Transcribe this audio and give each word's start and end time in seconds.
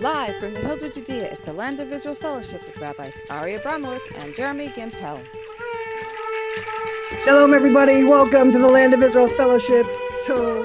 Live 0.00 0.36
from 0.36 0.52
the 0.52 0.60
hills 0.60 0.82
of 0.82 0.92
Judea 0.92 1.32
is 1.32 1.40
the 1.40 1.54
Land 1.54 1.80
of 1.80 1.90
Israel 1.90 2.14
Fellowship 2.14 2.60
with 2.66 2.78
Rabbis 2.78 3.22
Ari 3.30 3.54
Abramowitz 3.54 4.14
and 4.22 4.36
Jeremy 4.36 4.68
Gimpel. 4.68 5.18
Shalom, 7.24 7.54
everybody. 7.54 8.04
Welcome 8.04 8.52
to 8.52 8.58
the 8.58 8.68
Land 8.68 8.92
of 8.92 9.02
Israel 9.02 9.26
Fellowship. 9.26 9.86
So 10.26 10.62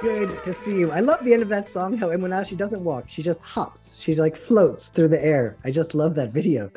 good 0.00 0.30
to 0.44 0.54
see 0.54 0.78
you. 0.78 0.90
I 0.92 1.00
love 1.00 1.22
the 1.26 1.34
end 1.34 1.42
of 1.42 1.50
that 1.50 1.68
song. 1.68 1.94
How 1.94 2.08
Emunah, 2.08 2.46
she 2.46 2.56
doesn't 2.56 2.82
walk, 2.82 3.04
she 3.06 3.22
just 3.22 3.42
hops. 3.42 3.98
She's 4.00 4.18
like 4.18 4.34
floats 4.34 4.88
through 4.88 5.08
the 5.08 5.22
air. 5.22 5.58
I 5.62 5.70
just 5.70 5.94
love 5.94 6.14
that 6.14 6.32
video. 6.32 6.70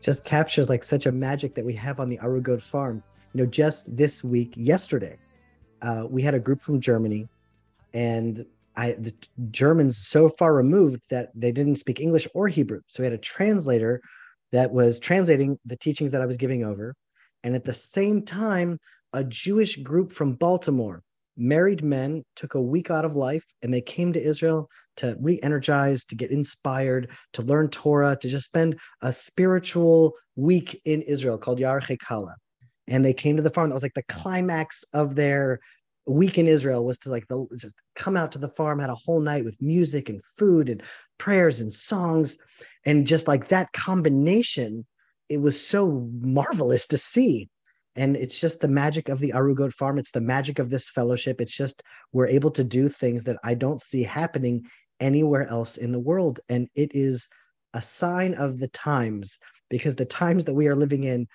Just 0.00 0.24
captures 0.24 0.68
like 0.68 0.84
such 0.84 1.06
a 1.06 1.12
magic 1.12 1.56
that 1.56 1.64
we 1.64 1.74
have 1.74 1.98
on 1.98 2.08
the 2.08 2.18
Arugot 2.18 2.62
farm. 2.62 3.02
You 3.34 3.42
know, 3.42 3.50
just 3.50 3.96
this 3.96 4.22
week, 4.22 4.52
yesterday, 4.54 5.16
uh, 5.82 6.04
we 6.08 6.22
had 6.22 6.34
a 6.34 6.40
group 6.40 6.60
from 6.60 6.80
Germany, 6.80 7.26
and 7.94 8.46
I 8.78 8.92
the 8.92 9.12
Germans 9.50 9.98
so 9.98 10.28
far 10.28 10.54
removed 10.54 11.02
that 11.10 11.30
they 11.34 11.52
didn't 11.52 11.76
speak 11.76 12.00
English 12.00 12.28
or 12.32 12.48
Hebrew. 12.48 12.80
So 12.86 13.02
we 13.02 13.06
had 13.06 13.12
a 13.12 13.18
translator 13.18 14.00
that 14.52 14.70
was 14.70 14.98
translating 14.98 15.58
the 15.66 15.76
teachings 15.76 16.12
that 16.12 16.22
I 16.22 16.26
was 16.26 16.36
giving 16.36 16.64
over. 16.64 16.94
And 17.42 17.54
at 17.54 17.64
the 17.64 17.74
same 17.74 18.24
time, 18.24 18.78
a 19.12 19.24
Jewish 19.24 19.76
group 19.76 20.12
from 20.12 20.34
Baltimore, 20.34 21.02
married 21.36 21.82
men, 21.82 22.22
took 22.36 22.54
a 22.54 22.62
week 22.62 22.90
out 22.90 23.04
of 23.04 23.16
life 23.16 23.44
and 23.62 23.74
they 23.74 23.80
came 23.80 24.12
to 24.12 24.22
Israel 24.22 24.68
to 24.98 25.16
re 25.20 25.40
energize, 25.42 26.04
to 26.06 26.14
get 26.14 26.30
inspired, 26.30 27.10
to 27.32 27.42
learn 27.42 27.68
Torah, 27.68 28.16
to 28.20 28.28
just 28.28 28.46
spend 28.46 28.78
a 29.02 29.12
spiritual 29.12 30.14
week 30.36 30.80
in 30.84 31.02
Israel 31.02 31.36
called 31.36 31.58
Yar. 31.58 31.82
And 32.86 33.04
they 33.04 33.12
came 33.12 33.36
to 33.36 33.42
the 33.42 33.50
farm. 33.50 33.68
That 33.68 33.74
was 33.74 33.82
like 33.82 33.94
the 33.94 34.02
climax 34.04 34.84
of 34.94 35.14
their 35.14 35.60
week 36.10 36.38
in 36.38 36.46
Israel 36.46 36.84
was 36.84 36.98
to 36.98 37.10
like 37.10 37.26
the 37.28 37.46
just 37.58 37.76
come 37.94 38.16
out 38.16 38.32
to 38.32 38.38
the 38.38 38.48
farm, 38.48 38.78
had 38.78 38.90
a 38.90 38.94
whole 38.94 39.20
night 39.20 39.44
with 39.44 39.60
music 39.60 40.08
and 40.08 40.22
food 40.38 40.68
and 40.68 40.82
prayers 41.18 41.60
and 41.60 41.72
songs, 41.72 42.38
and 42.86 43.06
just 43.06 43.28
like 43.28 43.48
that 43.48 43.72
combination, 43.72 44.86
it 45.28 45.40
was 45.40 45.60
so 45.64 46.08
marvelous 46.20 46.86
to 46.88 46.98
see. 46.98 47.48
And 47.96 48.16
it's 48.16 48.40
just 48.40 48.60
the 48.60 48.68
magic 48.68 49.08
of 49.08 49.18
the 49.18 49.32
Arugot 49.32 49.72
farm. 49.72 49.98
It's 49.98 50.12
the 50.12 50.20
magic 50.20 50.58
of 50.58 50.70
this 50.70 50.88
fellowship. 50.88 51.40
It's 51.40 51.56
just 51.56 51.82
we're 52.12 52.28
able 52.28 52.52
to 52.52 52.62
do 52.62 52.88
things 52.88 53.24
that 53.24 53.38
I 53.42 53.54
don't 53.54 53.80
see 53.80 54.04
happening 54.04 54.66
anywhere 55.00 55.48
else 55.48 55.76
in 55.76 55.90
the 55.90 55.98
world. 55.98 56.38
And 56.48 56.68
it 56.76 56.92
is 56.94 57.28
a 57.74 57.82
sign 57.82 58.34
of 58.34 58.58
the 58.58 58.68
times 58.68 59.36
because 59.68 59.96
the 59.96 60.04
times 60.04 60.44
that 60.44 60.54
we 60.54 60.68
are 60.68 60.76
living 60.76 61.04
in, 61.04 61.26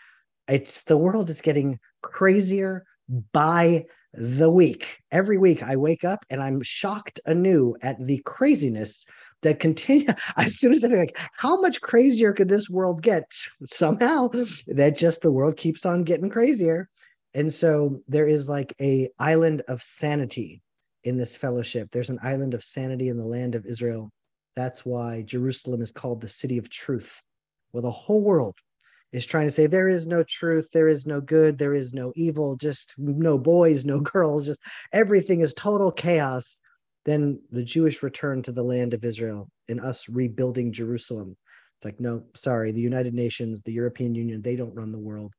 it's 0.47 0.83
the 0.83 0.97
world 0.97 1.29
is 1.29 1.41
getting 1.41 1.79
crazier 2.01 2.85
by 3.31 3.85
the 4.13 4.49
week. 4.49 4.99
Every 5.11 5.37
week 5.37 5.63
I 5.63 5.75
wake 5.75 6.03
up 6.03 6.25
and 6.29 6.41
I'm 6.41 6.61
shocked 6.61 7.19
anew 7.25 7.75
at 7.81 7.97
the 7.99 8.21
craziness 8.25 9.05
that 9.41 9.59
continue 9.59 10.07
as 10.37 10.59
soon 10.59 10.71
as 10.71 10.83
I 10.83 10.89
think 10.89 10.99
like 10.99 11.29
how 11.35 11.59
much 11.59 11.81
crazier 11.81 12.33
could 12.33 12.49
this 12.49 12.69
world 12.69 13.01
get? 13.01 13.23
Somehow 13.71 14.29
that 14.67 14.95
just 14.95 15.21
the 15.21 15.31
world 15.31 15.57
keeps 15.57 15.85
on 15.85 16.03
getting 16.03 16.29
crazier. 16.29 16.89
And 17.33 17.51
so 17.51 18.01
there 18.07 18.27
is 18.27 18.47
like 18.47 18.73
a 18.79 19.09
island 19.17 19.63
of 19.67 19.81
sanity 19.81 20.61
in 21.03 21.17
this 21.17 21.35
fellowship. 21.35 21.89
There's 21.91 22.11
an 22.11 22.19
island 22.21 22.53
of 22.53 22.63
sanity 22.63 23.09
in 23.09 23.17
the 23.17 23.25
land 23.25 23.55
of 23.55 23.65
Israel. 23.65 24.11
That's 24.55 24.85
why 24.85 25.23
Jerusalem 25.23 25.81
is 25.81 25.91
called 25.91 26.21
the 26.21 26.29
city 26.29 26.59
of 26.59 26.69
truth. 26.69 27.21
Well, 27.71 27.81
the 27.81 27.91
whole 27.91 28.21
world 28.21 28.55
is 29.13 29.25
trying 29.25 29.47
to 29.47 29.51
say 29.51 29.67
there 29.67 29.87
is 29.87 30.07
no 30.07 30.23
truth, 30.23 30.69
there 30.73 30.87
is 30.87 31.05
no 31.05 31.21
good, 31.21 31.57
there 31.57 31.75
is 31.75 31.93
no 31.93 32.11
evil, 32.15 32.55
just 32.55 32.93
no 32.97 33.37
boys, 33.37 33.85
no 33.85 33.99
girls, 34.13 34.45
just 34.45 34.59
everything 34.91 35.41
is 35.41 35.53
total 35.53 35.91
chaos. 35.91 36.59
Then 37.05 37.39
the 37.51 37.63
Jewish 37.63 38.01
return 38.01 38.41
to 38.43 38.51
the 38.51 38.63
land 38.63 38.93
of 38.93 39.03
Israel 39.03 39.49
and 39.69 39.79
us 39.79 40.09
rebuilding 40.09 40.71
Jerusalem. 40.71 41.37
It's 41.77 41.85
like, 41.85 41.99
no, 41.99 42.23
sorry, 42.35 42.71
the 42.71 42.81
United 42.81 43.13
Nations, 43.13 43.61
the 43.61 43.73
European 43.73 44.15
Union, 44.15 44.41
they 44.41 44.55
don't 44.55 44.75
run 44.75 44.91
the 44.91 44.99
world. 44.99 45.33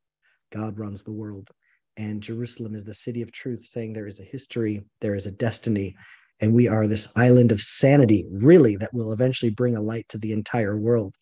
God 0.53 0.79
runs 0.79 1.03
the 1.03 1.13
world. 1.13 1.49
And 1.97 2.23
Jerusalem 2.23 2.75
is 2.75 2.85
the 2.85 2.95
city 2.95 3.23
of 3.23 3.33
truth, 3.33 3.65
saying 3.65 3.93
there 3.93 4.07
is 4.07 4.21
a 4.21 4.25
history, 4.25 4.85
there 5.01 5.15
is 5.15 5.27
a 5.27 5.33
destiny, 5.33 5.97
and 6.41 6.53
we 6.53 6.69
are 6.69 6.87
this 6.87 7.13
island 7.17 7.51
of 7.53 7.61
sanity, 7.61 8.27
really, 8.31 8.77
that 8.77 8.93
will 8.93 9.13
eventually 9.13 9.51
bring 9.51 9.77
a 9.77 9.83
light 9.83 10.07
to 10.11 10.19
the 10.19 10.33
entire 10.33 10.77
world. 10.77 11.15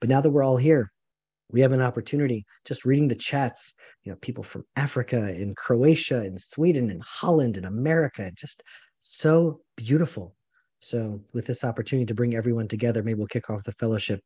But 0.00 0.08
now 0.08 0.20
that 0.20 0.30
we're 0.30 0.44
all 0.44 0.56
here, 0.56 0.90
we 1.52 1.60
have 1.60 1.72
an 1.72 1.82
opportunity 1.82 2.44
just 2.64 2.84
reading 2.84 3.08
the 3.08 3.14
chats 3.14 3.74
you 4.04 4.12
know 4.12 4.18
people 4.20 4.44
from 4.44 4.64
africa 4.76 5.16
and 5.16 5.56
croatia 5.56 6.18
and 6.18 6.40
sweden 6.40 6.90
and 6.90 7.02
holland 7.02 7.56
and 7.56 7.66
america 7.66 8.30
just 8.34 8.62
so 9.00 9.60
beautiful. 9.76 10.36
So 10.80 11.20
with 11.34 11.46
this 11.46 11.64
opportunity 11.64 12.06
to 12.06 12.14
bring 12.14 12.34
everyone 12.34 12.68
together 12.68 13.02
maybe 13.02 13.18
we'll 13.18 13.26
kick 13.26 13.50
off 13.50 13.64
the 13.64 13.72
fellowship 13.72 14.20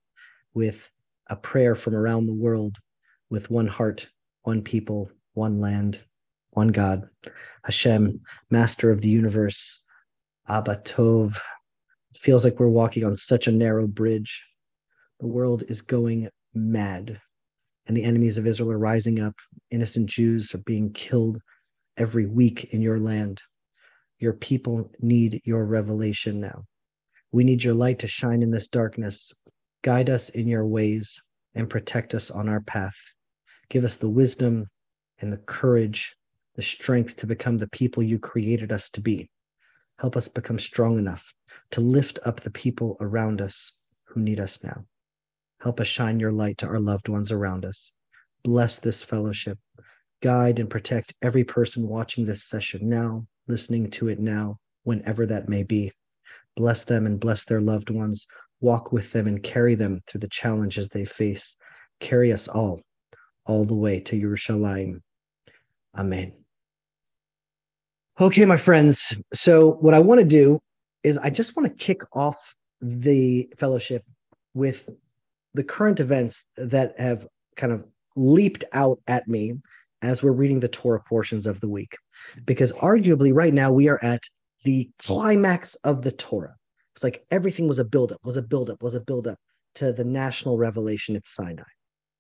with 0.53 0.91
a 1.29 1.37
prayer 1.37 1.75
from 1.75 1.95
around 1.95 2.27
the 2.27 2.34
world 2.34 2.77
with 3.31 3.51
one 3.51 3.67
heart 3.67 4.07
one 4.43 4.63
people 4.63 5.11
one 5.33 5.61
land 5.61 6.01
one 6.51 6.69
god. 6.69 7.09
Hashem 7.65 8.21
master 8.51 8.91
of 8.91 9.01
the 9.01 9.09
universe 9.09 9.83
abba 10.49 10.77
tov. 10.84 11.37
Feels 12.17 12.45
like 12.45 12.61
we're 12.61 12.69
walking 12.69 13.05
on 13.05 13.17
such 13.17 13.49
a 13.49 13.53
narrow 13.53 13.89
bridge. 13.89 14.45
The 15.19 15.27
world 15.27 15.65
is 15.69 15.83
going 15.83 16.29
mad 16.54 17.20
and 17.87 17.97
the 17.97 18.04
enemies 18.04 18.38
of 18.38 18.47
Israel 18.47 18.72
are 18.72 18.78
rising 18.78 19.20
up. 19.20 19.34
Innocent 19.70 20.09
Jews 20.09 20.54
are 20.54 20.62
being 20.65 20.92
killed 20.92 21.41
every 21.97 22.26
week 22.26 22.65
in 22.72 22.81
your 22.81 22.98
land. 22.98 23.41
Your 24.19 24.32
people 24.32 24.91
need 25.00 25.41
your 25.44 25.65
revelation 25.65 26.41
now. 26.41 26.65
We 27.32 27.44
need 27.44 27.62
your 27.62 27.75
light 27.75 27.98
to 28.00 28.09
shine 28.09 28.42
in 28.42 28.50
this 28.50 28.69
darkness. 28.69 29.32
Guide 29.82 30.09
us 30.09 30.31
in 30.31 30.48
your 30.48 30.66
ways 30.66 31.20
and 31.54 31.69
protect 31.69 32.15
us 32.15 32.31
on 32.31 32.48
our 32.48 32.60
path. 32.60 32.97
Give 33.69 33.84
us 33.84 33.97
the 33.97 34.09
wisdom 34.09 34.66
and 35.19 35.32
the 35.32 35.38
courage, 35.38 36.15
the 36.54 36.62
strength 36.62 37.16
to 37.16 37.26
become 37.26 37.59
the 37.59 37.69
people 37.69 38.03
you 38.03 38.19
created 38.19 38.72
us 38.72 38.88
to 38.91 39.00
be. 39.00 39.31
Help 39.98 40.16
us 40.16 40.28
become 40.28 40.59
strong 40.59 40.98
enough 40.98 41.32
to 41.72 41.81
lift 41.81 42.19
up 42.25 42.41
the 42.41 42.50
people 42.50 42.97
around 43.00 43.41
us 43.41 43.72
who 44.04 44.21
need 44.21 44.41
us 44.41 44.62
now. 44.65 44.84
Help 45.65 45.81
us 45.81 45.89
shine 45.89 46.21
your 46.21 46.31
light 46.31 46.59
to 46.59 46.67
our 46.67 46.79
loved 46.79 47.09
ones 47.09 47.33
around 47.33 47.65
us. 47.65 47.91
Bless 48.45 48.79
this 48.79 49.03
fellowship. 49.03 49.59
Guide 50.23 50.59
and 50.59 50.69
protect 50.69 51.15
every 51.23 51.43
person 51.43 51.89
watching 51.89 52.27
this 52.27 52.45
session 52.45 52.87
now, 52.87 53.27
listening 53.49 53.91
to 53.93 54.09
it 54.09 54.21
now, 54.21 54.59
whenever 54.83 55.25
that 55.25 55.49
may 55.49 55.63
be. 55.63 55.91
Bless 56.55 56.85
them 56.85 57.07
and 57.07 57.19
bless 57.19 57.47
their 57.47 57.63
loved 57.63 57.89
ones. 57.89 58.27
Walk 58.61 58.93
with 58.93 59.11
them 59.13 59.27
and 59.27 59.43
carry 59.43 59.75
them 59.75 60.03
through 60.07 60.21
the 60.21 60.29
challenges 60.29 60.91
they 60.91 61.07
face. 61.07 61.57
Carry 61.99 62.31
us 62.31 62.47
all, 62.47 62.83
all 63.47 63.65
the 63.65 63.75
way 63.75 64.01
to 64.01 64.21
Yerushalayim. 64.21 65.01
Amen. 65.97 66.35
Okay, 68.21 68.45
my 68.45 68.59
friends. 68.59 69.17
So, 69.33 69.73
what 69.81 69.95
I 69.95 69.99
want 69.99 70.21
to 70.21 70.27
do 70.27 70.61
is 71.03 71.17
I 71.17 71.31
just 71.31 71.57
want 71.57 71.71
to 71.71 71.85
kick 71.85 72.03
off 72.13 72.55
the 72.83 73.49
fellowship 73.57 74.05
with 74.53 74.91
the 75.54 75.65
current 75.65 76.00
events 76.00 76.47
that 76.56 76.98
have 76.98 77.26
kind 77.56 77.72
of 77.72 77.84
leaped 78.16 78.65
out 78.72 78.98
at 79.06 79.26
me 79.28 79.54
as 80.03 80.22
we're 80.22 80.32
reading 80.32 80.60
the 80.60 80.69
Torah 80.69 81.03
portions 81.09 81.47
of 81.47 81.60
the 81.60 81.69
week. 81.69 81.97
Because 82.44 82.72
arguably, 82.72 83.32
right 83.34 83.54
now, 83.54 83.72
we 83.72 83.88
are 83.88 84.03
at 84.03 84.22
the 84.65 84.91
climax 85.03 85.75
of 85.76 86.03
the 86.03 86.12
Torah. 86.12 86.54
It's 86.94 87.04
like 87.04 87.25
everything 87.31 87.69
was 87.69 87.78
a 87.78 87.84
buildup, 87.84 88.19
was 88.25 88.37
a 88.37 88.42
buildup, 88.42 88.82
was 88.82 88.94
a 88.94 89.00
buildup 89.00 89.38
to 89.76 89.92
the 89.92 90.04
national 90.04 90.59
revelation 90.59 91.16
at 91.16 91.26
Sinai, 91.26 91.62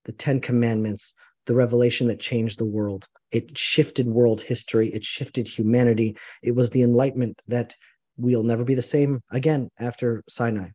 the 0.04 0.12
Ten 0.12 0.40
Commandments, 0.40 1.14
the 1.46 1.54
revelation 1.54 2.08
that 2.08 2.20
changed 2.20 2.58
the 2.58 2.64
world. 2.64 3.06
It 3.30 3.56
shifted 3.56 4.06
world 4.06 4.40
history, 4.40 4.92
it 4.92 5.04
shifted 5.04 5.46
humanity. 5.46 6.16
It 6.42 6.54
was 6.54 6.70
the 6.70 6.82
enlightenment 6.82 7.40
that 7.48 7.74
we'll 8.16 8.42
never 8.42 8.64
be 8.64 8.74
the 8.74 8.82
same 8.82 9.20
again 9.30 9.70
after 9.78 10.22
Sinai. 10.28 10.68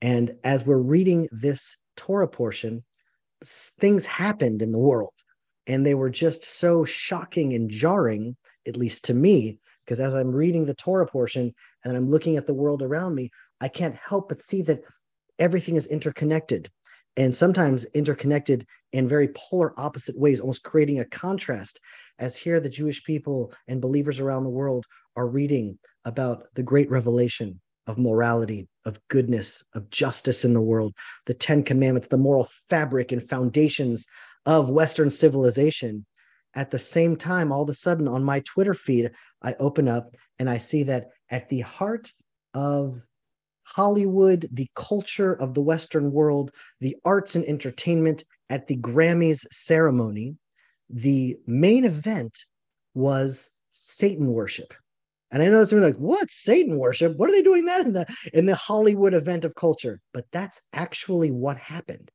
And 0.00 0.34
as 0.42 0.64
we're 0.64 0.78
reading 0.78 1.28
this 1.30 1.76
Torah 1.96 2.28
portion, 2.28 2.84
things 3.44 4.06
happened 4.06 4.62
in 4.62 4.72
the 4.72 4.78
world 4.78 5.12
and 5.66 5.86
they 5.86 5.94
were 5.94 6.10
just 6.10 6.44
so 6.44 6.84
shocking 6.84 7.54
and 7.54 7.70
jarring, 7.70 8.36
at 8.66 8.76
least 8.76 9.04
to 9.04 9.14
me, 9.14 9.58
because 9.84 10.00
as 10.00 10.14
I'm 10.14 10.32
reading 10.32 10.64
the 10.64 10.74
Torah 10.74 11.06
portion 11.06 11.54
and 11.84 11.96
I'm 11.96 12.08
looking 12.08 12.36
at 12.36 12.46
the 12.46 12.54
world 12.54 12.82
around 12.82 13.14
me, 13.14 13.30
I 13.60 13.68
can't 13.68 13.96
help 13.96 14.28
but 14.28 14.42
see 14.42 14.62
that 14.62 14.80
everything 15.38 15.76
is 15.76 15.86
interconnected 15.86 16.70
and 17.16 17.34
sometimes 17.34 17.84
interconnected 17.94 18.66
in 18.92 19.08
very 19.08 19.28
polar 19.28 19.78
opposite 19.78 20.18
ways, 20.18 20.40
almost 20.40 20.62
creating 20.64 21.00
a 21.00 21.04
contrast. 21.04 21.78
As 22.18 22.36
here, 22.36 22.60
the 22.60 22.68
Jewish 22.68 23.04
people 23.04 23.52
and 23.68 23.80
believers 23.80 24.20
around 24.20 24.44
the 24.44 24.50
world 24.50 24.84
are 25.16 25.26
reading 25.26 25.78
about 26.04 26.44
the 26.54 26.62
great 26.62 26.90
revelation 26.90 27.60
of 27.86 27.98
morality, 27.98 28.68
of 28.84 29.00
goodness, 29.08 29.62
of 29.74 29.90
justice 29.90 30.44
in 30.44 30.54
the 30.54 30.60
world, 30.60 30.94
the 31.26 31.34
Ten 31.34 31.62
Commandments, 31.62 32.08
the 32.08 32.18
moral 32.18 32.48
fabric 32.68 33.12
and 33.12 33.28
foundations 33.28 34.06
of 34.46 34.70
Western 34.70 35.10
civilization. 35.10 36.06
At 36.54 36.70
the 36.70 36.78
same 36.78 37.16
time, 37.16 37.50
all 37.50 37.62
of 37.62 37.68
a 37.68 37.74
sudden 37.74 38.06
on 38.06 38.24
my 38.24 38.40
Twitter 38.40 38.74
feed, 38.74 39.10
I 39.42 39.54
open 39.54 39.88
up 39.88 40.14
and 40.38 40.50
I 40.50 40.58
see 40.58 40.82
that 40.84 41.08
at 41.30 41.48
the 41.48 41.60
heart 41.60 42.12
of 42.54 43.02
Hollywood, 43.64 44.48
the 44.52 44.68
culture 44.74 45.32
of 45.32 45.54
the 45.54 45.62
Western 45.62 46.12
world, 46.12 46.50
the 46.80 46.96
arts 47.04 47.36
and 47.36 47.44
entertainment 47.46 48.22
at 48.50 48.66
the 48.66 48.76
Grammys 48.76 49.46
ceremony, 49.50 50.36
the 50.90 51.36
main 51.46 51.86
event 51.86 52.36
was 52.94 53.50
Satan 53.70 54.26
worship. 54.26 54.74
And 55.32 55.42
I 55.42 55.46
know 55.46 55.62
it's 55.62 55.72
like, 55.72 55.96
what 55.96 56.30
Satan 56.30 56.78
worship? 56.78 57.16
What 57.16 57.30
are 57.30 57.32
they 57.32 57.42
doing 57.42 57.64
that 57.64 57.80
in 57.80 57.94
the 57.94 58.06
in 58.34 58.44
the 58.44 58.54
Hollywood 58.54 59.14
event 59.14 59.46
of 59.46 59.54
culture? 59.54 59.98
But 60.12 60.26
that's 60.30 60.60
actually 60.74 61.30
what 61.30 61.56
happened. 61.56 62.10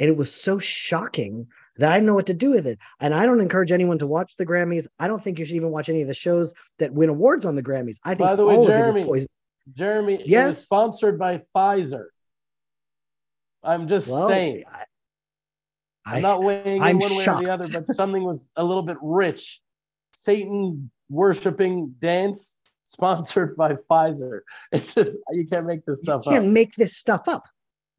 And 0.00 0.10
it 0.10 0.16
was 0.16 0.34
so 0.34 0.58
shocking 0.58 1.46
that 1.76 1.92
I 1.92 1.94
didn't 1.94 2.06
know 2.06 2.14
what 2.14 2.26
to 2.26 2.34
do 2.34 2.50
with 2.50 2.66
it. 2.66 2.78
And 3.00 3.14
I 3.14 3.26
don't 3.26 3.40
encourage 3.40 3.70
anyone 3.70 3.98
to 3.98 4.06
watch 4.06 4.36
the 4.36 4.44
Grammys. 4.44 4.86
I 4.98 5.06
don't 5.06 5.22
think 5.22 5.38
you 5.38 5.44
should 5.44 5.56
even 5.56 5.70
watch 5.70 5.88
any 5.88 6.02
of 6.02 6.08
the 6.08 6.14
shows 6.14 6.52
that 6.80 6.92
win 6.92 7.08
awards 7.08 7.46
on 7.46 7.54
the 7.54 7.62
Grammys. 7.62 7.96
I 8.04 8.10
think 8.10 8.28
By 8.28 8.34
the 8.34 8.44
way, 8.44 8.66
Jeremy, 8.66 9.26
Jeremy, 9.72 10.22
yes, 10.26 10.64
sponsored 10.64 11.18
by 11.18 11.42
Pfizer. 11.54 12.06
I'm 13.62 13.86
just 13.86 14.10
well, 14.10 14.28
saying. 14.28 14.64
I, 16.04 16.16
am 16.16 16.22
not 16.22 16.42
weighing 16.42 16.82
I'm 16.82 16.96
in 16.96 17.00
one 17.00 17.22
shocked. 17.22 17.38
way 17.38 17.44
or 17.44 17.56
the 17.58 17.64
other, 17.64 17.68
but 17.68 17.86
something 17.94 18.24
was 18.24 18.50
a 18.56 18.64
little 18.64 18.82
bit 18.82 18.96
rich. 19.00 19.60
Satan 20.14 20.90
worshiping 21.08 21.94
dance 21.98 22.56
sponsored 22.84 23.56
by 23.56 23.72
Pfizer. 23.90 24.40
It's 24.72 24.94
just 24.94 25.18
you 25.32 25.46
can't 25.46 25.66
make 25.66 25.84
this 25.84 26.00
stuff 26.00 26.22
you 26.26 26.32
can't 26.32 26.46
up. 26.46 26.52
make 26.52 26.74
this 26.74 26.96
stuff 26.96 27.28
up. 27.28 27.44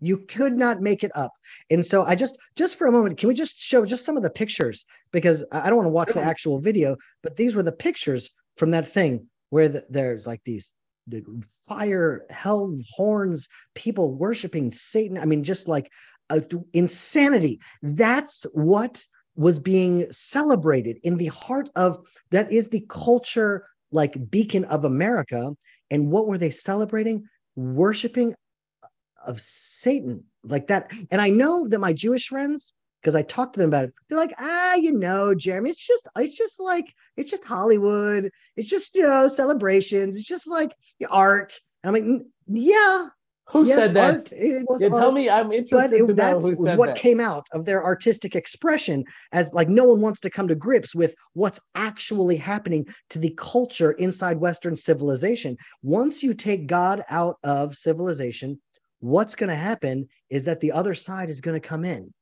You 0.02 0.18
could 0.18 0.56
not 0.56 0.82
make 0.82 1.04
it 1.04 1.12
up. 1.16 1.34
And 1.70 1.84
so 1.84 2.06
I 2.06 2.16
just 2.16 2.38
just 2.56 2.76
for 2.76 2.88
a 2.88 2.92
moment, 2.92 3.18
can 3.18 3.28
we 3.28 3.36
just 3.36 3.58
show 3.58 3.86
just 3.86 4.06
some 4.06 4.18
of 4.18 4.24
the 4.24 4.30
pictures 4.30 4.86
because 5.12 5.44
I 5.52 5.70
don't 5.70 5.78
want 5.78 5.88
to 5.88 5.92
watch 5.92 6.14
the 6.14 6.22
actual 6.22 6.60
video, 6.60 6.96
but 7.22 7.36
these 7.36 7.56
were 7.56 7.64
the 7.64 7.72
pictures 7.72 8.30
from 8.58 8.72
that 8.72 8.88
thing 8.88 9.28
where 9.50 9.68
the, 9.68 9.84
there's 9.90 10.28
like 10.28 10.42
these 10.44 10.74
fire, 11.68 12.26
hell 12.30 12.78
horns, 12.92 13.50
people 13.76 14.14
worshiping 14.14 14.72
Satan. 14.72 15.18
I 15.18 15.26
mean, 15.26 15.44
just 15.44 15.68
like 15.68 15.92
uh, 16.30 16.42
insanity. 16.74 17.60
That's 17.82 18.46
what 18.54 19.04
was 19.40 19.58
being 19.58 20.06
celebrated 20.12 20.98
in 21.04 21.16
the 21.16 21.28
heart 21.28 21.70
of 21.78 21.98
that 22.30 22.52
is 22.52 22.68
the 22.68 22.86
culture 22.90 23.66
like 23.90 24.30
beacon 24.30 24.66
of 24.66 24.84
America. 24.84 25.56
And 25.90 26.12
what 26.12 26.28
were 26.28 26.38
they 26.38 26.50
celebrating? 26.50 27.24
Worshiping 27.56 28.36
of 29.26 29.40
Satan 29.40 30.26
like 30.44 30.68
that. 30.68 30.92
And 31.10 31.22
I 31.22 31.30
know 31.30 31.70
that 31.70 31.80
my 31.80 31.94
Jewish 31.94 32.28
friends, 32.28 32.74
because 33.02 33.16
I 33.16 33.22
talked 33.22 33.54
to 33.54 33.62
them 33.62 33.70
about 33.70 33.86
it, 33.86 33.94
they're 34.10 34.18
like, 34.18 34.34
ah, 34.40 34.76
you 34.76 34.92
know, 34.92 35.34
Jeremy, 35.34 35.70
it's 35.70 35.88
just, 35.88 36.06
it's 36.18 36.38
just 36.38 36.60
like, 36.60 36.94
it's 37.16 37.32
just 37.32 37.46
Hollywood. 37.46 38.30
It's 38.58 38.68
just, 38.68 38.94
you 38.94 39.04
know, 39.04 39.30
celebrations. 39.30 40.18
It's 40.18 40.28
just 40.28 40.50
like 40.50 40.74
art. 41.10 41.58
And 41.84 41.96
I'm 41.96 42.04
like, 42.04 42.26
yeah. 42.48 43.08
Who 43.52 43.66
yes, 43.66 43.78
said 43.78 43.94
that? 43.96 44.14
Art, 44.14 44.32
it 44.32 44.66
was 44.68 44.82
yeah, 44.82 44.90
tell 44.90 45.12
me, 45.12 45.28
I'm 45.28 45.52
interested 45.52 46.02
it, 46.02 46.06
to 46.06 46.14
know 46.14 46.40
who 46.40 46.56
said 46.56 46.78
what 46.78 46.90
that. 46.90 46.98
came 46.98 47.20
out 47.20 47.48
of 47.52 47.66
their 47.66 47.84
artistic 47.84 48.36
expression 48.36 49.04
as 49.32 49.54
like 49.56 49.68
no 49.68 49.86
one 49.86 50.02
wants 50.02 50.20
to 50.22 50.30
come 50.30 50.48
to 50.50 50.56
grips 50.56 50.94
with 50.94 51.16
what's 51.34 51.60
actually 51.74 52.38
happening 52.38 52.86
to 53.10 53.18
the 53.18 53.34
culture 53.38 53.94
inside 53.94 54.38
Western 54.38 54.76
civilization. 54.76 55.58
Once 55.82 56.22
you 56.22 56.36
take 56.36 56.68
God 56.68 57.02
out 57.10 57.38
of 57.44 57.76
civilization, 57.76 58.62
what's 59.00 59.36
going 59.36 59.50
to 59.50 59.56
happen 59.56 60.08
is 60.30 60.46
that 60.46 60.60
the 60.60 60.72
other 60.72 60.94
side 60.94 61.32
is 61.32 61.42
going 61.42 61.60
to 61.60 61.68
come 61.68 61.84
in. 61.84 62.14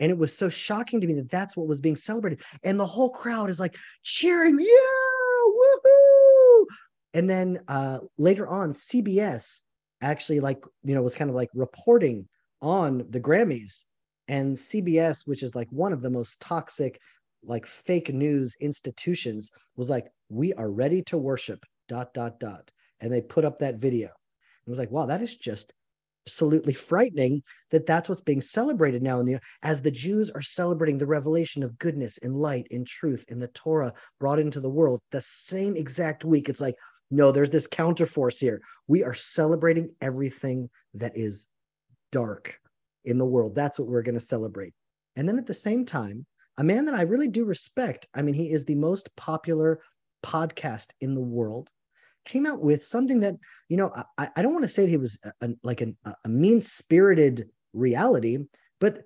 And 0.00 0.10
it 0.10 0.18
was 0.18 0.36
so 0.36 0.48
shocking 0.48 1.00
to 1.00 1.06
me 1.06 1.14
that 1.14 1.30
that's 1.30 1.56
what 1.56 1.68
was 1.68 1.80
being 1.80 1.94
celebrated. 1.94 2.42
And 2.64 2.80
the 2.80 2.86
whole 2.86 3.10
crowd 3.10 3.50
is 3.50 3.60
like 3.60 3.76
cheering, 4.02 4.58
yeah, 4.58 5.46
woohoo. 5.46 6.64
And 7.14 7.30
then 7.30 7.60
uh, 7.68 7.98
later 8.18 8.48
on, 8.48 8.72
CBS 8.72 9.62
actually, 10.02 10.40
like, 10.40 10.62
you 10.82 10.94
know, 10.94 11.02
was 11.02 11.14
kind 11.14 11.30
of 11.30 11.36
like 11.36 11.50
reporting 11.54 12.28
on 12.60 13.06
the 13.10 13.20
Grammys. 13.20 13.86
And 14.28 14.56
CBS, 14.56 15.26
which 15.26 15.42
is 15.42 15.54
like 15.56 15.68
one 15.70 15.92
of 15.92 16.02
the 16.02 16.10
most 16.10 16.40
toxic, 16.40 16.98
like 17.42 17.66
fake 17.66 18.12
news 18.12 18.56
institutions, 18.60 19.50
was 19.76 19.90
like, 19.90 20.06
we 20.28 20.52
are 20.54 20.70
ready 20.70 21.02
to 21.02 21.18
worship, 21.18 21.64
dot, 21.88 22.14
dot, 22.14 22.38
dot. 22.38 22.70
And 23.00 23.12
they 23.12 23.20
put 23.20 23.44
up 23.44 23.58
that 23.58 23.78
video. 23.78 24.08
It 24.08 24.70
was 24.70 24.78
like, 24.78 24.90
wow, 24.90 25.06
that 25.06 25.22
is 25.22 25.34
just 25.34 25.72
absolutely 26.26 26.72
frightening 26.72 27.42
that 27.70 27.86
that's 27.86 28.08
what's 28.08 28.20
being 28.20 28.40
celebrated 28.40 29.02
now 29.02 29.18
in 29.18 29.26
the 29.26 29.38
as 29.62 29.82
the 29.82 29.90
Jews 29.90 30.30
are 30.30 30.42
celebrating 30.42 30.98
the 30.98 31.06
revelation 31.06 31.64
of 31.64 31.78
goodness 31.78 32.16
and 32.22 32.36
light 32.36 32.66
and 32.70 32.86
truth 32.86 33.24
in 33.28 33.40
the 33.40 33.48
Torah 33.48 33.92
brought 34.20 34.38
into 34.38 34.60
the 34.60 34.70
world 34.70 35.00
the 35.10 35.20
same 35.20 35.76
exact 35.76 36.24
week 36.24 36.48
it's 36.48 36.60
like 36.60 36.76
no 37.12 37.30
there's 37.30 37.50
this 37.50 37.68
counterforce 37.68 38.40
here. 38.40 38.60
We 38.88 39.04
are 39.04 39.14
celebrating 39.14 39.94
everything 40.00 40.68
that 40.94 41.12
is 41.14 41.46
dark 42.10 42.58
in 43.04 43.18
the 43.18 43.24
world. 43.24 43.54
That's 43.54 43.78
what 43.78 43.88
we're 43.88 44.02
going 44.02 44.18
to 44.18 44.20
celebrate. 44.20 44.74
And 45.16 45.28
then 45.28 45.38
at 45.38 45.46
the 45.46 45.54
same 45.54 45.84
time 45.84 46.26
a 46.58 46.64
man 46.64 46.84
that 46.86 46.94
I 46.94 47.02
really 47.02 47.28
do 47.28 47.44
respect 47.44 48.08
I 48.14 48.22
mean 48.22 48.34
he 48.34 48.50
is 48.50 48.64
the 48.64 48.74
most 48.74 49.14
popular 49.16 49.80
podcast 50.24 50.88
in 51.00 51.14
the 51.14 51.20
world 51.20 51.70
came 52.24 52.46
out 52.46 52.60
with 52.60 52.84
something 52.84 53.20
that 53.20 53.34
you 53.68 53.76
know 53.76 53.92
I, 54.18 54.28
I 54.36 54.42
don't 54.42 54.52
want 54.52 54.64
to 54.64 54.68
say 54.68 54.86
he 54.86 54.96
was 54.96 55.18
a, 55.24 55.46
a, 55.46 55.50
like 55.62 55.80
an, 55.80 55.96
a 56.04 56.28
mean 56.28 56.60
spirited 56.60 57.48
reality, 57.72 58.38
but 58.80 59.02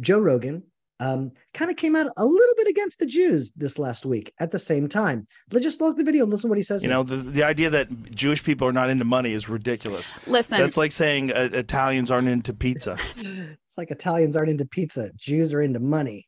Joe 0.00 0.18
Rogan 0.18 0.62
um, 1.00 1.30
kind 1.54 1.70
of 1.70 1.76
came 1.76 1.94
out 1.94 2.08
a 2.16 2.24
little 2.24 2.54
bit 2.56 2.66
against 2.66 2.98
the 2.98 3.06
Jews 3.06 3.52
this 3.52 3.78
last 3.78 4.04
week 4.04 4.32
at 4.40 4.50
the 4.50 4.58
same 4.58 4.88
time. 4.88 5.26
Let's 5.52 5.64
just 5.64 5.80
look 5.80 5.92
at 5.92 5.96
the 5.96 6.04
video 6.04 6.24
and 6.24 6.32
listen 6.32 6.48
to 6.48 6.50
what 6.50 6.58
he 6.58 6.64
says. 6.64 6.82
You 6.82 6.88
know, 6.88 7.02
the, 7.02 7.16
the 7.16 7.42
idea 7.42 7.70
that 7.70 8.10
Jewish 8.10 8.42
people 8.42 8.66
are 8.66 8.72
not 8.72 8.90
into 8.90 9.04
money 9.04 9.32
is 9.32 9.48
ridiculous. 9.48 10.12
Listen, 10.26 10.58
that's 10.58 10.76
like 10.76 10.92
saying 10.92 11.32
uh, 11.32 11.50
Italians 11.52 12.10
aren't 12.10 12.28
into 12.28 12.52
pizza. 12.52 12.96
it's 13.16 13.78
like 13.78 13.90
Italians 13.90 14.36
aren't 14.36 14.50
into 14.50 14.64
pizza. 14.64 15.10
Jews 15.16 15.54
are 15.54 15.62
into 15.62 15.80
money. 15.80 16.26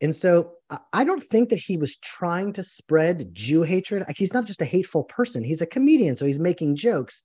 And 0.00 0.14
so 0.14 0.52
I 0.92 1.02
don't 1.02 1.22
think 1.22 1.48
that 1.48 1.58
he 1.58 1.76
was 1.76 1.96
trying 1.96 2.52
to 2.52 2.62
spread 2.62 3.30
Jew 3.32 3.62
hatred. 3.62 4.04
Like 4.06 4.16
he's 4.16 4.34
not 4.34 4.46
just 4.46 4.62
a 4.62 4.64
hateful 4.66 5.04
person, 5.04 5.42
he's 5.42 5.60
a 5.60 5.66
comedian, 5.66 6.16
so 6.16 6.26
he's 6.26 6.38
making 6.38 6.76
jokes. 6.76 7.22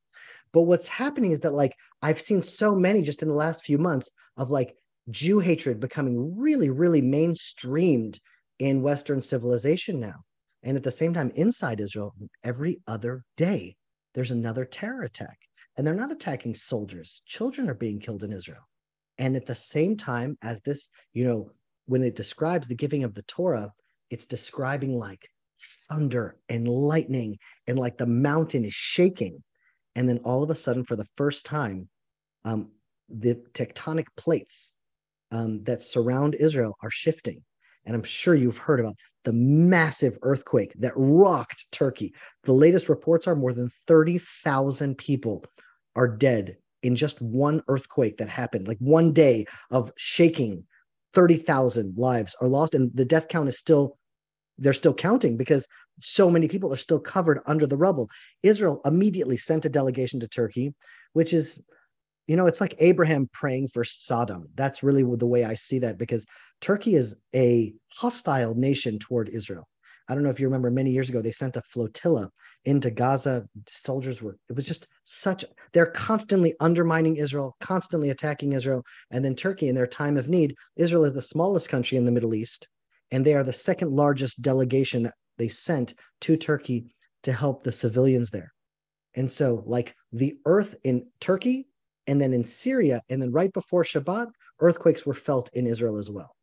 But 0.53 0.63
what's 0.63 0.87
happening 0.87 1.31
is 1.31 1.39
that, 1.41 1.55
like, 1.55 1.73
I've 2.03 2.21
seen 2.21 2.41
so 2.41 2.75
many 2.75 3.01
just 3.01 3.23
in 3.23 3.27
the 3.27 3.35
last 3.35 3.63
few 3.63 3.79
months 3.79 4.09
of 4.37 4.51
like 4.51 4.75
Jew 5.09 5.39
hatred 5.39 5.79
becoming 5.79 6.37
really, 6.37 6.69
really 6.69 7.01
mainstreamed 7.01 8.19
in 8.59 8.81
Western 8.81 9.21
civilization 9.21 9.99
now. 9.99 10.23
And 10.63 10.77
at 10.77 10.83
the 10.83 10.91
same 10.91 11.13
time, 11.13 11.31
inside 11.35 11.81
Israel, 11.81 12.13
every 12.43 12.81
other 12.87 13.23
day, 13.35 13.75
there's 14.13 14.31
another 14.31 14.63
terror 14.63 15.03
attack. 15.03 15.37
And 15.75 15.85
they're 15.85 15.93
not 15.93 16.11
attacking 16.11 16.55
soldiers, 16.55 17.21
children 17.25 17.69
are 17.69 17.73
being 17.73 17.99
killed 17.99 18.23
in 18.23 18.31
Israel. 18.31 18.67
And 19.17 19.35
at 19.35 19.45
the 19.45 19.55
same 19.55 19.97
time 19.97 20.37
as 20.41 20.61
this, 20.61 20.89
you 21.13 21.25
know, 21.25 21.51
when 21.85 22.03
it 22.03 22.15
describes 22.15 22.67
the 22.67 22.75
giving 22.75 23.03
of 23.03 23.13
the 23.13 23.23
Torah, 23.23 23.73
it's 24.09 24.25
describing 24.25 24.97
like 24.97 25.27
thunder 25.89 26.37
and 26.47 26.67
lightning 26.67 27.37
and 27.67 27.77
like 27.77 27.97
the 27.97 28.05
mountain 28.05 28.63
is 28.63 28.73
shaking. 28.73 29.43
And 29.95 30.07
then 30.07 30.19
all 30.19 30.43
of 30.43 30.49
a 30.49 30.55
sudden, 30.55 30.83
for 30.83 30.95
the 30.95 31.07
first 31.17 31.45
time, 31.45 31.89
um, 32.45 32.71
the 33.09 33.35
tectonic 33.53 34.05
plates 34.15 34.72
um, 35.33 35.63
that 35.63 35.81
surround 35.83 36.35
Israel 36.35 36.77
are 36.81 36.91
shifting. 36.91 37.43
And 37.85 37.95
I'm 37.95 38.03
sure 38.03 38.35
you've 38.35 38.57
heard 38.57 38.79
about 38.79 38.95
the 39.25 39.33
massive 39.33 40.17
earthquake 40.21 40.71
that 40.79 40.93
rocked 40.95 41.65
Turkey. 41.71 42.13
The 42.43 42.53
latest 42.53 42.87
reports 42.87 43.27
are 43.27 43.35
more 43.35 43.51
than 43.51 43.69
30,000 43.87 44.97
people 44.97 45.43
are 45.95 46.07
dead 46.07 46.57
in 46.83 46.95
just 46.95 47.21
one 47.21 47.61
earthquake 47.67 48.17
that 48.17 48.29
happened, 48.29 48.67
like 48.67 48.77
one 48.79 49.11
day 49.11 49.45
of 49.71 49.91
shaking 49.97 50.63
30,000 51.13 51.97
lives 51.97 52.35
are 52.39 52.47
lost 52.47 52.75
and 52.75 52.91
the 52.93 53.05
death 53.05 53.27
count 53.27 53.49
is 53.49 53.57
still 53.57 53.97
they're 54.59 54.73
still 54.73 54.93
counting 54.93 55.35
because 55.35 55.67
so 55.99 56.29
many 56.29 56.47
people 56.47 56.71
are 56.71 56.77
still 56.77 56.99
covered 56.99 57.39
under 57.47 57.65
the 57.65 57.77
rubble. 57.77 58.07
Israel 58.43 58.81
immediately 58.85 59.35
sent 59.35 59.65
a 59.65 59.69
delegation 59.69 60.19
to 60.19 60.27
Turkey, 60.27 60.73
which 61.13 61.33
is 61.33 61.59
you 62.27 62.35
know, 62.35 62.47
it's 62.47 62.61
like 62.61 62.75
Abraham 62.79 63.29
praying 63.33 63.67
for 63.69 63.83
Sodom. 63.83 64.47
That's 64.55 64.83
really 64.83 65.03
the 65.03 65.25
way 65.25 65.43
I 65.43 65.55
see 65.55 65.79
that 65.79 65.97
because 65.97 66.25
Turkey 66.61 66.95
is 66.95 67.15
a 67.35 67.73
hostile 67.89 68.55
nation 68.55 68.99
toward 68.99 69.29
Israel. 69.29 69.67
I 70.07 70.13
don't 70.13 70.23
know 70.23 70.29
if 70.29 70.39
you 70.39 70.47
remember 70.47 70.69
many 70.69 70.91
years 70.91 71.09
ago, 71.09 71.21
they 71.21 71.31
sent 71.31 71.55
a 71.55 71.61
flotilla 71.61 72.29
into 72.65 72.91
Gaza. 72.91 73.45
Soldiers 73.67 74.21
were, 74.21 74.37
it 74.49 74.55
was 74.55 74.65
just 74.65 74.87
such, 75.03 75.45
they're 75.71 75.85
constantly 75.85 76.53
undermining 76.59 77.17
Israel, 77.17 77.55
constantly 77.59 78.09
attacking 78.09 78.53
Israel. 78.53 78.83
And 79.11 79.23
then 79.23 79.35
Turkey, 79.35 79.69
in 79.69 79.75
their 79.75 79.87
time 79.87 80.17
of 80.17 80.29
need, 80.29 80.55
Israel 80.75 81.05
is 81.05 81.13
the 81.13 81.21
smallest 81.21 81.69
country 81.69 81.97
in 81.97 82.05
the 82.05 82.11
Middle 82.11 82.33
East. 82.33 82.67
And 83.11 83.25
they 83.25 83.33
are 83.33 83.43
the 83.43 83.53
second 83.53 83.91
largest 83.91 84.41
delegation 84.41 85.03
that 85.03 85.13
they 85.37 85.47
sent 85.47 85.93
to 86.21 86.35
Turkey 86.35 86.93
to 87.23 87.33
help 87.33 87.63
the 87.63 87.71
civilians 87.71 88.29
there. 88.31 88.53
And 89.15 89.29
so, 89.29 89.63
like 89.65 89.95
the 90.11 90.37
earth 90.45 90.75
in 90.83 91.07
Turkey 91.19 91.67
and 92.07 92.21
then 92.21 92.33
in 92.33 92.43
Syria, 92.43 93.01
and 93.09 93.21
then 93.21 93.31
right 93.31 93.53
before 93.53 93.83
Shabbat, 93.83 94.27
earthquakes 94.59 95.05
were 95.05 95.13
felt 95.13 95.49
in 95.53 95.67
Israel 95.67 95.97
as 95.97 96.09
well. 96.09 96.35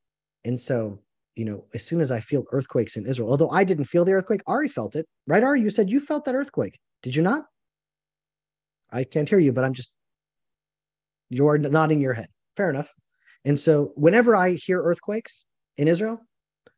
And 0.45 0.59
so 0.59 1.01
you 1.37 1.45
know, 1.45 1.65
as 1.75 1.85
soon 1.85 2.01
as 2.01 2.11
I 2.13 2.21
feel 2.21 2.45
earthquakes 2.53 2.97
in 2.97 3.07
Israel, 3.07 3.31
although 3.31 3.51
I 3.51 3.65
didn't 3.65 3.85
feel 3.85 4.05
the 4.05 4.13
earthquake, 4.13 4.43
Ari 4.47 4.69
felt 4.69 4.97
it, 4.97 5.07
right? 5.27 5.43
Ari, 5.43 5.63
you 5.63 5.71
said 5.71 5.91
you 5.91 6.01
felt 6.01 6.25
that 6.27 6.35
earthquake. 6.35 6.79
Did 7.03 7.17
you 7.17 7.23
not? 7.23 7.45
I 8.91 9.05
can't 9.05 9.29
hear 9.29 9.39
you, 9.39 9.53
but 9.53 9.65
I'm 9.65 9.73
just 9.73 9.93
You're 11.31 11.59
nodding 11.59 12.01
your 12.01 12.13
head. 12.15 12.29
Fair 12.57 12.71
enough. 12.71 12.93
And 13.45 13.59
so 13.59 13.93
whenever 13.95 14.37
I 14.37 14.53
hear 14.53 14.83
earthquakes 14.83 15.45
in 15.77 15.89
Israel, 15.89 16.21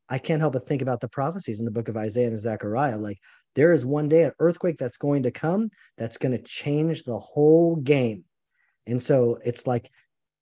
I 0.08 0.18
can't 0.18 0.40
help 0.40 0.52
but 0.52 0.68
think 0.68 0.82
about 0.82 1.00
the 1.00 1.08
prophecies 1.08 1.58
in 1.58 1.64
the 1.64 1.72
book 1.72 1.88
of 1.88 1.96
Isaiah 1.96 2.28
and 2.28 2.38
Zechariah. 2.38 2.98
Like 2.98 3.18
there 3.54 3.72
is 3.72 3.84
one 3.84 4.08
day 4.08 4.24
an 4.24 4.32
earthquake 4.38 4.76
that's 4.78 4.98
going 4.98 5.22
to 5.24 5.30
come 5.30 5.70
that's 5.96 6.18
going 6.18 6.32
to 6.32 6.42
change 6.44 7.04
the 7.04 7.18
whole 7.18 7.76
game. 7.76 8.24
And 8.86 9.02
so 9.02 9.38
it's 9.44 9.66
like, 9.66 9.90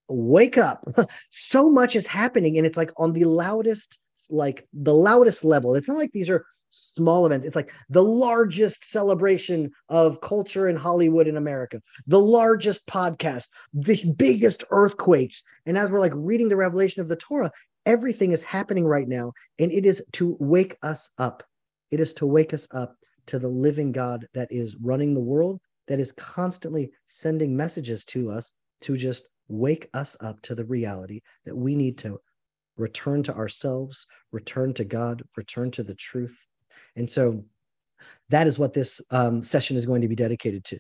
wake 0.09 0.59
up. 0.59 0.87
so 1.31 1.71
much 1.71 1.97
is 1.97 2.07
happening. 2.07 2.57
And 2.57 2.67
it's 2.67 2.77
like 2.77 2.93
on 2.97 3.13
the 3.13 3.25
loudest, 3.25 3.99
like 4.29 4.67
the 4.73 4.95
loudest 4.95 5.45
level. 5.45 5.75
It's 5.75 5.89
not 5.89 5.99
like 5.99 6.13
these 6.13 6.31
are 6.31 6.45
small 6.71 7.27
events. 7.27 7.47
It's 7.47 7.57
like 7.57 7.73
the 7.89 8.03
largest 8.03 8.91
celebration 8.91 9.71
of 9.89 10.21
culture 10.21 10.69
in 10.69 10.77
Hollywood 10.77 11.27
in 11.27 11.37
America, 11.37 11.83
the 12.07 12.21
largest 12.21 12.87
podcast, 12.87 13.49
the 13.75 14.05
biggest 14.17 14.65
earthquakes. 14.71 15.43
And 15.67 15.77
as 15.77 15.91
we're 15.91 16.01
like 16.01 16.13
reading 16.15 16.49
the 16.49 16.57
revelation 16.57 17.03
of 17.03 17.09
the 17.09 17.17
Torah, 17.17 17.51
everything 17.87 18.33
is 18.33 18.45
happening 18.45 18.87
right 18.87 19.09
now. 19.09 19.33
And 19.59 19.73
it 19.73 19.85
is 19.85 20.03
to 20.13 20.37
wake 20.41 20.77
us 20.83 21.11
up. 21.19 21.43
It 21.91 22.01
is 22.01 22.13
to 22.15 22.27
wake 22.27 22.55
us 22.55 22.69
up 22.71 22.97
to 23.27 23.39
the 23.39 23.49
living 23.49 23.93
God 23.93 24.27
that 24.35 24.49
is 24.51 24.77
running 24.77 25.15
the 25.15 25.21
world, 25.21 25.61
that 25.91 25.99
is 25.99 26.13
constantly 26.13 26.89
sending 27.09 27.57
messages 27.57 28.05
to 28.05 28.31
us 28.31 28.55
to 28.81 28.97
just 28.97 29.25
wake 29.49 29.89
us 29.93 30.17
up 30.21 30.41
to 30.43 30.55
the 30.55 30.65
reality 30.65 31.21
that 31.45 31.57
we 31.57 31.75
need 31.75 31.99
to 31.99 32.17
return 32.77 33.25
to 33.25 33.35
ourselves, 33.35 34.07
return 34.31 34.73
to 34.73 34.85
God, 34.85 35.23
return 35.37 35.73
to 35.73 35.83
the 35.83 35.97
truth, 35.97 36.39
and 36.95 37.11
so 37.11 37.45
that 38.29 38.47
is 38.47 38.57
what 38.57 38.73
this 38.73 39.01
um, 39.11 39.43
session 39.43 39.77
is 39.77 39.85
going 39.85 40.01
to 40.01 40.09
be 40.09 40.15
dedicated 40.15 40.65
to, 40.65 40.79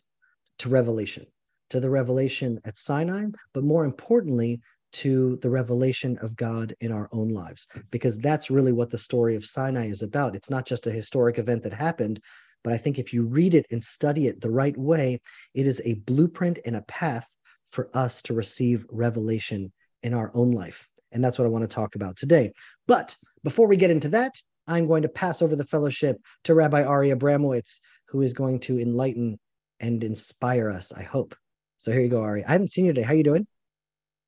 to 0.59 0.69
revelation, 0.69 1.27
to 1.71 1.81
the 1.81 1.91
revelation 1.91 2.61
at 2.65 2.79
Sinai, 2.79 3.27
but 3.53 3.65
more 3.65 3.85
importantly, 3.85 4.61
to 4.93 5.39
the 5.43 5.51
revelation 5.51 6.17
of 6.19 6.37
God 6.37 6.75
in 6.81 6.93
our 6.93 7.09
own 7.13 7.31
lives, 7.31 7.67
because 7.91 8.17
that's 8.19 8.49
really 8.49 8.73
what 8.73 8.91
the 8.91 8.99
story 8.99 9.35
of 9.35 9.45
Sinai 9.45 9.89
is 9.89 10.03
about. 10.03 10.37
It's 10.37 10.51
not 10.51 10.67
just 10.67 10.87
a 10.87 10.93
historic 10.93 11.39
event 11.39 11.65
that 11.65 11.73
happened, 11.73 12.21
but 12.63 12.73
I 12.73 12.77
think 12.77 12.99
if 12.99 13.13
you 13.13 13.25
read 13.25 13.55
it 13.55 13.67
and 13.71 13.83
study 13.83 14.27
it 14.27 14.41
the 14.41 14.51
right 14.51 14.77
way, 14.77 15.21
it 15.55 15.67
is 15.67 15.81
a 15.85 15.95
blueprint 15.95 16.59
and 16.65 16.77
a 16.77 16.83
path 16.83 17.29
for 17.69 17.89
us 17.95 18.23
to 18.23 18.35
receive 18.35 18.85
revelation 18.91 19.73
in 20.03 20.15
our 20.15 20.31
own 20.35 20.51
life. 20.53 20.89
And 21.13 21.25
that's 21.25 21.39
what 21.39 21.47
I 21.47 21.51
want 21.51 21.63
to 21.63 21.75
talk 21.75 21.95
about 21.95 22.17
today. 22.17 22.53
But 22.87 23.17
before 23.43 23.67
we 23.67 23.77
get 23.77 23.91
into 23.91 24.09
that, 24.09 24.35
I'm 24.67 24.87
going 24.87 25.03
to 25.03 25.09
pass 25.09 25.43
over 25.43 25.57
the 25.57 25.65
fellowship 25.65 26.17
to 26.45 26.55
Rabbi 26.55 26.85
Ari 26.85 27.11
Abramowitz, 27.11 27.81
who 28.09 28.23
is 28.23 28.35
going 28.35 28.61
to 28.61 28.79
enlighten 28.79 29.39
and 29.81 30.05
inspire 30.05 30.71
us, 30.71 30.93
I 30.93 31.03
hope. 31.03 31.35
So 31.79 31.93
here 31.93 32.03
you 32.03 32.09
go, 32.09 32.23
Ari. 32.23 32.45
I 32.45 32.53
haven't 32.53 32.73
seen 32.73 32.85
you 32.85 32.93
today. 32.93 33.07
How 33.07 33.13
are 33.13 33.17
you 33.17 33.25
doing? 33.25 33.47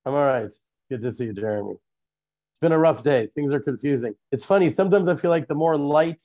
I'm 0.05 0.13
all 0.13 0.25
right. 0.25 0.51
Good 0.89 1.01
to 1.01 1.11
see 1.11 1.25
you, 1.25 1.33
Jeremy. 1.33 1.73
It's 1.73 2.59
been 2.59 2.71
a 2.71 2.79
rough 2.79 3.03
day. 3.03 3.29
Things 3.35 3.53
are 3.53 3.59
confusing. 3.59 4.15
It's 4.31 4.43
funny. 4.43 4.69
Sometimes 4.69 5.07
I 5.07 5.15
feel 5.15 5.31
like 5.31 5.47
the 5.47 5.55
more 5.55 5.77
light 5.77 6.23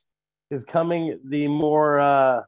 is 0.51 0.65
coming, 0.65 1.19
the 1.25 1.49
more 1.49 2.01
uh, 2.01 2.43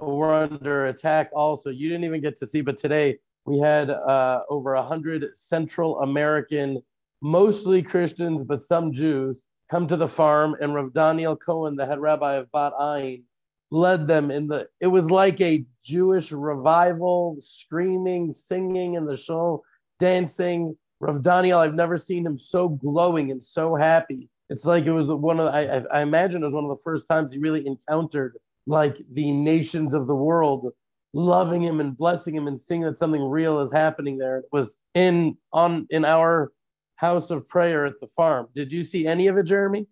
we're 0.00 0.34
under 0.34 0.86
attack. 0.86 1.30
Also, 1.32 1.70
you 1.70 1.88
didn't 1.88 2.04
even 2.04 2.20
get 2.20 2.36
to 2.38 2.46
see, 2.46 2.60
but 2.60 2.76
today 2.76 3.18
we 3.46 3.58
had 3.58 3.90
uh, 3.90 4.42
over 4.48 4.74
a 4.74 4.82
hundred 4.82 5.26
Central 5.34 6.00
American, 6.00 6.82
mostly 7.20 7.82
Christians, 7.82 8.44
but 8.44 8.62
some 8.62 8.92
Jews, 8.92 9.46
come 9.70 9.86
to 9.88 9.96
the 9.96 10.08
farm, 10.08 10.56
and 10.60 10.74
Rav 10.74 10.92
Daniel 10.92 11.36
Cohen, 11.36 11.76
the 11.76 11.86
head 11.86 12.00
rabbi 12.00 12.34
of 12.34 12.50
Bat 12.52 12.72
Ayin, 12.80 13.22
led 13.70 14.06
them 14.06 14.30
in 14.30 14.48
the. 14.48 14.68
It 14.80 14.88
was 14.88 15.10
like 15.10 15.40
a 15.40 15.64
Jewish 15.82 16.32
revival, 16.32 17.36
screaming, 17.40 18.32
singing 18.32 18.94
in 18.94 19.06
the 19.06 19.16
show, 19.16 19.62
dancing. 19.98 20.76
Rav 20.98 21.22
Daniel, 21.22 21.60
I've 21.60 21.74
never 21.74 21.96
seen 21.96 22.26
him 22.26 22.36
so 22.36 22.68
glowing 22.68 23.30
and 23.30 23.42
so 23.42 23.74
happy. 23.74 24.28
It's 24.50 24.64
like 24.64 24.84
it 24.84 24.92
was 24.92 25.08
one 25.08 25.38
of 25.40 25.46
I, 25.54 25.84
I 25.92 26.02
imagine 26.02 26.42
it 26.42 26.46
was 26.46 26.54
one 26.54 26.64
of 26.64 26.70
the 26.70 26.82
first 26.82 27.06
times 27.08 27.32
he 27.32 27.38
really 27.38 27.66
encountered 27.66 28.36
like 28.66 28.98
the 29.12 29.30
nations 29.30 29.94
of 29.94 30.06
the 30.06 30.14
world 30.14 30.72
loving 31.12 31.62
him 31.62 31.80
and 31.80 31.96
blessing 31.96 32.34
him 32.34 32.46
and 32.48 32.60
seeing 32.60 32.82
that 32.82 32.98
something 32.98 33.22
real 33.22 33.60
is 33.60 33.72
happening 33.72 34.18
there. 34.18 34.38
It 34.38 34.46
was 34.52 34.76
in 34.94 35.36
on 35.52 35.86
in 35.90 36.04
our 36.04 36.52
house 36.96 37.30
of 37.30 37.48
prayer 37.48 37.86
at 37.86 38.00
the 38.00 38.08
farm. 38.08 38.48
Did 38.54 38.72
you 38.72 38.84
see 38.84 39.06
any 39.06 39.28
of 39.28 39.38
it, 39.38 39.44
Jeremy? 39.44 39.86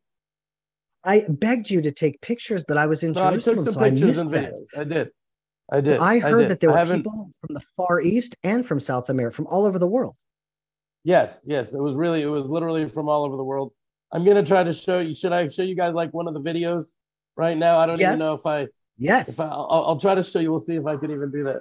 I 1.05 1.25
begged 1.29 1.71
you 1.71 1.81
to 1.81 1.93
take 1.93 2.21
pictures, 2.21 2.65
but 2.67 2.77
I 2.77 2.87
was 2.87 3.05
in 3.05 3.13
no, 3.13 3.31
Jerusalem, 3.31 3.59
I 3.59 3.63
took 3.63 3.65
some 3.65 3.75
so 3.75 3.91
pictures 3.91 4.19
and 4.19 4.31
videos. 4.31 4.67
I 4.77 4.85
did. 4.85 5.11
I 5.71 5.81
did. 5.81 6.01
I 6.01 6.19
heard 6.19 6.47
I 6.47 6.49
that 6.49 6.61
there 6.61 6.71
were 6.71 6.97
people 6.97 7.31
from 7.41 7.55
the 7.55 7.61
Far 7.77 8.01
East 8.01 8.35
and 8.43 8.67
from 8.67 8.81
South 8.81 9.09
America, 9.09 9.37
from 9.37 9.47
all 9.47 9.67
over 9.67 9.79
the 9.79 9.87
world. 9.87 10.17
Yes, 11.05 11.43
yes. 11.45 11.73
It 11.73 11.81
was 11.81 11.95
really, 11.95 12.23
it 12.23 12.27
was 12.27 12.49
literally 12.49 12.89
from 12.89 13.09
all 13.09 13.25
over 13.25 13.37
the 13.37 13.45
world. 13.45 13.73
I'm 14.13 14.25
gonna 14.25 14.43
try 14.43 14.63
to 14.63 14.73
show 14.73 15.01
you. 15.01 15.15
Should 15.15 15.33
I 15.33 15.49
show 15.49 15.63
you 15.63 15.75
guys 15.75 15.95
like 15.95 16.13
one 16.13 16.29
of 16.29 16.35
the 16.35 16.41
videos 16.41 16.95
right 17.37 17.57
now? 17.57 17.79
I 17.79 17.87
don't 17.87 17.99
yes. 17.99 18.15
even 18.15 18.27
know 18.27 18.35
if 18.35 18.47
I. 18.47 18.69
Yes. 18.97 19.29
If 19.29 19.41
I, 19.41 19.49
I'll, 19.49 19.85
I'll 19.87 20.01
try 20.01 20.15
to 20.15 20.23
show 20.23 20.39
you. 20.41 20.51
We'll 20.51 20.59
see 20.59 20.77
if 20.77 20.87
I 20.87 20.97
can 20.97 21.11
even 21.11 21.31
do 21.31 21.45
that. 21.45 21.61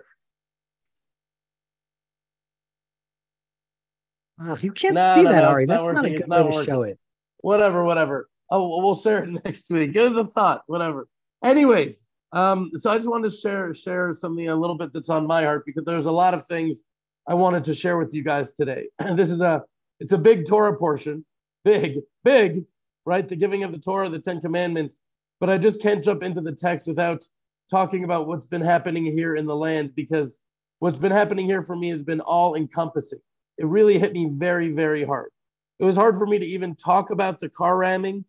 Oh, 4.39 4.57
you 4.61 4.71
can't 4.71 4.97
see 4.97 5.23
that, 5.23 5.41
no, 5.41 5.49
Ari. 5.49 5.65
That's 5.65 5.85
not, 5.85 5.95
not 5.95 6.05
a 6.05 6.09
good 6.09 6.29
way 6.29 6.37
to 6.37 6.43
working. 6.43 6.63
show 6.63 6.83
it. 6.83 6.99
Whatever, 7.39 7.83
whatever. 7.83 8.29
Oh, 8.51 8.81
we'll 8.83 8.95
share 8.95 9.23
it 9.23 9.29
next 9.45 9.69
week. 9.69 9.93
Give 9.93 10.15
us 10.15 10.17
a 10.17 10.29
thought, 10.29 10.61
whatever. 10.67 11.07
Anyways, 11.43 12.07
um, 12.33 12.71
so 12.75 12.91
I 12.91 12.97
just 12.97 13.09
wanted 13.09 13.31
to 13.31 13.37
share 13.37 13.73
share 13.73 14.13
something 14.13 14.47
a 14.49 14.55
little 14.55 14.77
bit 14.77 14.93
that's 14.93 15.09
on 15.09 15.25
my 15.25 15.43
heart 15.43 15.63
because 15.65 15.85
there's 15.85 16.05
a 16.05 16.11
lot 16.11 16.33
of 16.33 16.45
things 16.45 16.83
I 17.27 17.33
wanted 17.33 17.63
to 17.65 17.73
share 17.73 17.97
with 17.97 18.13
you 18.13 18.23
guys 18.23 18.53
today. 18.53 18.87
this 19.15 19.31
is 19.31 19.41
a 19.41 19.63
it's 19.99 20.11
a 20.11 20.17
big 20.17 20.47
Torah 20.47 20.77
portion, 20.77 21.25
big, 21.67 21.99
big, 22.23 22.65
right? 23.05 23.27
The 23.27 23.35
giving 23.35 23.63
of 23.63 23.71
the 23.71 23.79
Torah, 23.79 24.09
the 24.09 24.19
Ten 24.19 24.39
Commandments. 24.41 25.01
But 25.39 25.49
I 25.49 25.57
just 25.57 25.81
can't 25.81 26.03
jump 26.03 26.23
into 26.23 26.41
the 26.41 26.53
text 26.53 26.87
without 26.87 27.23
talking 27.69 28.03
about 28.03 28.27
what's 28.27 28.45
been 28.45 28.61
happening 28.61 29.05
here 29.05 29.35
in 29.35 29.45
the 29.45 29.55
land 29.55 29.93
because 29.93 30.39
what's 30.79 30.97
been 30.97 31.11
happening 31.11 31.45
here 31.45 31.61
for 31.61 31.75
me 31.75 31.89
has 31.89 32.01
been 32.01 32.21
all 32.21 32.55
encompassing 32.55 33.19
it 33.57 33.65
really 33.65 33.97
hit 33.97 34.13
me 34.13 34.29
very, 34.31 34.71
very 34.71 35.03
hard. 35.03 35.31
It 35.79 35.85
was 35.85 35.95
hard 35.95 36.17
for 36.17 36.27
me 36.27 36.39
to 36.39 36.45
even 36.45 36.75
talk 36.75 37.09
about 37.09 37.39
the 37.39 37.49
car 37.49 37.77
ramming 37.77 38.25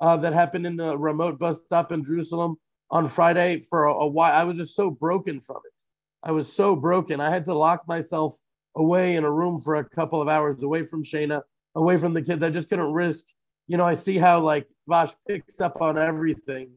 uh, 0.00 0.16
that 0.18 0.32
happened 0.32 0.66
in 0.66 0.76
the 0.76 0.96
remote 0.98 1.38
bus 1.38 1.60
stop 1.64 1.92
in 1.92 2.04
Jerusalem 2.04 2.56
on 2.90 3.08
Friday 3.08 3.60
for 3.60 3.86
a, 3.86 3.94
a 3.94 4.06
while. 4.06 4.32
I 4.32 4.44
was 4.44 4.56
just 4.56 4.74
so 4.74 4.90
broken 4.90 5.40
from 5.40 5.60
it. 5.64 5.84
I 6.22 6.32
was 6.32 6.52
so 6.52 6.76
broken. 6.76 7.20
I 7.20 7.30
had 7.30 7.44
to 7.46 7.54
lock 7.54 7.86
myself 7.88 8.38
away 8.76 9.16
in 9.16 9.24
a 9.24 9.30
room 9.30 9.58
for 9.58 9.76
a 9.76 9.84
couple 9.84 10.20
of 10.20 10.28
hours 10.28 10.62
away 10.62 10.84
from 10.84 11.04
Shayna, 11.04 11.42
away 11.74 11.96
from 11.96 12.14
the 12.14 12.22
kids. 12.22 12.42
I 12.42 12.50
just 12.50 12.68
couldn't 12.68 12.92
risk, 12.92 13.26
you 13.68 13.76
know, 13.76 13.84
I 13.84 13.94
see 13.94 14.18
how 14.18 14.40
like 14.40 14.66
Vash 14.88 15.12
picks 15.26 15.60
up 15.60 15.80
on 15.80 15.98
everything. 15.98 16.70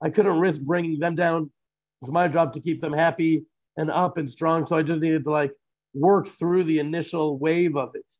I 0.00 0.10
couldn't 0.10 0.38
risk 0.38 0.60
bringing 0.60 0.98
them 0.98 1.14
down. 1.14 1.50
It's 2.02 2.10
my 2.10 2.28
job 2.28 2.52
to 2.54 2.60
keep 2.60 2.80
them 2.80 2.92
happy 2.92 3.44
and 3.76 3.90
up 3.90 4.16
and 4.16 4.30
strong. 4.30 4.66
So 4.66 4.76
I 4.76 4.82
just 4.82 5.00
needed 5.00 5.24
to 5.24 5.30
like 5.30 5.52
work 5.94 6.28
through 6.28 6.64
the 6.64 6.78
initial 6.78 7.38
wave 7.38 7.76
of 7.76 7.94
it. 7.94 8.14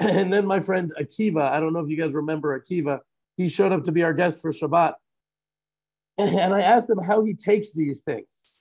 And 0.00 0.32
then 0.32 0.46
my 0.46 0.60
friend 0.60 0.92
Akiva, 1.00 1.50
I 1.50 1.58
don't 1.58 1.72
know 1.72 1.80
if 1.80 1.88
you 1.88 1.96
guys 1.96 2.14
remember 2.14 2.58
Akiva, 2.58 3.00
he 3.36 3.48
showed 3.48 3.72
up 3.72 3.84
to 3.84 3.92
be 3.92 4.04
our 4.04 4.14
guest 4.14 4.40
for 4.40 4.52
Shabbat. 4.52 4.94
And 6.18 6.54
I 6.54 6.62
asked 6.62 6.88
him 6.90 6.98
how 6.98 7.24
he 7.24 7.34
takes 7.34 7.72
these 7.72 8.00
things. 8.00 8.58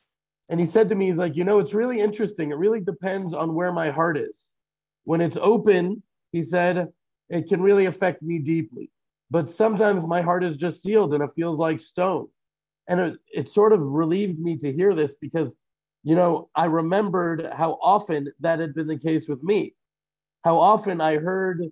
And 0.50 0.60
he 0.60 0.66
said 0.66 0.90
to 0.90 0.96
me, 0.96 1.08
he's 1.08 1.18
like, 1.18 1.36
you 1.36 1.44
know, 1.44 1.60
it's 1.60 1.74
really 1.74 2.00
interesting. 2.00 2.52
It 2.52 2.58
really 2.58 2.80
depends 2.80 3.34
on 3.34 3.54
where 3.54 3.74
my 3.74 3.90
heart 3.90 4.18
is. 4.18 4.54
When 5.04 5.22
it's 5.22 5.38
open, 5.38 6.02
he 6.32 6.42
said, 6.42 6.88
it 7.30 7.48
can 7.48 7.62
really 7.62 7.86
affect 7.86 8.22
me 8.22 8.40
deeply. 8.40 8.92
But 9.30 9.50
sometimes 9.50 10.06
my 10.06 10.22
heart 10.22 10.44
is 10.44 10.56
just 10.56 10.82
sealed 10.82 11.14
and 11.14 11.22
it 11.22 11.32
feels 11.36 11.58
like 11.58 11.80
stone. 11.80 12.28
And 12.88 13.00
it, 13.00 13.20
it 13.34 13.50
sort 13.50 13.74
of 13.74 13.82
relieved 13.82 14.40
me 14.40 14.58
to 14.58 14.72
hear 14.72 14.94
this 14.94 15.16
because 15.16 15.60
you 16.08 16.16
know, 16.16 16.50
I 16.56 16.66
remembered 16.66 17.50
how 17.54 17.80
often 17.82 18.32
that 18.40 18.60
had 18.60 18.74
been 18.74 18.88
the 18.88 18.98
case 18.98 19.28
with 19.28 19.44
me, 19.44 19.76
how 20.46 20.58
often 20.58 21.02
I 21.02 21.18
heard 21.18 21.64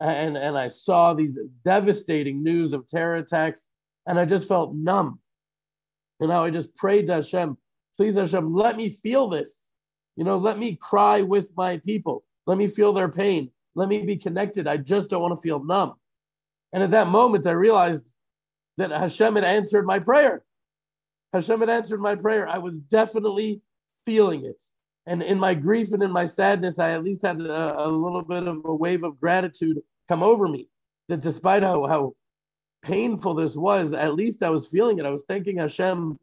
and, 0.00 0.36
and 0.36 0.58
I 0.58 0.66
saw 0.66 1.14
these 1.14 1.38
devastating 1.64 2.42
news 2.42 2.72
of 2.72 2.88
terror 2.88 3.14
attacks, 3.14 3.68
and 4.04 4.18
I 4.18 4.24
just 4.24 4.48
felt 4.48 4.74
numb. 4.74 5.20
And 6.18 6.28
now 6.28 6.42
I 6.42 6.50
just 6.50 6.74
prayed 6.74 7.06
to 7.06 7.14
Hashem, 7.14 7.56
please 7.96 8.16
Hashem, 8.16 8.52
let 8.52 8.76
me 8.76 8.90
feel 8.90 9.28
this. 9.28 9.70
You 10.16 10.24
know, 10.24 10.38
let 10.38 10.58
me 10.58 10.74
cry 10.74 11.22
with 11.22 11.52
my 11.56 11.78
people. 11.78 12.24
Let 12.46 12.58
me 12.58 12.66
feel 12.66 12.92
their 12.92 13.08
pain. 13.08 13.50
Let 13.74 13.88
me 13.88 14.02
be 14.02 14.16
connected. 14.16 14.66
I 14.66 14.76
just 14.76 15.10
don't 15.10 15.22
want 15.22 15.34
to 15.34 15.40
feel 15.40 15.62
numb. 15.62 15.94
And 16.72 16.82
at 16.82 16.92
that 16.92 17.08
moment, 17.08 17.46
I 17.46 17.52
realized 17.52 18.12
that 18.76 18.90
Hashem 18.90 19.34
had 19.34 19.44
answered 19.44 19.86
my 19.86 19.98
prayer. 19.98 20.44
Hashem 21.32 21.60
had 21.60 21.70
answered 21.70 22.00
my 22.00 22.14
prayer. 22.14 22.48
I 22.48 22.58
was 22.58 22.80
definitely 22.80 23.60
feeling 24.06 24.44
it. 24.44 24.62
And 25.06 25.22
in 25.22 25.38
my 25.38 25.54
grief 25.54 25.92
and 25.92 26.02
in 26.02 26.10
my 26.10 26.26
sadness, 26.26 26.78
I 26.78 26.92
at 26.92 27.04
least 27.04 27.22
had 27.22 27.40
a, 27.40 27.86
a 27.86 27.88
little 27.88 28.22
bit 28.22 28.46
of 28.46 28.64
a 28.64 28.74
wave 28.74 29.04
of 29.04 29.20
gratitude 29.20 29.80
come 30.08 30.22
over 30.22 30.48
me. 30.48 30.68
That 31.08 31.20
despite 31.20 31.62
how, 31.62 31.86
how 31.86 32.14
painful 32.82 33.34
this 33.34 33.56
was, 33.56 33.92
at 33.92 34.14
least 34.14 34.42
I 34.42 34.50
was 34.50 34.68
feeling 34.68 34.98
it. 34.98 35.06
I 35.06 35.10
was 35.10 35.24
thanking 35.28 35.58
Hashem 35.58 36.18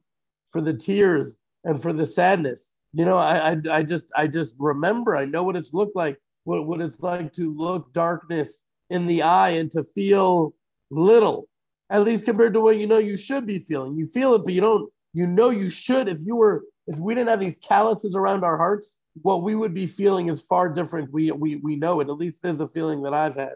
for 0.50 0.62
the 0.62 0.74
tears 0.74 1.36
and 1.64 1.82
for 1.82 1.94
the 1.94 2.06
sadness. 2.06 2.78
You 2.94 3.06
know, 3.06 3.18
I, 3.18 3.52
I, 3.52 3.58
I 3.72 3.84
just 3.84 4.12
I 4.16 4.28
just 4.28 4.56
remember, 4.60 5.16
I 5.16 5.26
know 5.26 5.44
what 5.44 5.56
it's 5.56 5.74
looked 5.74 5.96
like 5.96 6.18
what, 6.44 6.66
what 6.66 6.82
it's 6.82 7.00
like 7.00 7.34
to 7.34 7.54
look 7.54 7.94
darkness 7.94 8.64
in 8.90 9.08
the 9.08 9.22
eye 9.22 9.52
and 9.52 9.72
to 9.72 9.84
feel 9.84 10.54
little, 10.90 11.48
at 11.90 12.04
least 12.04 12.26
compared 12.26 12.54
to 12.54 12.62
what 12.62 12.78
you 12.78 12.88
know 12.88 12.98
you 12.98 13.16
should 13.16 13.46
be 13.46 13.60
feeling. 13.60 13.96
You 13.96 14.06
feel 14.06 14.34
it, 14.36 14.44
but 14.44 14.54
you 14.54 14.62
don't, 14.62 14.92
you 15.14 15.28
know 15.28 15.50
you 15.50 15.70
should. 15.70 16.08
If 16.08 16.20
you 16.24 16.36
were, 16.36 16.64
if 16.88 17.00
we 17.00 17.16
didn't 17.16 17.30
have 17.30 17.40
these 17.40 17.60
calluses 17.60 18.16
around 18.16 18.44
our 18.44 18.58
hearts, 18.58 18.98
what 19.22 19.44
we 19.44 19.56
would 19.56 19.74
be 19.74 19.88
feeling 19.88 20.28
is 20.28 20.44
far 20.44 20.70
different. 20.70 21.12
We 21.12 21.32
we 21.32 21.58
we 21.58 21.76
know 21.76 22.00
it. 22.00 22.10
At 22.10 22.18
least 22.18 22.42
there's 22.42 22.62
a 22.62 22.68
feeling 22.68 23.04
that 23.04 23.14
I've 23.14 23.36
had. 23.36 23.56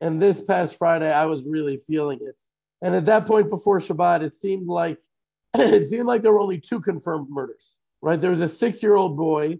And 0.00 0.20
this 0.20 0.40
past 0.40 0.76
Friday, 0.76 1.10
I 1.10 1.24
was 1.26 1.48
really 1.48 1.78
feeling 1.78 2.18
it. 2.20 2.40
And 2.82 2.94
at 2.94 3.06
that 3.06 3.26
point 3.26 3.48
before 3.48 3.78
Shabbat, 3.78 4.22
it 4.22 4.34
seemed 4.34 4.66
like 4.66 4.98
it 5.54 5.88
seemed 5.88 6.06
like 6.06 6.22
there 6.22 6.32
were 6.32 6.40
only 6.40 6.60
two 6.60 6.80
confirmed 6.80 7.28
murders. 7.30 7.78
Right? 8.02 8.20
There 8.20 8.30
was 8.30 8.42
a 8.42 8.48
six-year-old 8.48 9.16
boy 9.16 9.58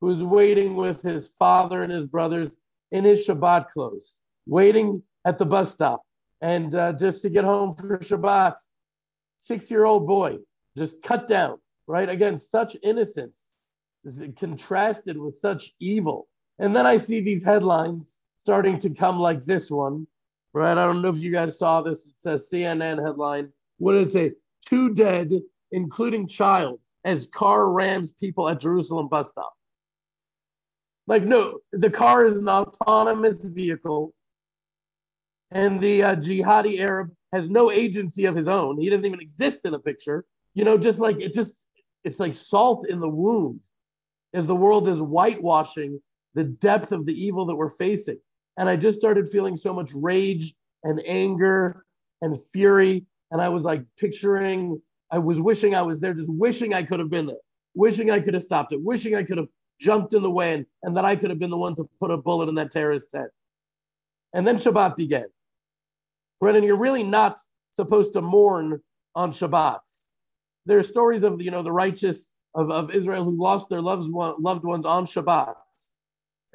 who 0.00 0.06
was 0.08 0.22
waiting 0.22 0.76
with 0.76 1.02
his 1.02 1.28
father 1.28 1.82
and 1.82 1.92
his 1.92 2.06
brothers 2.06 2.52
in 2.90 3.04
his 3.04 3.26
Shabbat 3.26 3.70
clothes, 3.70 4.20
waiting 4.46 5.02
at 5.24 5.38
the 5.38 5.46
bus 5.46 5.72
stop, 5.72 6.02
and 6.40 6.74
uh, 6.74 6.92
just 6.92 7.22
to 7.22 7.28
get 7.28 7.44
home 7.44 7.74
for 7.74 7.98
Shabbat. 7.98 8.54
Six-year-old 9.40 10.06
boy 10.06 10.38
just 10.76 11.00
cut 11.02 11.28
down. 11.28 11.58
Right? 11.86 12.08
Again, 12.08 12.36
such 12.36 12.76
innocence 12.82 13.54
is 14.04 14.22
contrasted 14.36 15.16
with 15.16 15.34
such 15.36 15.72
evil. 15.80 16.28
And 16.58 16.74
then 16.74 16.86
I 16.86 16.96
see 16.96 17.20
these 17.20 17.44
headlines 17.44 18.20
starting 18.38 18.78
to 18.80 18.90
come 18.90 19.18
like 19.18 19.44
this 19.44 19.70
one, 19.70 20.06
right? 20.52 20.72
I 20.72 20.86
don't 20.86 21.02
know 21.02 21.08
if 21.08 21.18
you 21.18 21.32
guys 21.32 21.58
saw 21.58 21.82
this. 21.82 22.06
It 22.06 22.14
says 22.18 22.48
CNN 22.52 23.04
headline. 23.04 23.52
What 23.78 23.92
did 23.92 24.08
it 24.08 24.12
say? 24.12 24.32
Two 24.66 24.94
dead, 24.94 25.32
including 25.72 26.26
child, 26.26 26.80
as 27.04 27.26
car 27.26 27.70
rams 27.70 28.12
people 28.12 28.48
at 28.48 28.60
Jerusalem 28.60 29.08
bus 29.08 29.30
stop. 29.30 29.52
Like, 31.08 31.24
no, 31.24 31.60
the 31.72 31.88
car 31.88 32.26
is 32.26 32.34
an 32.34 32.48
autonomous 32.48 33.42
vehicle, 33.42 34.12
and 35.50 35.80
the 35.80 36.02
uh, 36.02 36.16
jihadi 36.16 36.80
Arab 36.80 37.10
has 37.32 37.48
no 37.48 37.72
agency 37.72 38.26
of 38.26 38.36
his 38.36 38.46
own. 38.46 38.78
He 38.78 38.90
doesn't 38.90 39.06
even 39.06 39.20
exist 39.20 39.64
in 39.64 39.72
the 39.72 39.78
picture. 39.78 40.26
You 40.52 40.64
know, 40.64 40.76
just 40.76 40.98
like 40.98 41.18
it 41.20 41.32
just, 41.32 41.66
it's 42.04 42.20
like 42.20 42.34
salt 42.34 42.86
in 42.88 43.00
the 43.00 43.08
wound 43.08 43.60
as 44.34 44.46
the 44.46 44.54
world 44.54 44.86
is 44.86 44.98
whitewashing 44.98 45.98
the 46.34 46.44
depth 46.44 46.92
of 46.92 47.06
the 47.06 47.14
evil 47.14 47.46
that 47.46 47.56
we're 47.56 47.70
facing. 47.70 48.18
And 48.58 48.68
I 48.68 48.76
just 48.76 48.98
started 48.98 49.28
feeling 49.28 49.56
so 49.56 49.72
much 49.72 49.92
rage 49.94 50.54
and 50.84 51.00
anger 51.06 51.86
and 52.20 52.38
fury. 52.52 53.06
And 53.30 53.40
I 53.40 53.48
was 53.48 53.64
like 53.64 53.82
picturing, 53.98 54.80
I 55.10 55.18
was 55.18 55.40
wishing 55.40 55.74
I 55.74 55.82
was 55.82 56.00
there, 56.00 56.12
just 56.12 56.30
wishing 56.30 56.74
I 56.74 56.82
could 56.82 57.00
have 57.00 57.10
been 57.10 57.26
there, 57.26 57.36
wishing 57.74 58.10
I 58.10 58.20
could 58.20 58.34
have 58.34 58.42
stopped 58.42 58.72
it, 58.72 58.82
wishing 58.82 59.14
I 59.14 59.22
could 59.22 59.38
have 59.38 59.48
jumped 59.80 60.14
in 60.14 60.22
the 60.22 60.30
way 60.30 60.64
and, 60.82 60.96
that 60.96 61.04
I 61.04 61.16
could 61.16 61.30
have 61.30 61.38
been 61.38 61.50
the 61.50 61.56
one 61.56 61.76
to 61.76 61.88
put 62.00 62.10
a 62.10 62.16
bullet 62.16 62.48
in 62.48 62.54
that 62.56 62.70
terrorist's 62.70 63.12
head. 63.12 63.28
And 64.34 64.46
then 64.46 64.56
Shabbat 64.56 64.96
began. 64.96 65.26
Brennan, 66.40 66.64
you're 66.64 66.76
really 66.76 67.02
not 67.02 67.38
supposed 67.72 68.12
to 68.12 68.20
mourn 68.20 68.80
on 69.14 69.32
Shabbat. 69.32 69.80
There 70.66 70.78
are 70.78 70.82
stories 70.82 71.22
of 71.22 71.40
you 71.40 71.50
know 71.50 71.62
the 71.62 71.72
righteous 71.72 72.32
of, 72.54 72.70
of 72.70 72.90
Israel 72.90 73.24
who 73.24 73.40
lost 73.40 73.68
their 73.68 73.80
loved, 73.80 74.08
loved 74.10 74.64
ones 74.64 74.84
on 74.84 75.06
Shabbat 75.06 75.54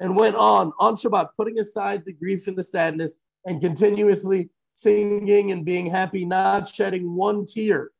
and 0.00 0.16
went 0.16 0.36
on 0.36 0.72
on 0.78 0.96
Shabbat, 0.96 1.28
putting 1.36 1.58
aside 1.58 2.04
the 2.04 2.12
grief 2.12 2.46
and 2.46 2.56
the 2.56 2.62
sadness 2.62 3.12
and 3.44 3.60
continuously 3.60 4.50
singing 4.72 5.52
and 5.52 5.64
being 5.64 5.86
happy, 5.86 6.24
not 6.24 6.68
shedding 6.68 7.14
one 7.14 7.46
tear 7.46 7.90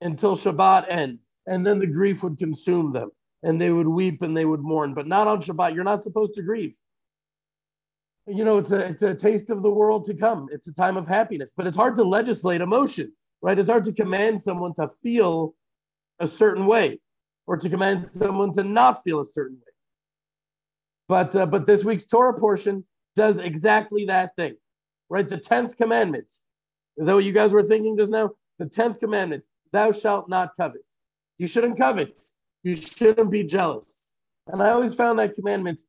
until 0.00 0.36
Shabbat 0.36 0.86
ends. 0.88 1.38
And 1.46 1.66
then 1.66 1.78
the 1.78 1.86
grief 1.86 2.22
would 2.22 2.38
consume 2.38 2.92
them 2.92 3.10
and 3.44 3.60
they 3.60 3.70
would 3.70 3.86
weep 3.86 4.22
and 4.22 4.36
they 4.36 4.46
would 4.46 4.60
mourn, 4.60 4.94
but 4.94 5.06
not 5.06 5.28
on 5.28 5.40
Shabbat. 5.40 5.74
You're 5.74 5.84
not 5.84 6.02
supposed 6.02 6.34
to 6.34 6.42
grieve. 6.42 6.76
You 8.26 8.42
know, 8.42 8.56
it's 8.56 8.72
a, 8.72 8.78
it's 8.78 9.02
a 9.02 9.14
taste 9.14 9.50
of 9.50 9.62
the 9.62 9.70
world 9.70 10.06
to 10.06 10.14
come. 10.14 10.48
It's 10.50 10.66
a 10.66 10.72
time 10.72 10.96
of 10.96 11.06
happiness, 11.06 11.52
but 11.54 11.66
it's 11.66 11.76
hard 11.76 11.94
to 11.96 12.04
legislate 12.04 12.62
emotions, 12.62 13.32
right? 13.42 13.58
It's 13.58 13.68
hard 13.68 13.84
to 13.84 13.92
command 13.92 14.40
someone 14.40 14.74
to 14.76 14.88
feel 14.88 15.54
a 16.20 16.26
certain 16.26 16.64
way 16.64 17.00
or 17.46 17.58
to 17.58 17.68
command 17.68 18.08
someone 18.08 18.50
to 18.54 18.64
not 18.64 19.04
feel 19.04 19.20
a 19.20 19.26
certain 19.26 19.56
way. 19.56 19.72
But 21.06 21.36
uh, 21.36 21.44
but 21.44 21.66
this 21.66 21.84
week's 21.84 22.06
Torah 22.06 22.38
portion 22.40 22.82
does 23.14 23.38
exactly 23.38 24.06
that 24.06 24.34
thing, 24.36 24.56
right? 25.10 25.28
The 25.28 25.36
tenth 25.36 25.76
commandment. 25.76 26.32
Is 26.96 27.06
that 27.06 27.14
what 27.14 27.24
you 27.24 27.32
guys 27.32 27.52
were 27.52 27.62
thinking 27.62 27.98
just 27.98 28.10
now? 28.10 28.30
The 28.58 28.64
tenth 28.64 29.00
commandment: 29.00 29.44
Thou 29.70 29.92
shalt 29.92 30.30
not 30.30 30.52
covet. 30.58 30.86
You 31.36 31.46
shouldn't 31.46 31.76
covet. 31.76 32.18
You 32.64 32.74
shouldn't 32.74 33.30
be 33.30 33.44
jealous. 33.44 34.06
And 34.48 34.62
I 34.62 34.70
always 34.70 34.94
found 34.94 35.18
that 35.18 35.34
commandment. 35.34 35.82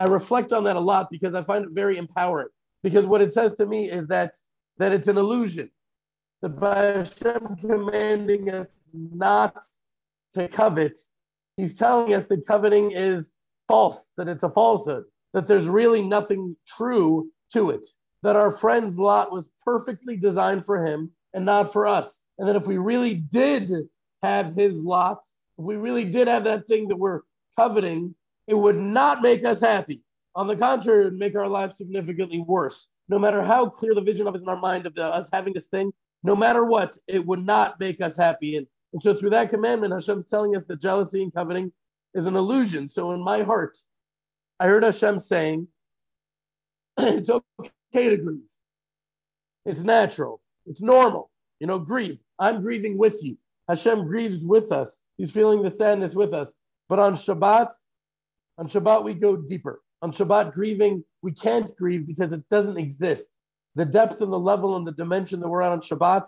I 0.00 0.06
reflect 0.06 0.52
on 0.52 0.64
that 0.64 0.76
a 0.76 0.80
lot 0.80 1.10
because 1.10 1.34
I 1.34 1.42
find 1.42 1.64
it 1.64 1.72
very 1.72 1.98
empowering. 1.98 2.48
Because 2.82 3.06
what 3.06 3.20
it 3.20 3.32
says 3.32 3.54
to 3.56 3.66
me 3.66 3.90
is 3.90 4.06
that 4.06 4.34
that 4.78 4.92
it's 4.92 5.08
an 5.08 5.18
illusion. 5.18 5.70
That 6.40 6.58
by 6.58 6.76
Hashem 6.76 7.56
commanding 7.60 8.50
us 8.50 8.84
not 8.92 9.56
to 10.34 10.48
covet, 10.48 10.98
he's 11.56 11.76
telling 11.76 12.14
us 12.14 12.26
that 12.28 12.46
coveting 12.46 12.92
is 12.92 13.34
false, 13.68 14.10
that 14.16 14.28
it's 14.28 14.42
a 14.42 14.50
falsehood, 14.50 15.04
that 15.34 15.46
there's 15.46 15.68
really 15.68 16.02
nothing 16.02 16.56
true 16.66 17.30
to 17.52 17.70
it, 17.70 17.86
that 18.22 18.34
our 18.34 18.50
friend's 18.50 18.98
lot 18.98 19.30
was 19.30 19.50
perfectly 19.64 20.16
designed 20.16 20.64
for 20.64 20.84
him 20.84 21.12
and 21.34 21.44
not 21.44 21.72
for 21.72 21.86
us. 21.86 22.26
And 22.38 22.48
that 22.48 22.56
if 22.56 22.66
we 22.66 22.78
really 22.78 23.14
did 23.14 23.70
have 24.22 24.54
his 24.54 24.82
lot, 24.82 25.24
if 25.62 25.66
we 25.66 25.76
really 25.76 26.04
did 26.04 26.26
have 26.26 26.44
that 26.44 26.66
thing 26.66 26.88
that 26.88 26.96
we're 26.96 27.20
coveting, 27.56 28.16
it 28.48 28.54
would 28.54 28.76
not 28.76 29.22
make 29.22 29.44
us 29.44 29.60
happy. 29.60 30.02
On 30.34 30.48
the 30.48 30.56
contrary, 30.56 31.02
it 31.02 31.04
would 31.04 31.18
make 31.18 31.36
our 31.36 31.46
lives 31.46 31.76
significantly 31.78 32.40
worse. 32.40 32.88
No 33.08 33.18
matter 33.18 33.42
how 33.42 33.68
clear 33.68 33.94
the 33.94 34.00
vision 34.00 34.26
of 34.26 34.34
is 34.34 34.42
in 34.42 34.48
our 34.48 34.58
mind 34.58 34.86
of 34.86 34.94
the, 34.94 35.04
us 35.04 35.30
having 35.32 35.52
this 35.52 35.68
thing, 35.68 35.92
no 36.24 36.34
matter 36.34 36.64
what, 36.64 36.98
it 37.06 37.24
would 37.24 37.44
not 37.46 37.78
make 37.78 38.00
us 38.00 38.16
happy. 38.16 38.56
And 38.56 38.66
and 38.92 39.00
so 39.00 39.14
through 39.14 39.30
that 39.30 39.50
commandment, 39.50 39.92
Hashem's 39.92 40.26
telling 40.26 40.54
us 40.54 40.64
that 40.66 40.80
jealousy 40.80 41.22
and 41.22 41.32
coveting 41.32 41.72
is 42.14 42.26
an 42.26 42.36
illusion. 42.36 42.88
So 42.88 43.12
in 43.12 43.22
my 43.22 43.42
heart, 43.42 43.78
I 44.60 44.66
heard 44.66 44.82
Hashem 44.82 45.18
saying, 45.18 45.68
it's 46.98 47.30
okay 47.30 48.10
to 48.10 48.16
grieve. 48.18 48.50
It's 49.64 49.82
natural. 49.82 50.42
It's 50.66 50.82
normal. 50.82 51.30
You 51.58 51.68
know, 51.68 51.78
grieve. 51.78 52.18
I'm 52.38 52.60
grieving 52.60 52.98
with 52.98 53.22
you. 53.22 53.38
Hashem 53.72 54.06
grieves 54.06 54.44
with 54.44 54.70
us. 54.70 55.06
He's 55.16 55.30
feeling 55.30 55.62
the 55.62 55.70
sadness 55.70 56.14
with 56.14 56.34
us. 56.34 56.52
But 56.90 56.98
on 56.98 57.14
Shabbat, 57.14 57.70
on 58.58 58.68
Shabbat, 58.68 59.02
we 59.02 59.14
go 59.14 59.34
deeper. 59.34 59.80
On 60.02 60.12
Shabbat, 60.12 60.52
grieving, 60.52 61.02
we 61.22 61.32
can't 61.32 61.74
grieve 61.76 62.06
because 62.06 62.34
it 62.34 62.46
doesn't 62.50 62.76
exist. 62.76 63.38
The 63.74 63.86
depth 63.86 64.20
and 64.20 64.30
the 64.30 64.38
level 64.38 64.76
and 64.76 64.86
the 64.86 64.92
dimension 64.92 65.40
that 65.40 65.48
we're 65.48 65.62
at 65.62 65.72
on 65.72 65.80
Shabbat, 65.80 66.26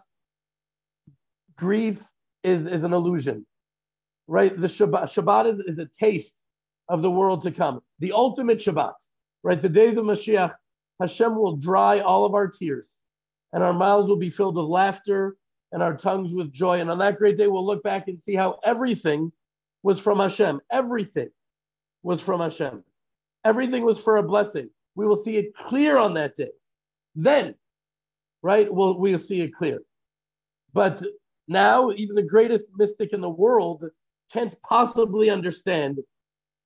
grief 1.54 2.02
is, 2.42 2.66
is 2.66 2.82
an 2.82 2.94
illusion, 2.94 3.44
right? 4.26 4.58
The 4.58 4.66
Shabbat, 4.66 5.02
Shabbat 5.02 5.46
is, 5.46 5.58
is 5.58 5.78
a 5.78 5.86
taste 5.86 6.46
of 6.88 7.02
the 7.02 7.10
world 7.10 7.42
to 7.42 7.50
come. 7.50 7.82
The 7.98 8.12
ultimate 8.12 8.56
Shabbat, 8.56 8.94
right? 9.42 9.60
The 9.60 9.68
days 9.68 9.98
of 9.98 10.06
Mashiach, 10.06 10.54
Hashem 10.98 11.36
will 11.36 11.56
dry 11.56 11.98
all 11.98 12.24
of 12.24 12.32
our 12.32 12.48
tears 12.48 13.02
and 13.52 13.62
our 13.62 13.74
mouths 13.74 14.08
will 14.08 14.16
be 14.16 14.30
filled 14.30 14.56
with 14.56 14.64
laughter 14.64 15.36
and 15.74 15.82
our 15.82 15.96
tongues 15.96 16.32
with 16.32 16.52
joy. 16.52 16.80
And 16.80 16.88
on 16.88 16.98
that 16.98 17.16
great 17.16 17.36
day, 17.36 17.48
we'll 17.48 17.66
look 17.66 17.82
back 17.82 18.06
and 18.06 18.18
see 18.18 18.36
how 18.36 18.60
everything 18.64 19.32
was 19.82 20.00
from 20.00 20.20
Hashem. 20.20 20.60
Everything 20.70 21.28
was 22.04 22.22
from 22.22 22.40
Hashem. 22.40 22.84
Everything 23.44 23.84
was 23.84 24.02
for 24.02 24.16
a 24.16 24.22
blessing. 24.22 24.70
We 24.94 25.06
will 25.06 25.16
see 25.16 25.36
it 25.36 25.52
clear 25.54 25.98
on 25.98 26.14
that 26.14 26.36
day. 26.36 26.52
Then, 27.16 27.56
right, 28.40 28.72
we'll, 28.72 28.98
we'll 29.00 29.18
see 29.18 29.40
it 29.40 29.52
clear. 29.52 29.80
But 30.72 31.02
now, 31.48 31.90
even 31.90 32.14
the 32.14 32.22
greatest 32.22 32.66
mystic 32.76 33.12
in 33.12 33.20
the 33.20 33.28
world 33.28 33.84
can't 34.32 34.54
possibly 34.62 35.28
understand 35.28 35.98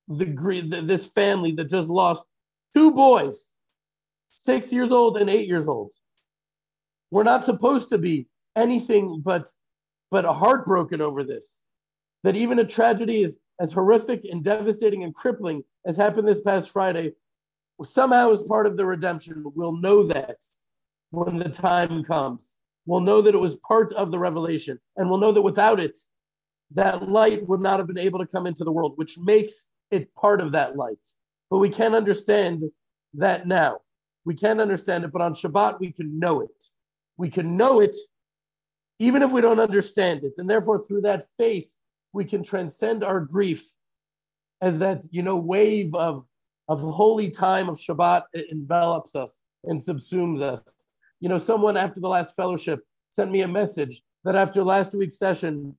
the, 0.06 0.82
this 0.84 1.06
family 1.06 1.52
that 1.52 1.70
just 1.70 1.88
lost 1.88 2.26
two 2.74 2.92
boys, 2.92 3.54
six 4.30 4.70
years 4.70 4.90
old 4.90 5.16
and 5.16 5.30
eight 5.30 5.48
years 5.48 5.66
old. 5.66 5.92
We're 7.10 7.22
not 7.22 7.46
supposed 7.46 7.88
to 7.88 7.98
be 7.98 8.26
anything 8.58 9.22
but, 9.24 9.48
but 10.10 10.24
heartbroken 10.24 11.00
over 11.00 11.24
this. 11.24 11.64
That 12.24 12.36
even 12.36 12.58
a 12.58 12.64
tragedy 12.64 13.22
is 13.22 13.38
as 13.60 13.72
horrific 13.72 14.24
and 14.24 14.42
devastating 14.42 15.04
and 15.04 15.14
crippling 15.14 15.62
as 15.86 15.96
happened 15.96 16.26
this 16.26 16.40
past 16.40 16.70
Friday 16.70 17.12
somehow 17.84 18.30
is 18.32 18.42
part 18.42 18.66
of 18.66 18.76
the 18.76 18.84
redemption. 18.84 19.44
We'll 19.54 19.76
know 19.76 20.02
that 20.02 20.38
when 21.10 21.38
the 21.38 21.48
time 21.48 22.02
comes 22.02 22.58
We'll 22.88 23.02
know 23.02 23.20
that 23.20 23.34
it 23.34 23.38
was 23.38 23.54
part 23.56 23.92
of 23.92 24.10
the 24.10 24.18
revelation 24.18 24.80
and 24.96 25.10
we'll 25.10 25.18
know 25.18 25.30
that 25.30 25.42
without 25.42 25.78
it, 25.78 25.98
that 26.70 27.06
light 27.06 27.46
would 27.46 27.60
not 27.60 27.78
have 27.78 27.86
been 27.86 27.98
able 27.98 28.18
to 28.18 28.26
come 28.26 28.46
into 28.46 28.64
the 28.64 28.72
world, 28.72 28.94
which 28.96 29.18
makes 29.18 29.72
it 29.90 30.14
part 30.14 30.40
of 30.40 30.52
that 30.52 30.74
light. 30.74 31.06
But 31.50 31.58
we 31.58 31.68
can't 31.68 31.94
understand 31.94 32.64
that 33.12 33.46
now. 33.46 33.80
We 34.24 34.34
can't 34.34 34.58
understand 34.58 35.04
it, 35.04 35.12
but 35.12 35.20
on 35.20 35.34
Shabbat, 35.34 35.80
we 35.80 35.92
can 35.92 36.18
know 36.18 36.40
it. 36.40 36.64
We 37.18 37.28
can 37.28 37.58
know 37.58 37.80
it 37.80 37.94
even 38.98 39.22
if 39.22 39.30
we 39.32 39.40
don't 39.40 39.60
understand 39.60 40.24
it. 40.24 40.34
And 40.38 40.48
therefore, 40.48 40.78
through 40.78 41.02
that 41.02 41.24
faith, 41.36 41.70
we 42.12 42.24
can 42.24 42.42
transcend 42.42 43.04
our 43.04 43.20
grief 43.20 43.68
as 44.60 44.78
that, 44.78 45.02
you 45.10 45.22
know, 45.22 45.36
wave 45.36 45.94
of, 45.94 46.26
of 46.68 46.80
holy 46.80 47.30
time 47.30 47.68
of 47.68 47.78
Shabbat 47.78 48.22
envelops 48.50 49.14
us 49.14 49.42
and 49.64 49.78
subsumes 49.78 50.40
us. 50.40 50.62
You 51.20 51.28
know, 51.28 51.38
someone 51.38 51.76
after 51.76 52.00
the 52.00 52.08
last 52.08 52.34
fellowship 52.34 52.80
sent 53.10 53.30
me 53.30 53.42
a 53.42 53.48
message 53.48 54.02
that 54.24 54.36
after 54.36 54.62
last 54.62 54.94
week's 54.94 55.18
session, 55.18 55.76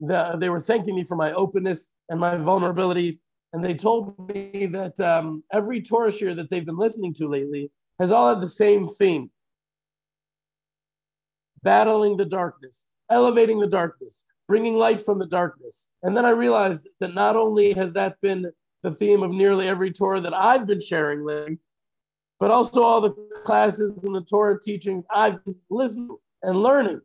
the, 0.00 0.36
they 0.38 0.48
were 0.48 0.60
thanking 0.60 0.94
me 0.94 1.04
for 1.04 1.16
my 1.16 1.32
openness 1.32 1.94
and 2.08 2.18
my 2.18 2.36
vulnerability. 2.36 3.20
And 3.52 3.64
they 3.64 3.74
told 3.74 4.28
me 4.28 4.66
that 4.66 4.98
um, 5.00 5.44
every 5.52 5.80
Torah 5.80 6.10
shiur 6.10 6.34
that 6.36 6.50
they've 6.50 6.66
been 6.66 6.78
listening 6.78 7.14
to 7.14 7.28
lately 7.28 7.70
has 8.00 8.10
all 8.10 8.28
had 8.28 8.40
the 8.40 8.48
same 8.48 8.88
theme 8.88 9.30
battling 11.64 12.16
the 12.16 12.24
darkness, 12.24 12.86
elevating 13.10 13.58
the 13.58 13.66
darkness, 13.66 14.24
bringing 14.46 14.76
light 14.76 15.00
from 15.00 15.18
the 15.18 15.26
darkness. 15.26 15.88
And 16.02 16.16
then 16.16 16.24
I 16.24 16.30
realized 16.30 16.86
that 17.00 17.14
not 17.14 17.34
only 17.34 17.72
has 17.72 17.92
that 17.94 18.20
been 18.20 18.52
the 18.82 18.92
theme 18.92 19.22
of 19.22 19.32
nearly 19.32 19.66
every 19.66 19.92
Torah 19.92 20.20
that 20.20 20.34
I've 20.34 20.66
been 20.66 20.80
sharing 20.80 21.24
lately, 21.24 21.58
but 22.38 22.50
also 22.50 22.82
all 22.82 23.00
the 23.00 23.12
classes 23.44 23.98
and 24.02 24.14
the 24.14 24.20
Torah 24.20 24.60
teachings 24.60 25.04
I've 25.12 25.44
been 25.44 25.56
listening 25.70 26.16
and 26.42 26.62
learning. 26.62 27.00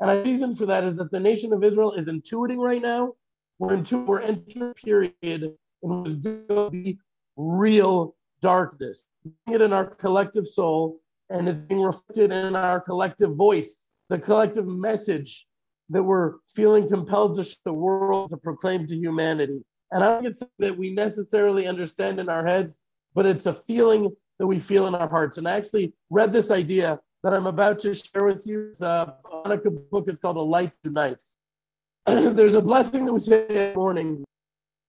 And 0.00 0.10
the 0.10 0.22
reason 0.22 0.54
for 0.54 0.66
that 0.66 0.84
is 0.84 0.94
that 0.94 1.10
the 1.10 1.20
nation 1.20 1.52
of 1.52 1.64
Israel 1.64 1.92
is 1.92 2.06
intuiting 2.06 2.58
right 2.58 2.82
now. 2.82 3.14
We're 3.58 3.74
into 3.74 4.04
we're 4.04 4.20
entering 4.20 4.70
a 4.70 4.74
period 4.74 5.14
in 5.22 5.56
which 5.80 6.22
going 6.22 6.46
to 6.48 6.70
be 6.70 6.98
real 7.36 8.16
darkness. 8.40 9.06
It 9.50 9.60
in 9.62 9.72
our 9.72 9.86
collective 9.86 10.46
soul, 10.46 11.00
and 11.30 11.48
it's 11.48 11.58
being 11.68 11.80
reflected 11.80 12.32
in 12.32 12.56
our 12.56 12.80
collective 12.80 13.34
voice, 13.34 13.90
the 14.14 14.20
collective 14.20 14.68
message 14.68 15.44
that 15.88 16.00
we're 16.00 16.34
feeling 16.54 16.88
compelled 16.88 17.34
to 17.34 17.56
the 17.64 17.72
world 17.72 18.30
to 18.30 18.36
proclaim 18.36 18.86
to 18.86 18.94
humanity. 18.96 19.60
And 19.90 20.04
I 20.04 20.06
don't 20.06 20.22
think 20.22 20.30
it's 20.30 20.42
that 20.60 20.78
we 20.78 20.94
necessarily 20.94 21.66
understand 21.66 22.20
in 22.20 22.28
our 22.28 22.46
heads, 22.46 22.78
but 23.16 23.26
it's 23.26 23.46
a 23.46 23.52
feeling 23.52 24.14
that 24.38 24.46
we 24.46 24.60
feel 24.60 24.86
in 24.86 24.94
our 24.94 25.08
hearts. 25.08 25.36
And 25.38 25.48
I 25.48 25.56
actually 25.56 25.92
read 26.10 26.32
this 26.32 26.52
idea 26.52 27.00
that 27.24 27.34
I'm 27.34 27.48
about 27.48 27.80
to 27.80 27.92
share 27.92 28.24
with 28.24 28.46
you. 28.46 28.68
It's 28.68 28.82
a 28.82 29.14
Hanukkah 29.24 29.90
book. 29.90 30.04
It's 30.06 30.20
called 30.20 30.36
A 30.36 30.40
Light 30.40 30.70
Unites. 30.84 31.36
There's 32.06 32.54
a 32.54 32.62
blessing 32.62 33.06
that 33.06 33.12
we 33.12 33.18
say 33.18 33.46
in 33.48 33.54
the 33.54 33.74
morning 33.74 34.24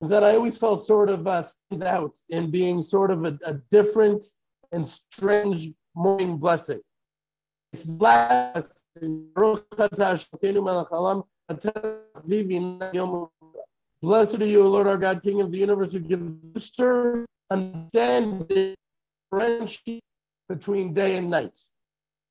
that 0.02 0.24
I 0.24 0.36
always 0.36 0.56
felt 0.56 0.86
sort 0.86 1.10
of 1.10 1.26
uh, 1.26 1.42
stands 1.42 1.84
out 1.84 2.16
in 2.30 2.52
being 2.52 2.84
sort 2.84 3.10
of 3.10 3.26
a, 3.26 3.40
a 3.44 3.54
different 3.72 4.24
and 4.72 4.86
strange 4.86 5.70
morning 5.96 6.38
blessing. 6.38 6.82
It's 7.76 7.84
blessed 7.84 8.84
Blessed 14.02 14.42
are 14.42 14.46
you, 14.46 14.64
Lord 14.66 14.88
our 14.88 14.98
God, 14.98 15.22
King 15.22 15.42
of 15.42 15.52
the 15.52 15.58
universe, 15.58 15.92
who 15.92 16.00
gives 16.00 16.36
stir 16.56 17.26
understanding 17.52 18.76
friendship 19.30 20.00
between 20.48 20.94
day 20.94 21.18
and 21.18 21.30
night. 21.30 21.60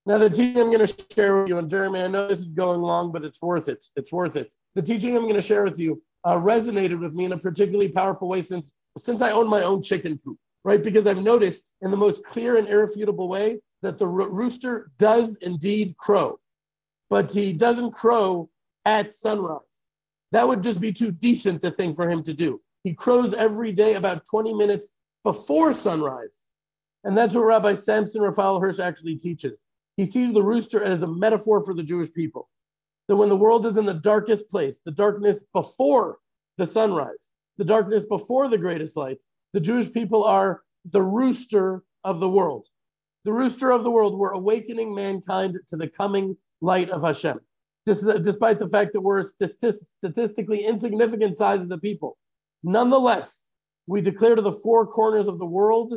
Now, 0.06 0.16
the 0.16 0.30
teaching 0.30 0.62
I'm 0.62 0.72
going 0.72 0.86
to 0.86 1.04
share 1.14 1.40
with 1.40 1.50
you, 1.50 1.58
and 1.58 1.68
Jeremy, 1.68 2.00
I 2.00 2.06
know 2.06 2.26
this 2.26 2.40
is 2.40 2.54
going 2.54 2.80
long, 2.80 3.12
but 3.12 3.22
it's 3.22 3.42
worth 3.42 3.68
it. 3.68 3.84
It's 3.96 4.12
worth 4.12 4.36
it. 4.36 4.50
The 4.74 4.80
teaching 4.80 5.14
I'm 5.14 5.24
going 5.24 5.34
to 5.34 5.42
share 5.42 5.64
with 5.64 5.78
you 5.78 6.02
uh, 6.24 6.36
resonated 6.36 7.00
with 7.00 7.12
me 7.12 7.26
in 7.26 7.32
a 7.32 7.38
particularly 7.38 7.90
powerful 7.90 8.28
way 8.28 8.40
since 8.40 8.72
since 8.96 9.20
I 9.20 9.32
own 9.32 9.50
my 9.50 9.62
own 9.62 9.82
chicken 9.82 10.16
coop, 10.16 10.38
right? 10.64 10.82
Because 10.82 11.06
I've 11.06 11.22
noticed 11.22 11.74
in 11.82 11.90
the 11.90 11.98
most 11.98 12.24
clear 12.24 12.56
and 12.56 12.66
irrefutable 12.66 13.28
way 13.28 13.60
that 13.84 13.98
the 13.98 14.06
rooster 14.06 14.90
does 14.98 15.36
indeed 15.36 15.96
crow 15.96 16.38
but 17.10 17.30
he 17.30 17.52
doesn't 17.52 17.92
crow 17.92 18.50
at 18.84 19.12
sunrise. 19.12 19.60
That 20.32 20.48
would 20.48 20.62
just 20.62 20.80
be 20.80 20.92
too 20.92 21.10
decent 21.12 21.62
a 21.64 21.70
thing 21.70 21.94
for 21.94 22.10
him 22.10 22.22
to 22.24 22.34
do. 22.34 22.60
He 22.82 22.92
crows 22.92 23.34
every 23.34 23.72
day 23.72 23.94
about 23.94 24.26
20 24.26 24.52
minutes 24.54 24.92
before 25.22 25.74
sunrise. 25.74 26.48
And 27.04 27.16
that's 27.16 27.34
what 27.34 27.44
Rabbi 27.44 27.74
Samson 27.74 28.22
Raphael 28.22 28.58
Hirsch 28.58 28.80
actually 28.80 29.16
teaches. 29.16 29.62
He 29.96 30.04
sees 30.04 30.32
the 30.32 30.42
rooster 30.42 30.82
as 30.82 31.02
a 31.02 31.06
metaphor 31.06 31.62
for 31.62 31.72
the 31.72 31.82
Jewish 31.82 32.12
people. 32.12 32.48
That 33.06 33.16
when 33.16 33.28
the 33.28 33.36
world 33.36 33.64
is 33.64 33.76
in 33.76 33.86
the 33.86 33.94
darkest 33.94 34.50
place, 34.50 34.80
the 34.84 34.90
darkness 34.90 35.44
before 35.52 36.18
the 36.56 36.66
sunrise, 36.66 37.32
the 37.58 37.64
darkness 37.64 38.04
before 38.04 38.48
the 38.48 38.58
greatest 38.58 38.96
light, 38.96 39.18
the 39.52 39.60
Jewish 39.60 39.92
people 39.92 40.24
are 40.24 40.62
the 40.90 41.02
rooster 41.02 41.84
of 42.02 42.18
the 42.18 42.28
world. 42.28 42.66
The 43.24 43.32
rooster 43.32 43.70
of 43.70 43.84
the 43.84 43.90
world. 43.90 44.18
We're 44.18 44.32
awakening 44.32 44.94
mankind 44.94 45.58
to 45.68 45.76
the 45.76 45.88
coming 45.88 46.36
light 46.60 46.90
of 46.90 47.02
Hashem, 47.02 47.40
despite 47.86 48.58
the 48.58 48.68
fact 48.70 48.92
that 48.92 49.00
we're 49.00 49.22
statistically 49.22 50.64
insignificant 50.64 51.36
sizes 51.36 51.70
of 51.70 51.80
people. 51.80 52.18
Nonetheless, 52.62 53.46
we 53.86 54.00
declare 54.00 54.34
to 54.34 54.42
the 54.42 54.52
four 54.52 54.86
corners 54.86 55.26
of 55.26 55.38
the 55.38 55.46
world 55.46 55.94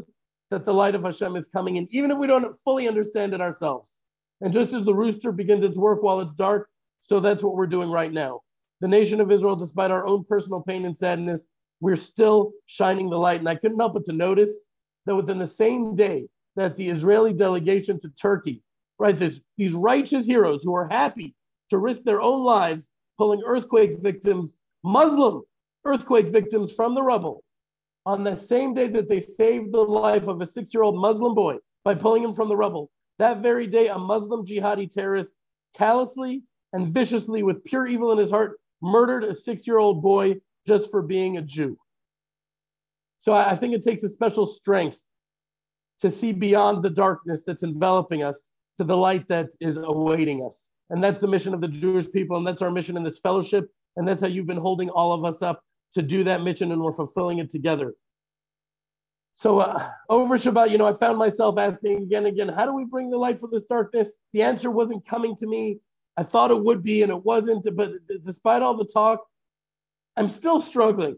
that 0.51 0.65
the 0.65 0.73
light 0.73 0.95
of 0.95 1.03
Hashem 1.03 1.35
is 1.35 1.47
coming 1.47 1.75
in, 1.75 1.87
even 1.91 2.11
if 2.11 2.17
we 2.17 2.27
don't 2.27 2.55
fully 2.63 2.87
understand 2.87 3.33
it 3.33 3.41
ourselves. 3.41 3.99
And 4.39 4.53
just 4.53 4.71
as 4.71 4.85
the 4.85 4.93
rooster 4.93 5.31
begins 5.31 5.63
its 5.63 5.77
work 5.77 6.03
while 6.03 6.21
it's 6.21 6.33
dark, 6.33 6.69
so 7.01 7.19
that's 7.19 7.43
what 7.43 7.55
we're 7.55 7.67
doing 7.67 7.89
right 7.89 8.11
now. 8.11 8.41
The 8.79 8.87
nation 8.87 9.19
of 9.19 9.31
Israel, 9.31 9.55
despite 9.55 9.91
our 9.91 10.05
own 10.05 10.23
personal 10.23 10.61
pain 10.61 10.85
and 10.85 10.95
sadness, 10.95 11.47
we're 11.81 11.95
still 11.95 12.51
shining 12.67 13.09
the 13.09 13.17
light. 13.17 13.39
And 13.39 13.49
I 13.49 13.55
couldn't 13.55 13.79
help 13.79 13.93
but 13.95 14.05
to 14.05 14.13
notice 14.13 14.65
that 15.05 15.15
within 15.15 15.39
the 15.39 15.47
same 15.47 15.95
day 15.95 16.27
that 16.57 16.75
the 16.75 16.89
Israeli 16.89 17.33
delegation 17.33 17.99
to 18.01 18.09
Turkey 18.09 18.61
right? 18.99 19.17
This, 19.17 19.41
these 19.57 19.73
righteous 19.73 20.25
heroes 20.25 20.63
who 20.63 20.73
are 20.75 20.87
happy 20.89 21.35
to 21.69 21.77
risk 21.77 22.03
their 22.03 22.21
own 22.21 22.43
lives 22.43 22.89
pulling 23.17 23.41
earthquake 23.45 23.99
victims, 24.01 24.55
Muslim 24.83 25.43
earthquake 25.85 26.27
victims 26.27 26.73
from 26.73 26.95
the 26.95 27.01
rubble 27.01 27.43
on 28.05 28.23
the 28.23 28.35
same 28.35 28.73
day 28.73 28.87
that 28.87 29.07
they 29.07 29.19
saved 29.19 29.71
the 29.71 29.79
life 29.79 30.27
of 30.27 30.41
a 30.41 30.45
six 30.45 30.73
year 30.73 30.83
old 30.83 30.99
Muslim 30.99 31.33
boy 31.35 31.57
by 31.83 31.93
pulling 31.93 32.23
him 32.23 32.33
from 32.33 32.49
the 32.49 32.55
rubble. 32.55 32.89
That 33.19 33.41
very 33.41 33.67
day, 33.67 33.87
a 33.87 33.97
Muslim 33.97 34.45
jihadi 34.45 34.91
terrorist 34.91 35.33
callously 35.75 36.43
and 36.73 36.87
viciously, 36.87 37.43
with 37.43 37.63
pure 37.63 37.87
evil 37.87 38.11
in 38.11 38.17
his 38.17 38.29
heart, 38.29 38.59
murdered 38.81 39.23
a 39.23 39.33
six 39.33 39.65
year 39.65 39.77
old 39.77 40.01
boy 40.01 40.35
just 40.67 40.91
for 40.91 41.01
being 41.01 41.37
a 41.37 41.41
Jew. 41.41 41.77
So 43.19 43.33
I 43.33 43.55
think 43.55 43.73
it 43.73 43.83
takes 43.83 44.03
a 44.03 44.09
special 44.09 44.45
strength 44.45 44.99
to 46.01 46.09
see 46.09 46.31
beyond 46.31 46.83
the 46.83 46.89
darkness 46.89 47.43
that's 47.45 47.63
enveloping 47.63 48.23
us 48.23 48.51
to 48.77 48.83
the 48.83 48.95
light 48.95 49.27
that 49.27 49.49
is 49.59 49.77
awaiting 49.77 50.45
us. 50.45 50.71
And 50.89 51.03
that's 51.03 51.19
the 51.19 51.27
mission 51.27 51.53
of 51.53 51.61
the 51.61 51.67
Jewish 51.67 52.09
people. 52.11 52.37
And 52.37 52.47
that's 52.47 52.61
our 52.61 52.71
mission 52.71 52.97
in 52.97 53.03
this 53.03 53.19
fellowship. 53.19 53.69
And 53.95 54.07
that's 54.07 54.21
how 54.21 54.27
you've 54.27 54.47
been 54.47 54.57
holding 54.57 54.89
all 54.89 55.11
of 55.11 55.25
us 55.25 55.41
up 55.41 55.63
to 55.95 56.01
do 56.01 56.23
that 56.25 56.43
mission. 56.43 56.71
And 56.71 56.81
we're 56.81 56.91
fulfilling 56.91 57.39
it 57.39 57.49
together. 57.49 57.95
So 59.33 59.59
uh, 59.59 59.89
over 60.09 60.37
Shabbat, 60.37 60.71
you 60.71 60.77
know, 60.77 60.87
I 60.87 60.93
found 60.93 61.17
myself 61.17 61.59
asking 61.59 62.03
again 62.03 62.25
and 62.25 62.33
again, 62.33 62.49
how 62.49 62.65
do 62.65 62.73
we 62.73 62.85
bring 62.85 63.09
the 63.09 63.17
light 63.17 63.39
from 63.39 63.51
this 63.51 63.65
darkness? 63.65 64.17
The 64.33 64.41
answer 64.41 64.71
wasn't 64.71 65.05
coming 65.05 65.35
to 65.37 65.45
me. 65.45 65.79
I 66.17 66.23
thought 66.23 66.49
it 66.49 66.59
would 66.59 66.81
be, 66.81 67.03
and 67.03 67.11
it 67.11 67.23
wasn't. 67.23 67.67
But 67.75 67.91
despite 68.23 68.63
all 68.63 68.75
the 68.75 68.89
talk, 68.91 69.23
I'm 70.15 70.29
still 70.29 70.59
struggling 70.59 71.17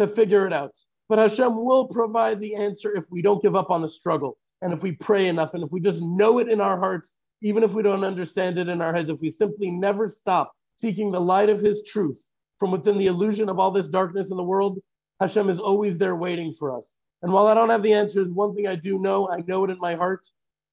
to 0.00 0.06
figure 0.06 0.46
it 0.46 0.54
out. 0.54 0.72
But 1.12 1.18
Hashem 1.18 1.62
will 1.62 1.88
provide 1.88 2.40
the 2.40 2.54
answer 2.54 2.96
if 2.96 3.10
we 3.10 3.20
don't 3.20 3.42
give 3.42 3.54
up 3.54 3.70
on 3.70 3.82
the 3.82 3.88
struggle 3.90 4.38
and 4.62 4.72
if 4.72 4.82
we 4.82 4.92
pray 4.92 5.28
enough 5.28 5.52
and 5.52 5.62
if 5.62 5.70
we 5.70 5.78
just 5.78 6.00
know 6.00 6.38
it 6.38 6.48
in 6.48 6.58
our 6.58 6.78
hearts, 6.78 7.14
even 7.42 7.62
if 7.62 7.74
we 7.74 7.82
don't 7.82 8.02
understand 8.02 8.56
it 8.56 8.70
in 8.70 8.80
our 8.80 8.94
heads, 8.94 9.10
if 9.10 9.20
we 9.20 9.30
simply 9.30 9.70
never 9.70 10.08
stop 10.08 10.54
seeking 10.76 11.12
the 11.12 11.20
light 11.20 11.50
of 11.50 11.60
his 11.60 11.82
truth 11.82 12.30
from 12.58 12.70
within 12.70 12.96
the 12.96 13.08
illusion 13.08 13.50
of 13.50 13.58
all 13.58 13.70
this 13.70 13.88
darkness 13.88 14.30
in 14.30 14.38
the 14.38 14.42
world, 14.42 14.78
Hashem 15.20 15.50
is 15.50 15.58
always 15.58 15.98
there 15.98 16.16
waiting 16.16 16.54
for 16.54 16.74
us. 16.74 16.96
And 17.20 17.30
while 17.30 17.46
I 17.46 17.52
don't 17.52 17.68
have 17.68 17.82
the 17.82 17.92
answers, 17.92 18.32
one 18.32 18.54
thing 18.54 18.66
I 18.66 18.76
do 18.76 18.98
know, 18.98 19.28
I 19.28 19.42
know 19.46 19.64
it 19.64 19.70
in 19.70 19.78
my 19.80 19.94
heart, 19.94 20.26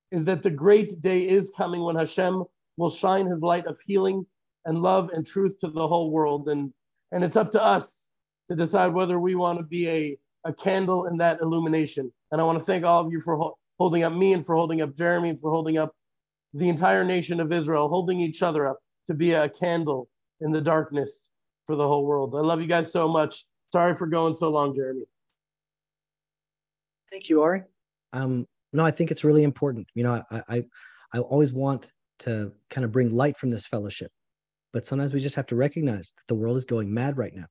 is 0.09 0.23
that 0.23 0.41
the 0.41 0.49
great 0.49 1.01
day 1.01 1.27
is 1.27 1.51
coming 1.51 1.83
when 1.83 1.97
Hashem 1.97 2.45
will 2.77 2.89
shine 2.89 3.25
his 3.25 3.41
light 3.41 3.67
of 3.67 3.77
healing 3.85 4.25
and 4.63 4.81
love 4.81 5.09
and 5.13 5.27
truth 5.27 5.59
to 5.59 5.67
the 5.67 5.85
whole 5.85 6.11
world. 6.11 6.47
And, 6.47 6.71
and 7.11 7.25
it's 7.25 7.35
up 7.35 7.51
to 7.51 7.61
us 7.61 8.07
to 8.47 8.55
decide 8.55 8.93
whether 8.93 9.19
we 9.19 9.35
want 9.35 9.59
to 9.59 9.65
be 9.65 9.89
a, 9.89 10.17
a 10.45 10.53
candle 10.53 11.05
in 11.07 11.17
that 11.17 11.41
illumination. 11.41 12.11
And 12.31 12.39
I 12.39 12.43
want 12.43 12.59
to 12.59 12.63
thank 12.63 12.85
all 12.85 13.05
of 13.05 13.11
you 13.11 13.19
for 13.19 13.53
holding 13.77 14.03
up 14.03 14.13
me 14.13 14.33
and 14.33 14.45
for 14.45 14.55
holding 14.55 14.81
up 14.81 14.95
Jeremy 14.95 15.29
and 15.29 15.39
for 15.39 15.51
holding 15.51 15.77
up 15.77 15.93
the 16.53 16.69
entire 16.69 17.03
nation 17.03 17.39
of 17.39 17.51
Israel, 17.51 17.87
holding 17.89 18.19
each 18.19 18.41
other 18.41 18.67
up 18.67 18.79
to 19.07 19.13
be 19.13 19.33
a 19.33 19.49
candle 19.49 20.09
in 20.41 20.51
the 20.51 20.61
darkness 20.61 21.29
for 21.65 21.75
the 21.75 21.87
whole 21.87 22.05
world. 22.05 22.35
I 22.35 22.39
love 22.39 22.61
you 22.61 22.67
guys 22.67 22.91
so 22.91 23.07
much. 23.07 23.45
Sorry 23.71 23.95
for 23.95 24.07
going 24.07 24.33
so 24.33 24.49
long, 24.49 24.75
Jeremy. 24.75 25.03
Thank 27.11 27.29
you, 27.29 27.41
Ari. 27.41 27.63
Um, 28.13 28.47
no, 28.73 28.83
I 28.83 28.91
think 28.91 29.11
it's 29.11 29.23
really 29.23 29.43
important. 29.43 29.87
You 29.93 30.03
know, 30.03 30.23
I, 30.31 30.43
I, 30.49 30.63
I 31.13 31.19
always 31.19 31.53
want 31.53 31.91
to 32.19 32.51
kind 32.69 32.85
of 32.85 32.91
bring 32.91 33.11
light 33.11 33.37
from 33.37 33.49
this 33.49 33.65
fellowship, 33.65 34.11
but 34.73 34.85
sometimes 34.85 35.13
we 35.13 35.19
just 35.19 35.35
have 35.35 35.47
to 35.47 35.55
recognize 35.55 36.13
that 36.17 36.27
the 36.27 36.35
world 36.35 36.57
is 36.57 36.65
going 36.65 36.93
mad 36.93 37.17
right 37.17 37.35
now. 37.35 37.45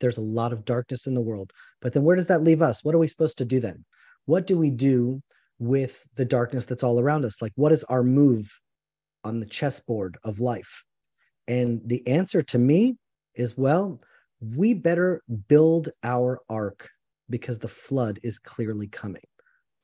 There's 0.00 0.18
a 0.18 0.22
lot 0.22 0.52
of 0.52 0.64
darkness 0.64 1.06
in 1.06 1.14
the 1.14 1.20
world, 1.20 1.50
but 1.80 1.92
then 1.92 2.04
where 2.04 2.16
does 2.16 2.28
that 2.28 2.42
leave 2.42 2.62
us? 2.62 2.84
What 2.84 2.94
are 2.94 2.98
we 2.98 3.08
supposed 3.08 3.38
to 3.38 3.44
do 3.44 3.60
then? 3.60 3.84
What 4.26 4.46
do 4.46 4.58
we 4.58 4.70
do 4.70 5.22
with 5.58 6.04
the 6.14 6.24
darkness 6.24 6.66
that's 6.66 6.84
all 6.84 7.00
around 7.00 7.24
us 7.24 7.42
like 7.42 7.50
what 7.56 7.72
is 7.72 7.82
our 7.84 8.04
move 8.04 8.48
on 9.24 9.40
the 9.40 9.46
chessboard 9.46 10.16
of 10.22 10.38
life 10.38 10.84
and 11.48 11.80
the 11.86 12.06
answer 12.06 12.42
to 12.42 12.58
me 12.58 12.94
is 13.34 13.58
well 13.58 14.00
we 14.40 14.74
better 14.74 15.22
build 15.48 15.88
our 16.04 16.40
ark 16.48 16.88
because 17.28 17.58
the 17.58 17.68
flood 17.68 18.18
is 18.22 18.38
clearly 18.38 18.86
coming. 18.88 19.22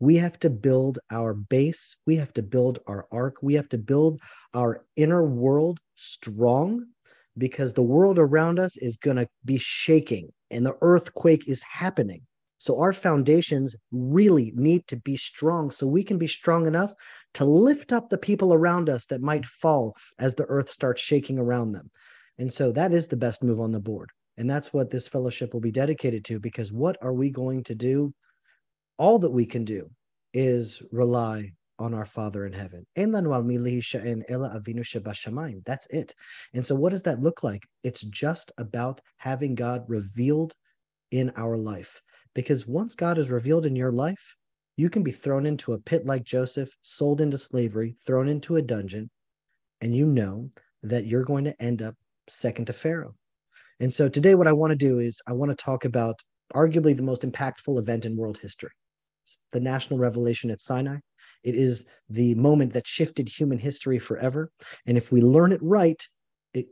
We 0.00 0.16
have 0.16 0.38
to 0.40 0.50
build 0.50 0.98
our 1.11 1.35
base. 1.35 1.96
We 2.07 2.16
have 2.16 2.33
to 2.35 2.42
build 2.42 2.79
our 2.87 3.07
ark. 3.11 3.37
We 3.42 3.55
have 3.55 3.68
to 3.70 3.79
build 3.79 4.20
our 4.53 4.85
inner 4.96 5.24
world 5.24 5.79
strong 5.94 6.87
because 7.36 7.72
the 7.72 7.82
world 7.82 8.18
around 8.18 8.58
us 8.58 8.76
is 8.76 8.96
going 8.96 9.16
to 9.16 9.26
be 9.44 9.58
shaking 9.58 10.28
and 10.50 10.64
the 10.64 10.76
earthquake 10.80 11.48
is 11.48 11.62
happening. 11.62 12.22
So 12.58 12.80
our 12.80 12.92
foundations 12.92 13.76
really 13.92 14.52
need 14.54 14.86
to 14.86 14.96
be 14.96 15.16
strong 15.16 15.70
so 15.70 15.86
we 15.86 16.02
can 16.02 16.16
be 16.16 16.26
strong 16.26 16.66
enough 16.66 16.94
to 17.34 17.44
lift 17.44 17.92
up 17.92 18.08
the 18.08 18.18
people 18.18 18.54
around 18.54 18.88
us 18.88 19.04
that 19.06 19.20
might 19.20 19.44
fall 19.44 19.94
as 20.18 20.34
the 20.34 20.46
earth 20.46 20.70
starts 20.70 21.02
shaking 21.02 21.38
around 21.38 21.72
them. 21.72 21.90
And 22.38 22.52
so 22.52 22.72
that 22.72 22.92
is 22.92 23.08
the 23.08 23.16
best 23.16 23.42
move 23.42 23.60
on 23.60 23.72
the 23.72 23.80
board. 23.80 24.10
And 24.36 24.48
that's 24.48 24.72
what 24.72 24.90
this 24.90 25.06
fellowship 25.06 25.52
will 25.52 25.60
be 25.60 25.70
dedicated 25.70 26.24
to 26.26 26.40
because 26.40 26.72
what 26.72 26.96
are 27.02 27.12
we 27.12 27.30
going 27.30 27.64
to 27.64 27.74
do? 27.74 28.14
All 28.96 29.18
that 29.18 29.30
we 29.30 29.46
can 29.46 29.64
do 29.64 29.90
is 30.32 30.82
rely 30.90 31.52
on 31.78 31.94
our 31.94 32.04
Father 32.04 32.46
in 32.46 32.52
heaven. 32.52 32.87
That's 35.66 35.87
it. 35.90 36.14
And 36.52 36.64
so, 36.64 36.74
what 36.74 36.92
does 36.92 37.02
that 37.02 37.22
look 37.22 37.42
like? 37.42 37.62
It's 37.82 38.02
just 38.02 38.52
about 38.58 39.00
having 39.16 39.54
God 39.54 39.84
revealed 39.88 40.54
in 41.10 41.30
our 41.37 41.56
life. 41.56 42.00
Because 42.34 42.66
once 42.66 42.94
God 42.94 43.18
is 43.18 43.30
revealed 43.30 43.66
in 43.66 43.76
your 43.76 43.92
life, 43.92 44.34
you 44.76 44.90
can 44.90 45.02
be 45.02 45.12
thrown 45.12 45.46
into 45.46 45.72
a 45.72 45.78
pit 45.78 46.04
like 46.04 46.24
Joseph, 46.24 46.70
sold 46.82 47.20
into 47.20 47.38
slavery, 47.38 47.96
thrown 48.04 48.28
into 48.28 48.56
a 48.56 48.62
dungeon, 48.62 49.08
and 49.80 49.94
you 49.94 50.06
know 50.06 50.50
that 50.82 51.06
you're 51.06 51.24
going 51.24 51.44
to 51.44 51.62
end 51.62 51.82
up 51.82 51.94
second 52.28 52.66
to 52.66 52.72
Pharaoh. 52.72 53.14
And 53.80 53.92
so 53.92 54.08
today, 54.08 54.34
what 54.34 54.48
I 54.48 54.52
want 54.52 54.70
to 54.70 54.76
do 54.76 54.98
is 54.98 55.20
I 55.26 55.32
want 55.32 55.50
to 55.50 55.64
talk 55.64 55.84
about 55.84 56.20
arguably 56.54 56.96
the 56.96 57.02
most 57.02 57.22
impactful 57.22 57.78
event 57.78 58.04
in 58.04 58.16
world 58.16 58.38
history 58.38 58.70
the 59.52 59.60
national 59.60 59.98
revelation 59.98 60.50
at 60.50 60.60
Sinai. 60.60 60.98
It 61.44 61.54
is 61.54 61.87
the 62.09 62.35
moment 62.35 62.72
that 62.72 62.87
shifted 62.87 63.28
human 63.28 63.59
history 63.59 63.98
forever. 63.98 64.50
And 64.87 64.96
if 64.96 65.12
we 65.12 65.20
learn 65.20 65.52
it 65.52 65.62
right, 65.62 66.02
it 66.54 66.66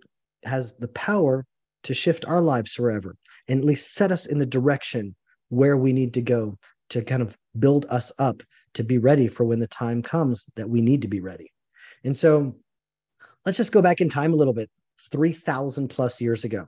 has 0.45 0.75
the 0.79 0.89
power 0.89 1.45
to 1.85 1.95
shift 1.95 2.25
our 2.25 2.41
lives 2.41 2.73
forever 2.75 3.17
and 3.49 3.61
at 3.61 3.67
least 3.67 3.95
set 3.95 4.11
us 4.11 4.27
in 4.27 4.39
the 4.39 4.47
direction 4.47 5.15
where 5.51 5.77
we 5.77 5.93
need 5.93 6.15
to 6.15 6.23
go 6.23 6.57
to 6.91 7.03
kind 7.03 7.23
of 7.23 7.37
build 7.59 7.87
us 7.91 8.11
up 8.19 8.43
to 8.75 8.83
be 8.83 8.99
ready 8.99 9.29
for 9.29 9.45
when 9.45 9.59
the 9.59 9.67
time 9.69 10.03
comes 10.03 10.47
that 10.57 10.69
we 10.69 10.81
need 10.81 11.03
to 11.03 11.09
be 11.09 11.21
ready. 11.21 11.53
And 12.05 12.17
so 12.17 12.57
let's 13.45 13.59
just 13.59 13.73
go 13.73 13.83
back 13.83 14.01
in 14.01 14.09
time 14.09 14.33
a 14.33 14.37
little 14.37 14.55
bit 14.55 14.71
3,000 15.11 15.89
plus 15.89 16.21
years 16.21 16.45
ago. 16.45 16.67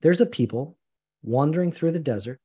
There's 0.00 0.20
a 0.20 0.26
people 0.26 0.76
wandering 1.22 1.70
through 1.70 1.92
the 1.92 1.98
desert, 1.98 2.40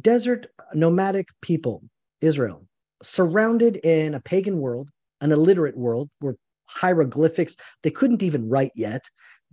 desert 0.00 0.46
nomadic 0.74 1.28
people, 1.40 1.82
Israel, 2.20 2.66
surrounded 3.04 3.76
in 3.76 4.14
a 4.14 4.20
pagan 4.20 4.58
world, 4.58 4.88
an 5.20 5.32
illiterate 5.32 5.76
world 5.76 6.10
where 6.20 6.36
hieroglyphics, 6.66 7.56
they 7.82 7.90
couldn't 7.90 8.22
even 8.22 8.48
write 8.48 8.72
yet, 8.74 9.04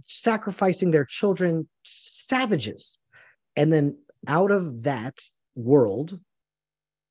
sacrificing 0.06 0.92
their 0.92 1.06
children, 1.06 1.68
savages. 1.84 2.98
And 3.56 3.72
then 3.72 3.98
out 4.28 4.52
of 4.52 4.84
that, 4.84 5.20
world, 5.56 6.20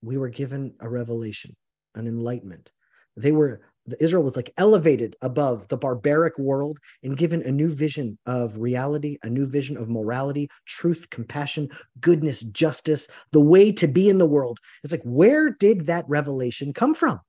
we 0.02 0.16
were 0.16 0.28
given 0.28 0.74
a 0.80 0.88
revelation, 0.88 1.54
an 1.94 2.06
enlightenment. 2.06 2.70
They 3.16 3.32
were 3.32 3.60
Israel 3.98 4.22
was 4.22 4.36
like 4.36 4.52
elevated 4.56 5.16
above 5.22 5.68
the 5.68 5.76
barbaric 5.76 6.38
world 6.38 6.78
and 7.02 7.16
given 7.16 7.42
a 7.42 7.50
new 7.50 7.74
vision 7.74 8.18
of 8.26 8.58
reality, 8.58 9.16
a 9.22 9.28
new 9.28 9.46
vision 9.46 9.76
of 9.76 9.88
morality, 9.88 10.48
truth, 10.66 11.08
compassion, 11.10 11.68
goodness, 12.00 12.42
justice, 12.42 13.08
the 13.32 13.40
way 13.40 13.72
to 13.72 13.88
be 13.88 14.08
in 14.08 14.18
the 14.18 14.26
world. 14.26 14.58
It's 14.84 14.92
like, 14.92 15.02
where 15.04 15.50
did 15.50 15.86
that 15.86 16.04
revelation 16.08 16.72
come 16.72 16.94
from? 16.94 17.20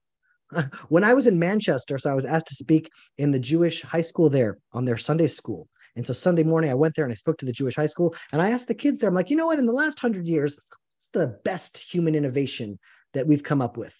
When 0.88 1.04
I 1.04 1.14
was 1.14 1.26
in 1.26 1.38
Manchester, 1.38 1.98
so 1.98 2.10
I 2.10 2.14
was 2.14 2.26
asked 2.26 2.48
to 2.48 2.54
speak 2.54 2.90
in 3.18 3.30
the 3.30 3.38
Jewish 3.38 3.82
high 3.82 4.02
school 4.02 4.28
there 4.28 4.58
on 4.72 4.84
their 4.84 4.98
Sunday 4.98 5.28
school. 5.28 5.68
And 5.96 6.06
so 6.06 6.12
Sunday 6.12 6.42
morning, 6.42 6.70
I 6.70 6.74
went 6.74 6.94
there 6.94 7.04
and 7.04 7.12
I 7.12 7.16
spoke 7.16 7.38
to 7.38 7.46
the 7.46 7.52
Jewish 7.52 7.76
high 7.76 7.86
school 7.86 8.14
and 8.32 8.40
I 8.40 8.50
asked 8.50 8.68
the 8.68 8.74
kids 8.74 8.98
there, 8.98 9.08
I'm 9.08 9.14
like, 9.14 9.30
you 9.30 9.36
know 9.36 9.46
what? 9.46 9.58
In 9.58 9.66
the 9.66 9.72
last 9.72 10.00
hundred 10.00 10.26
years, 10.26 10.56
what's 10.88 11.08
the 11.08 11.38
best 11.44 11.78
human 11.78 12.14
innovation 12.14 12.78
that 13.14 13.26
we've 13.26 13.42
come 13.42 13.60
up 13.60 13.76
with? 13.76 13.96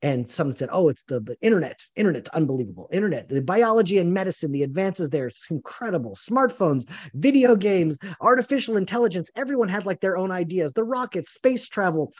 And 0.00 0.28
someone 0.28 0.54
said, 0.54 0.68
oh, 0.70 0.88
it's 0.88 1.02
the 1.04 1.36
internet. 1.40 1.80
Internet's 1.96 2.28
unbelievable. 2.28 2.88
Internet, 2.92 3.28
the 3.28 3.42
biology 3.42 3.98
and 3.98 4.14
medicine, 4.14 4.52
the 4.52 4.62
advances 4.62 5.10
there, 5.10 5.26
it's 5.26 5.50
incredible. 5.50 6.14
Smartphones, 6.14 6.84
video 7.14 7.56
games, 7.56 7.98
artificial 8.20 8.76
intelligence. 8.76 9.28
Everyone 9.34 9.68
had 9.68 9.86
like 9.86 10.00
their 10.00 10.16
own 10.16 10.30
ideas. 10.30 10.70
The 10.72 10.84
rockets, 10.84 11.32
space 11.32 11.66
travel. 11.66 12.12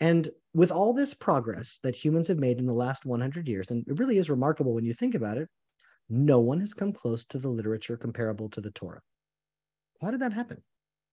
And 0.00 0.30
with 0.54 0.70
all 0.70 0.94
this 0.94 1.12
progress 1.12 1.80
that 1.82 1.94
humans 1.94 2.28
have 2.28 2.38
made 2.38 2.58
in 2.58 2.66
the 2.66 2.72
last 2.72 3.04
100 3.04 3.46
years, 3.46 3.70
and 3.70 3.84
it 3.86 3.98
really 3.98 4.16
is 4.16 4.30
remarkable 4.30 4.72
when 4.72 4.84
you 4.84 4.94
think 4.94 5.14
about 5.14 5.36
it, 5.36 5.48
no 6.08 6.40
one 6.40 6.60
has 6.60 6.72
come 6.72 6.94
close 6.94 7.26
to 7.26 7.38
the 7.38 7.50
literature 7.50 7.98
comparable 7.98 8.48
to 8.50 8.62
the 8.62 8.70
Torah. 8.70 9.02
How 10.00 10.10
did 10.10 10.20
that 10.20 10.32
happen? 10.32 10.62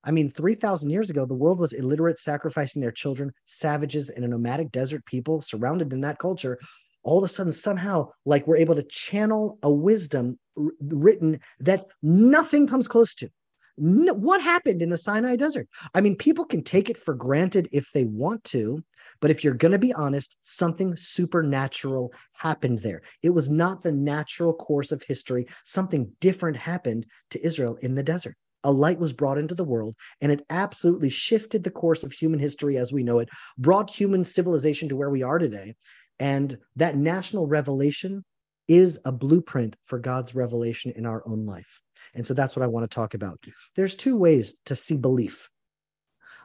I 0.05 0.11
mean, 0.11 0.29
3,000 0.29 0.91
years 0.91 1.09
ago, 1.09 1.25
the 1.25 1.33
world 1.33 1.57
was 1.57 1.73
illiterate, 1.73 2.19
sacrificing 2.19 2.81
their 2.81 2.91
children, 2.91 3.31
savages, 3.45 4.09
and 4.09 4.23
a 4.23 4.27
nomadic 4.27 4.71
desert 4.71 5.03
people 5.05 5.41
surrounded 5.41 5.91
in 5.91 6.01
that 6.01 6.19
culture. 6.19 6.59
All 7.03 7.17
of 7.17 7.23
a 7.23 7.33
sudden, 7.33 7.51
somehow, 7.51 8.09
like 8.23 8.45
we're 8.45 8.57
able 8.57 8.75
to 8.75 8.83
channel 8.83 9.57
a 9.63 9.71
wisdom 9.71 10.37
r- 10.57 10.69
written 10.79 11.39
that 11.59 11.85
nothing 12.03 12.67
comes 12.67 12.87
close 12.87 13.15
to. 13.15 13.29
No, 13.77 14.13
what 14.13 14.41
happened 14.41 14.81
in 14.81 14.89
the 14.89 14.97
Sinai 14.97 15.35
desert? 15.35 15.67
I 15.93 16.01
mean, 16.01 16.15
people 16.15 16.45
can 16.45 16.63
take 16.63 16.89
it 16.89 16.97
for 16.97 17.13
granted 17.13 17.67
if 17.71 17.91
they 17.91 18.05
want 18.05 18.43
to, 18.45 18.83
but 19.21 19.31
if 19.31 19.43
you're 19.43 19.53
going 19.53 19.71
to 19.71 19.79
be 19.79 19.93
honest, 19.93 20.37
something 20.41 20.95
supernatural 20.95 22.13
happened 22.33 22.79
there. 22.79 23.01
It 23.23 23.31
was 23.31 23.49
not 23.49 23.81
the 23.81 23.91
natural 23.91 24.53
course 24.53 24.91
of 24.91 25.03
history. 25.03 25.47
Something 25.65 26.11
different 26.21 26.57
happened 26.57 27.05
to 27.31 27.45
Israel 27.45 27.77
in 27.81 27.95
the 27.95 28.03
desert. 28.03 28.37
A 28.65 28.71
light 28.71 28.99
was 28.99 29.13
brought 29.13 29.37
into 29.37 29.55
the 29.55 29.63
world, 29.63 29.95
and 30.21 30.31
it 30.31 30.43
absolutely 30.49 31.09
shifted 31.09 31.63
the 31.63 31.71
course 31.71 32.03
of 32.03 32.11
human 32.11 32.39
history 32.39 32.77
as 32.77 32.91
we 32.91 33.03
know 33.03 33.19
it, 33.19 33.29
brought 33.57 33.89
human 33.89 34.25
civilization 34.25 34.89
to 34.89 34.95
where 34.95 35.11
we 35.11 35.23
are 35.23 35.37
today. 35.37 35.75
And 36.19 36.57
that 36.75 36.97
national 36.97 37.47
revelation 37.47 38.25
is 38.67 38.99
a 39.05 39.11
blueprint 39.11 39.75
for 39.83 39.99
God's 39.99 40.33
revelation 40.33 40.91
in 40.95 41.05
our 41.05 41.21
own 41.27 41.45
life. 41.45 41.79
And 42.15 42.25
so 42.25 42.33
that's 42.33 42.55
what 42.55 42.63
I 42.63 42.67
want 42.67 42.89
to 42.89 42.95
talk 42.95 43.13
about. 43.13 43.39
There's 43.75 43.95
two 43.95 44.17
ways 44.17 44.55
to 44.65 44.75
see 44.75 44.97
belief. 44.97 45.47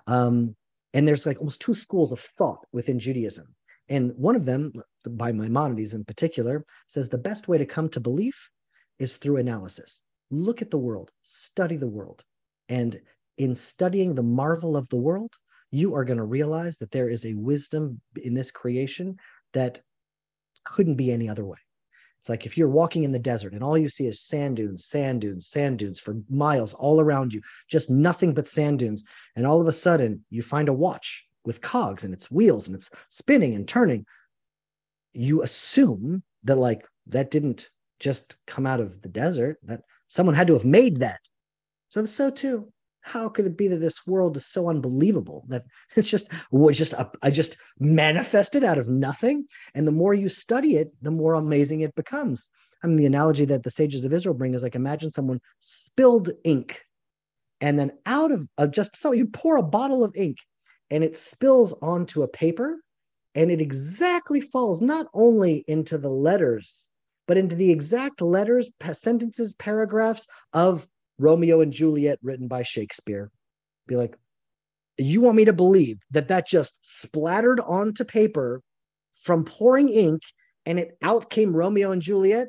Um, 0.06 0.54
and 0.92 1.09
there's 1.09 1.24
like 1.24 1.38
almost 1.38 1.61
two 1.61 1.74
schools 1.74 2.12
of 2.12 2.20
thought 2.20 2.66
within 2.72 2.98
Judaism. 2.98 3.46
And 3.88 4.12
one 4.16 4.37
of 4.37 4.44
them, 4.44 4.72
by 5.09 5.33
Maimonides 5.33 5.94
in 5.94 6.04
particular, 6.04 6.64
says 6.87 7.09
the 7.09 7.18
best 7.18 7.48
way 7.48 7.59
to 7.59 7.66
come 7.66 7.88
to 7.90 8.00
belief 8.00 8.50
is 8.98 9.16
through 9.16 9.38
analysis. 9.38 10.04
Look 10.31 10.62
at 10.62 10.71
the 10.71 10.79
world, 10.79 11.11
study 11.23 11.77
the 11.77 11.88
world. 11.88 12.23
And 12.69 13.01
in 13.38 13.55
studying 13.55 14.14
the 14.14 14.23
marvel 14.23 14.77
of 14.77 14.88
the 14.88 14.97
world, 14.97 15.33
you 15.71 15.95
are 15.95 16.05
going 16.05 16.19
to 16.19 16.25
realize 16.25 16.79
that 16.79 16.90
there 16.90 17.09
is 17.09 17.25
a 17.25 17.35
wisdom 17.35 18.01
in 18.23 18.35
this 18.35 18.51
creation 18.51 19.16
that 19.53 19.81
couldn't 20.64 20.97
be 20.97 21.11
any 21.11 21.29
other 21.29 21.45
way. 21.45 21.59
It's 22.21 22.29
like 22.29 22.45
if 22.45 22.59
you're 22.59 22.69
walking 22.69 23.05
in 23.05 23.12
the 23.12 23.19
desert 23.19 23.55
and 23.55 23.64
all 23.64 23.79
you 23.79 23.88
see 23.88 24.07
is 24.07 24.21
sand 24.21 24.57
dunes, 24.57 24.85
sand 24.85 25.23
dunes, 25.23 25.49
sand 25.49 25.79
dunes 25.79 25.99
for 25.99 26.16
miles 26.29 26.75
all 26.75 27.01
around 27.01 27.33
you, 27.33 27.40
just 27.69 27.88
nothing 27.88 28.35
but 28.35 28.47
sand 28.47 28.81
dunes. 28.81 29.03
And 29.37 29.47
all 29.47 29.61
of 29.61 29.66
a 29.66 29.73
sudden 29.73 30.25
you 30.29 30.43
find 30.43 30.69
a 30.69 30.73
watch 30.75 31.27
with 31.45 31.62
cogs 31.62 32.05
and 32.05 32.12
its 32.12 32.31
wheels 32.31 32.66
and 32.66 32.77
it's 32.77 32.90
spinning 33.09 33.55
and 33.55 33.66
turning. 33.66 34.05
You 35.14 35.43
assume 35.43 36.23
that 36.45 36.57
like 36.59 36.87
that 37.07 37.31
didn't 37.31 37.71
just 37.99 38.37
come 38.47 38.66
out 38.66 38.81
of 38.81 39.01
the 39.01 39.09
desert, 39.09 39.59
that 39.62 39.83
someone 40.11 40.35
had 40.35 40.49
to 40.49 40.53
have 40.53 40.66
made 40.66 41.01
that. 41.01 41.20
So 41.88 42.05
so 42.05 42.31
too 42.31 42.70
how 43.03 43.29
could 43.29 43.46
it 43.46 43.57
be 43.57 43.68
that 43.68 43.79
this 43.79 44.07
world 44.07 44.37
is 44.37 44.46
so 44.46 44.68
unbelievable 44.68 45.44
that 45.49 45.64
it's 45.96 46.11
just 46.11 46.29
was 46.51 46.77
just 46.77 46.92
a, 46.94 47.11
I 47.23 47.31
just 47.31 47.57
manifested 47.79 48.64
out 48.64 48.79
of 48.79 48.88
nothing 48.88 49.46
and 49.75 49.87
the 49.87 49.92
more 49.92 50.14
you 50.14 50.29
study 50.29 50.77
it 50.77 50.92
the 51.03 51.11
more 51.11 51.35
amazing 51.35 51.81
it 51.81 51.94
becomes 51.94 52.51
i 52.83 52.87
mean 52.87 52.96
the 52.96 53.07
analogy 53.07 53.44
that 53.46 53.62
the 53.62 53.70
sages 53.70 54.05
of 54.05 54.12
israel 54.12 54.35
bring 54.35 54.55
is 54.55 54.62
like 54.62 54.75
imagine 54.75 55.11
someone 55.11 55.40
spilled 55.61 56.31
ink 56.44 56.81
and 57.61 57.79
then 57.79 57.92
out 58.07 58.33
of, 58.33 58.46
of 58.57 58.70
just 58.70 58.96
so 58.96 59.12
you 59.12 59.27
pour 59.27 59.57
a 59.57 59.62
bottle 59.62 60.05
of 60.05 60.14
ink 60.16 60.38
and 60.90 61.05
it 61.05 61.16
spills 61.16 61.73
onto 61.83 62.23
a 62.23 62.29
paper 62.29 62.81
and 63.35 63.51
it 63.51 63.61
exactly 63.61 64.40
falls 64.40 64.81
not 64.81 65.07
only 65.14 65.64
into 65.68 65.99
the 65.99 66.09
letters 66.09 66.87
but 67.31 67.38
into 67.38 67.55
the 67.55 67.71
exact 67.71 68.21
letters 68.21 68.73
sentences 68.93 69.53
paragraphs 69.53 70.27
of 70.53 70.88
Romeo 71.16 71.61
and 71.61 71.73
Juliet 71.73 72.19
written 72.23 72.49
by 72.49 72.64
Shakespeare. 72.64 73.31
Be 73.87 73.95
like, 73.95 74.16
you 74.99 75.21
want 75.21 75.37
me 75.37 75.45
to 75.45 75.53
believe 75.53 76.01
that 76.11 76.27
that 76.27 76.49
just 76.49 76.81
splattered 76.83 77.61
onto 77.61 78.05
paper 78.05 78.62
from 79.14 79.45
pouring 79.45 79.90
ink 79.90 80.23
and 80.66 80.81
it 80.81 80.99
out 81.03 81.31
came 81.31 81.55
Romeo 81.55 81.93
and 81.93 82.03
Juliet? 82.03 82.49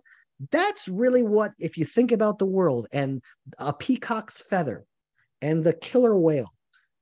That's 0.50 0.88
really 0.88 1.22
what, 1.22 1.52
if 1.60 1.78
you 1.78 1.86
think 1.86 2.12
about 2.12 2.40
the 2.40 2.48
world 2.48 2.88
and 2.92 3.22
a 3.60 3.74
peacock's 3.74 4.42
feather 4.42 4.84
and 5.44 5.64
the 5.64 5.74
killer 5.74 6.18
whale 6.18 6.52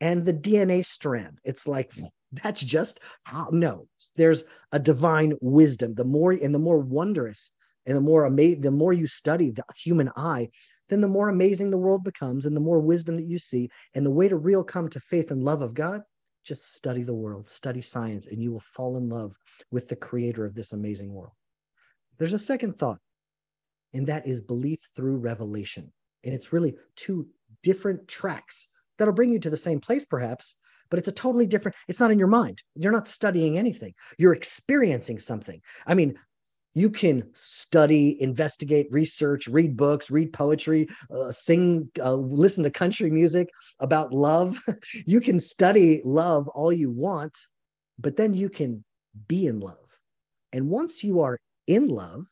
and 0.01 0.25
the 0.25 0.33
DNA 0.33 0.85
strand. 0.85 1.39
It's 1.45 1.65
like 1.65 1.93
that's 2.43 2.59
just 2.59 2.99
how 3.23 3.47
no. 3.53 3.87
There's 4.17 4.43
a 4.73 4.79
divine 4.79 5.37
wisdom. 5.39 5.93
The 5.93 6.03
more 6.03 6.33
and 6.33 6.53
the 6.53 6.59
more 6.59 6.79
wondrous 6.79 7.53
and 7.89 7.97
the 7.97 8.01
more 8.01 8.25
amazing, 8.25 8.61
the 8.61 8.69
more 8.69 8.93
you 8.93 9.07
study 9.07 9.49
the 9.49 9.63
human 9.75 10.11
eye, 10.15 10.47
then 10.89 11.01
the 11.01 11.07
more 11.07 11.29
amazing 11.29 11.71
the 11.71 11.77
world 11.77 12.03
becomes, 12.03 12.45
and 12.45 12.55
the 12.55 12.61
more 12.61 12.79
wisdom 12.79 13.17
that 13.17 13.25
you 13.25 13.39
see. 13.39 13.67
And 13.95 14.05
the 14.05 14.11
way 14.11 14.27
to 14.27 14.37
real 14.37 14.63
come 14.63 14.89
to 14.89 14.99
faith 14.99 15.31
and 15.31 15.43
love 15.43 15.63
of 15.63 15.73
God, 15.73 16.01
just 16.43 16.75
study 16.75 17.01
the 17.01 17.15
world, 17.15 17.47
study 17.47 17.81
science, 17.81 18.27
and 18.27 18.43
you 18.43 18.51
will 18.51 18.59
fall 18.59 18.97
in 18.97 19.09
love 19.09 19.35
with 19.71 19.87
the 19.87 19.95
creator 19.95 20.45
of 20.45 20.53
this 20.53 20.71
amazing 20.71 21.11
world. 21.11 21.33
There's 22.19 22.33
a 22.33 22.39
second 22.39 22.75
thought, 22.75 22.99
and 23.93 24.05
that 24.05 24.27
is 24.27 24.43
belief 24.43 24.79
through 24.95 25.17
revelation. 25.17 25.91
And 26.23 26.33
it's 26.33 26.53
really 26.53 26.75
two 26.95 27.27
different 27.63 28.07
tracks 28.07 28.67
that'll 28.99 29.15
bring 29.15 29.31
you 29.31 29.39
to 29.39 29.49
the 29.49 29.57
same 29.57 29.79
place, 29.79 30.05
perhaps, 30.05 30.55
but 30.91 30.99
it's 30.99 31.07
a 31.07 31.11
totally 31.11 31.47
different, 31.47 31.75
it's 31.87 31.99
not 31.99 32.11
in 32.11 32.19
your 32.19 32.27
mind. 32.27 32.61
You're 32.75 32.91
not 32.91 33.07
studying 33.07 33.57
anything, 33.57 33.93
you're 34.19 34.33
experiencing 34.33 35.17
something. 35.17 35.59
I 35.87 35.95
mean, 35.95 36.19
you 36.73 36.89
can 36.89 37.23
study, 37.33 38.21
investigate, 38.21 38.87
research, 38.91 39.47
read 39.47 39.75
books, 39.75 40.11
read 40.11 40.31
poetry, 40.31 40.87
uh, 41.11 41.31
sing, 41.31 41.89
uh, 41.99 42.13
listen 42.13 42.63
to 42.63 42.69
country 42.69 43.09
music 43.09 43.49
about 43.79 44.13
love. 44.13 44.59
you 45.05 45.19
can 45.19 45.39
study 45.39 46.01
love 46.05 46.47
all 46.49 46.71
you 46.71 46.91
want, 46.91 47.37
but 47.97 48.15
then 48.15 48.33
you 48.33 48.49
can 48.49 48.83
be 49.27 49.47
in 49.47 49.59
love. 49.59 49.97
And 50.53 50.69
once 50.69 51.03
you 51.03 51.21
are 51.21 51.39
in 51.67 51.87
love, 51.87 52.25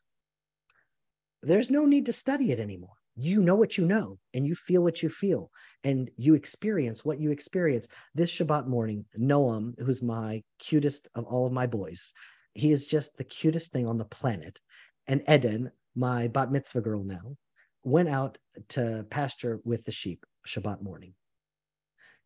there's 1.42 1.70
no 1.70 1.84
need 1.84 2.06
to 2.06 2.12
study 2.12 2.52
it 2.52 2.60
anymore. 2.60 2.94
You 3.16 3.40
know 3.42 3.56
what 3.56 3.76
you 3.76 3.84
know, 3.84 4.18
and 4.34 4.46
you 4.46 4.54
feel 4.54 4.82
what 4.82 5.02
you 5.02 5.08
feel, 5.08 5.50
and 5.82 6.08
you 6.16 6.34
experience 6.34 7.04
what 7.04 7.20
you 7.20 7.32
experience. 7.32 7.88
This 8.14 8.30
Shabbat 8.30 8.68
morning, 8.68 9.04
Noam, 9.18 9.74
who's 9.80 10.02
my 10.02 10.42
cutest 10.60 11.08
of 11.16 11.24
all 11.24 11.46
of 11.46 11.52
my 11.52 11.66
boys, 11.66 12.12
he 12.54 12.72
is 12.72 12.86
just 12.86 13.16
the 13.16 13.24
cutest 13.24 13.72
thing 13.72 13.86
on 13.86 13.98
the 13.98 14.04
planet. 14.04 14.58
And 15.06 15.22
Eden, 15.28 15.70
my 15.94 16.28
bat 16.28 16.50
mitzvah 16.50 16.80
girl 16.80 17.04
now, 17.04 17.36
went 17.82 18.08
out 18.08 18.38
to 18.68 19.06
pasture 19.10 19.60
with 19.64 19.84
the 19.84 19.92
sheep 19.92 20.24
Shabbat 20.46 20.82
morning. 20.82 21.14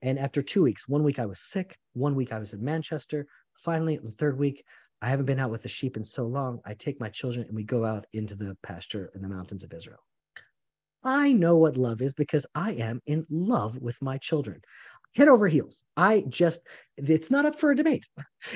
And 0.00 0.18
after 0.18 0.42
two 0.42 0.62
weeks, 0.62 0.88
one 0.88 1.04
week 1.04 1.18
I 1.18 1.26
was 1.26 1.40
sick, 1.40 1.76
one 1.92 2.14
week 2.14 2.32
I 2.32 2.38
was 2.38 2.52
in 2.52 2.64
Manchester. 2.64 3.26
Finally, 3.54 3.98
the 4.02 4.10
third 4.10 4.38
week, 4.38 4.64
I 5.00 5.08
haven't 5.08 5.26
been 5.26 5.38
out 5.38 5.50
with 5.50 5.62
the 5.62 5.68
sheep 5.68 5.96
in 5.96 6.04
so 6.04 6.26
long. 6.26 6.60
I 6.64 6.74
take 6.74 7.00
my 7.00 7.08
children 7.08 7.46
and 7.46 7.54
we 7.54 7.64
go 7.64 7.84
out 7.84 8.06
into 8.12 8.34
the 8.34 8.56
pasture 8.62 9.10
in 9.14 9.22
the 9.22 9.28
mountains 9.28 9.64
of 9.64 9.72
Israel. 9.72 10.00
I 11.04 11.32
know 11.32 11.56
what 11.56 11.76
love 11.76 12.00
is 12.00 12.14
because 12.14 12.46
I 12.54 12.72
am 12.72 13.00
in 13.06 13.26
love 13.28 13.76
with 13.78 14.00
my 14.00 14.18
children 14.18 14.60
head 15.14 15.28
over 15.28 15.48
heels. 15.48 15.84
I 15.96 16.24
just, 16.28 16.60
it's 16.96 17.30
not 17.30 17.44
up 17.44 17.58
for 17.58 17.70
a 17.70 17.76
debate. 17.76 18.06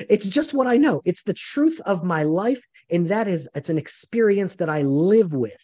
It's 0.09 0.27
just 0.27 0.53
what 0.53 0.67
I 0.67 0.77
know. 0.77 1.01
It's 1.05 1.23
the 1.23 1.33
truth 1.33 1.79
of 1.85 2.03
my 2.03 2.23
life. 2.23 2.61
And 2.89 3.07
that 3.07 3.27
is, 3.27 3.49
it's 3.55 3.69
an 3.69 3.77
experience 3.77 4.55
that 4.55 4.69
I 4.69 4.81
live 4.83 5.33
with. 5.33 5.57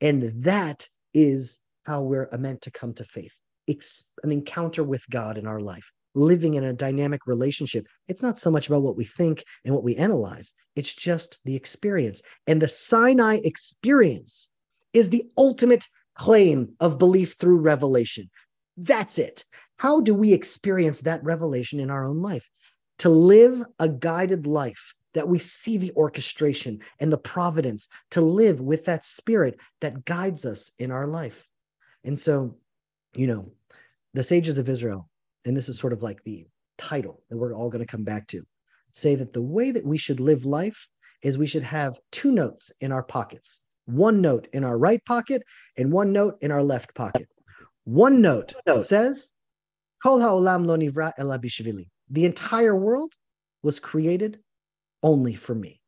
And 0.00 0.44
that 0.44 0.88
is 1.14 1.60
how 1.84 2.02
we're 2.02 2.28
uh, 2.32 2.38
meant 2.38 2.62
to 2.62 2.70
come 2.70 2.94
to 2.94 3.04
faith. 3.04 3.32
It's 3.66 4.10
an 4.22 4.32
encounter 4.32 4.82
with 4.82 5.08
God 5.10 5.38
in 5.38 5.46
our 5.46 5.60
life, 5.60 5.88
living 6.14 6.54
in 6.54 6.64
a 6.64 6.72
dynamic 6.72 7.26
relationship. 7.26 7.86
It's 8.08 8.22
not 8.22 8.38
so 8.38 8.50
much 8.50 8.68
about 8.68 8.82
what 8.82 8.96
we 8.96 9.04
think 9.04 9.44
and 9.64 9.74
what 9.74 9.84
we 9.84 9.96
analyze, 9.96 10.52
it's 10.74 10.94
just 10.94 11.38
the 11.44 11.54
experience. 11.54 12.22
And 12.46 12.60
the 12.60 12.68
Sinai 12.68 13.38
experience 13.44 14.48
is 14.92 15.10
the 15.10 15.24
ultimate 15.36 15.84
claim 16.16 16.74
of 16.80 16.98
belief 16.98 17.36
through 17.38 17.60
revelation. 17.60 18.30
That's 18.76 19.18
it. 19.18 19.44
How 19.82 20.00
do 20.00 20.14
we 20.14 20.32
experience 20.32 21.00
that 21.00 21.24
revelation 21.24 21.80
in 21.80 21.90
our 21.90 22.04
own 22.04 22.22
life? 22.22 22.48
To 22.98 23.08
live 23.08 23.64
a 23.80 23.88
guided 23.88 24.46
life 24.46 24.94
that 25.14 25.26
we 25.26 25.40
see 25.40 25.76
the 25.76 25.90
orchestration 25.96 26.78
and 27.00 27.12
the 27.12 27.18
providence, 27.18 27.88
to 28.12 28.20
live 28.20 28.60
with 28.60 28.84
that 28.84 29.04
spirit 29.04 29.58
that 29.80 30.04
guides 30.04 30.44
us 30.44 30.70
in 30.78 30.92
our 30.92 31.08
life. 31.08 31.48
And 32.04 32.16
so, 32.16 32.58
you 33.16 33.26
know, 33.26 33.50
the 34.14 34.22
sages 34.22 34.56
of 34.56 34.68
Israel, 34.68 35.10
and 35.44 35.56
this 35.56 35.68
is 35.68 35.80
sort 35.80 35.92
of 35.92 36.00
like 36.00 36.22
the 36.22 36.46
title 36.78 37.24
that 37.28 37.36
we're 37.36 37.52
all 37.52 37.68
going 37.68 37.84
to 37.84 37.96
come 37.96 38.04
back 38.04 38.28
to, 38.28 38.46
say 38.92 39.16
that 39.16 39.32
the 39.32 39.42
way 39.42 39.72
that 39.72 39.84
we 39.84 39.98
should 39.98 40.20
live 40.20 40.44
life 40.44 40.88
is 41.22 41.38
we 41.38 41.48
should 41.48 41.64
have 41.64 41.98
two 42.12 42.30
notes 42.30 42.70
in 42.80 42.92
our 42.92 43.02
pockets 43.02 43.62
one 43.86 44.20
note 44.20 44.46
in 44.52 44.62
our 44.62 44.78
right 44.78 45.04
pocket 45.06 45.42
and 45.76 45.90
one 45.90 46.12
note 46.12 46.38
in 46.40 46.52
our 46.52 46.62
left 46.62 46.94
pocket. 46.94 47.28
One 47.82 48.20
note, 48.20 48.54
note. 48.64 48.84
says, 48.84 49.32
Kol 50.02 50.20
ha'olam 50.20 50.66
lo 50.66 50.76
nivra 50.76 51.12
ela 51.16 51.38
bishvili. 51.38 51.86
The 52.10 52.24
entire 52.24 52.76
world 52.76 53.12
was 53.62 53.78
created 53.78 54.40
only 55.02 55.34
for 55.34 55.54
me. 55.54 55.80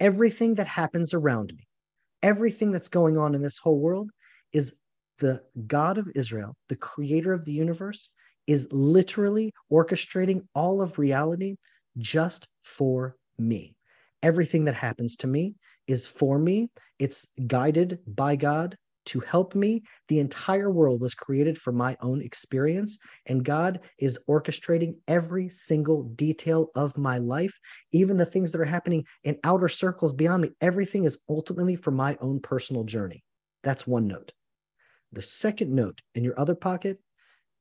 Everything 0.00 0.56
that 0.56 0.66
happens 0.66 1.14
around 1.14 1.52
me, 1.56 1.64
everything 2.22 2.72
that's 2.72 2.88
going 2.88 3.16
on 3.16 3.34
in 3.34 3.42
this 3.42 3.58
whole 3.58 3.78
world 3.78 4.10
is 4.52 4.74
the 5.18 5.40
God 5.66 5.98
of 5.98 6.08
Israel, 6.16 6.56
the 6.68 6.76
creator 6.76 7.32
of 7.32 7.44
the 7.44 7.52
universe, 7.52 8.10
is 8.48 8.66
literally 8.72 9.52
orchestrating 9.70 10.40
all 10.54 10.82
of 10.82 10.98
reality 10.98 11.54
just 11.98 12.48
for 12.64 13.16
me. 13.38 13.76
Everything 14.22 14.64
that 14.64 14.74
happens 14.74 15.14
to 15.16 15.28
me 15.28 15.54
is 15.86 16.06
for 16.06 16.38
me. 16.38 16.68
It's 16.98 17.26
guided 17.46 18.00
by 18.06 18.34
God 18.34 18.76
to 19.06 19.20
help 19.20 19.54
me. 19.54 19.82
The 20.08 20.18
entire 20.18 20.70
world 20.70 21.00
was 21.00 21.14
created 21.14 21.58
for 21.58 21.72
my 21.72 21.96
own 22.00 22.22
experience, 22.22 22.98
and 23.26 23.44
God 23.44 23.80
is 23.98 24.18
orchestrating 24.28 24.94
every 25.08 25.48
single 25.48 26.04
detail 26.14 26.68
of 26.74 26.96
my 26.98 27.18
life, 27.18 27.58
even 27.92 28.16
the 28.16 28.26
things 28.26 28.52
that 28.52 28.60
are 28.60 28.64
happening 28.64 29.04
in 29.24 29.38
outer 29.44 29.68
circles 29.68 30.12
beyond 30.12 30.42
me. 30.42 30.50
Everything 30.60 31.04
is 31.04 31.18
ultimately 31.28 31.76
for 31.76 31.90
my 31.90 32.16
own 32.20 32.40
personal 32.40 32.84
journey. 32.84 33.22
That's 33.62 33.86
one 33.86 34.06
note. 34.06 34.32
The 35.12 35.22
second 35.22 35.72
note 35.72 36.00
in 36.14 36.24
your 36.24 36.38
other 36.38 36.54
pocket 36.54 36.98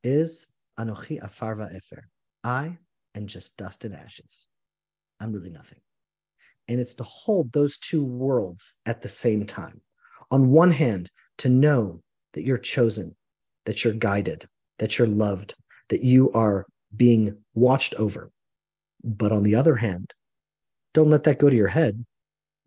is 0.03 0.47
Anochi 0.79 1.21
Afarva 1.21 1.75
Efer. 1.75 2.03
I 2.43 2.77
am 3.15 3.27
just 3.27 3.55
dust 3.57 3.85
and 3.85 3.93
ashes. 3.93 4.47
I'm 5.19 5.31
really 5.31 5.49
nothing. 5.49 5.79
And 6.67 6.79
it's 6.79 6.95
to 6.95 7.03
hold 7.03 7.51
those 7.51 7.77
two 7.77 8.05
worlds 8.05 8.75
at 8.85 9.01
the 9.01 9.09
same 9.09 9.45
time. 9.45 9.81
On 10.31 10.49
one 10.51 10.71
hand, 10.71 11.09
to 11.39 11.49
know 11.49 12.01
that 12.33 12.43
you're 12.43 12.57
chosen, 12.57 13.15
that 13.65 13.83
you're 13.83 13.93
guided, 13.93 14.47
that 14.79 14.97
you're 14.97 15.07
loved, 15.07 15.53
that 15.89 16.03
you 16.03 16.31
are 16.31 16.65
being 16.95 17.37
watched 17.53 17.93
over. 17.95 18.31
But 19.03 19.31
on 19.31 19.43
the 19.43 19.55
other 19.55 19.75
hand, 19.75 20.13
don't 20.93 21.09
let 21.09 21.23
that 21.23 21.39
go 21.39 21.49
to 21.49 21.55
your 21.55 21.67
head. 21.67 22.05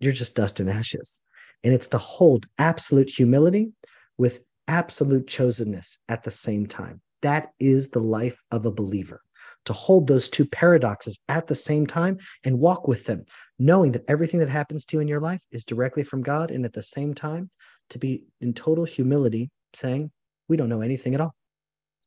You're 0.00 0.12
just 0.12 0.35
dust 0.35 0.61
and 0.61 0.70
ashes. 0.70 1.22
And 1.62 1.72
it's 1.72 1.88
to 1.88 1.98
hold 1.98 2.46
absolute 2.59 3.09
humility 3.09 3.72
with 4.18 4.40
absolute 4.68 5.27
chosenness 5.27 5.98
at 6.09 6.22
the 6.22 6.31
same 6.31 6.66
time. 6.66 7.00
That 7.22 7.50
is 7.59 7.88
the 7.88 8.00
life 8.00 8.37
of 8.50 8.66
a 8.66 8.72
believer. 8.72 9.20
To 9.66 9.72
hold 9.72 10.07
those 10.07 10.29
two 10.29 10.44
paradoxes 10.44 11.20
at 11.29 11.46
the 11.46 11.57
same 11.57 11.87
time 11.87 12.18
and 12.44 12.59
walk 12.59 12.87
with 12.87 13.07
them, 13.07 13.24
knowing 13.59 13.92
that 13.92 14.05
everything 14.09 14.40
that 14.40 14.50
happens 14.50 14.85
to 14.85 14.96
you 14.96 15.00
in 15.00 15.09
your 15.09 15.20
life 15.20 15.40
is 15.53 15.64
directly 15.64 16.03
from 16.03 16.22
God. 16.22 16.50
And 16.50 16.66
at 16.66 16.74
the 16.74 16.83
same 16.83 17.14
time, 17.14 17.50
to 17.90 17.99
be 17.99 18.25
in 18.40 18.55
total 18.55 18.85
humility, 18.85 19.51
saying, 19.75 20.11
we 20.49 20.57
don't 20.57 20.68
know 20.68 20.81
anything 20.81 21.14
at 21.14 21.20
all. 21.20 21.35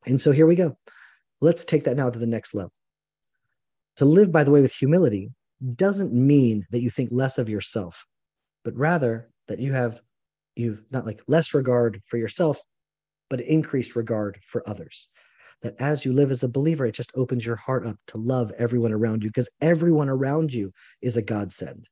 And 0.06 0.20
so 0.20 0.32
here 0.32 0.48
we 0.48 0.56
go. 0.56 0.78
Let's 1.42 1.66
take 1.66 1.84
that 1.86 1.98
now 1.98 2.10
to 2.10 2.20
the 2.20 2.28
next 2.28 2.56
level. 2.56 2.72
To 3.98 4.06
live, 4.06 4.32
by 4.32 4.44
the 4.44 4.52
way, 4.52 4.62
with 4.62 4.74
humility 4.74 5.32
doesn't 5.76 6.14
mean 6.14 6.66
that 6.72 6.82
you 6.82 6.90
think 6.90 7.10
less 7.12 7.38
of 7.38 7.50
yourself, 7.50 8.06
but 8.64 8.76
rather 8.76 9.30
that 9.48 9.60
you 9.60 9.74
have 9.74 10.02
you've 10.56 10.84
not 10.92 11.06
like 11.06 11.22
less 11.28 11.54
regard 11.54 12.02
for 12.06 12.18
yourself, 12.18 12.60
but 13.30 13.42
increased 13.42 13.96
regard 13.96 14.40
for 14.44 14.68
others. 14.68 15.08
That 15.64 15.76
as 15.80 16.06
you 16.06 16.14
live 16.14 16.30
as 16.30 16.44
a 16.44 16.48
believer, 16.48 16.86
it 16.86 16.94
just 16.94 17.12
opens 17.16 17.46
your 17.46 17.56
heart 17.56 17.86
up 17.86 17.98
to 18.08 18.18
love 18.18 18.52
everyone 18.58 18.92
around 18.92 19.24
you 19.24 19.30
because 19.30 19.50
everyone 19.62 20.10
around 20.10 20.54
you 20.54 20.72
is 21.02 21.18
a 21.18 21.22
godsend. 21.22 21.88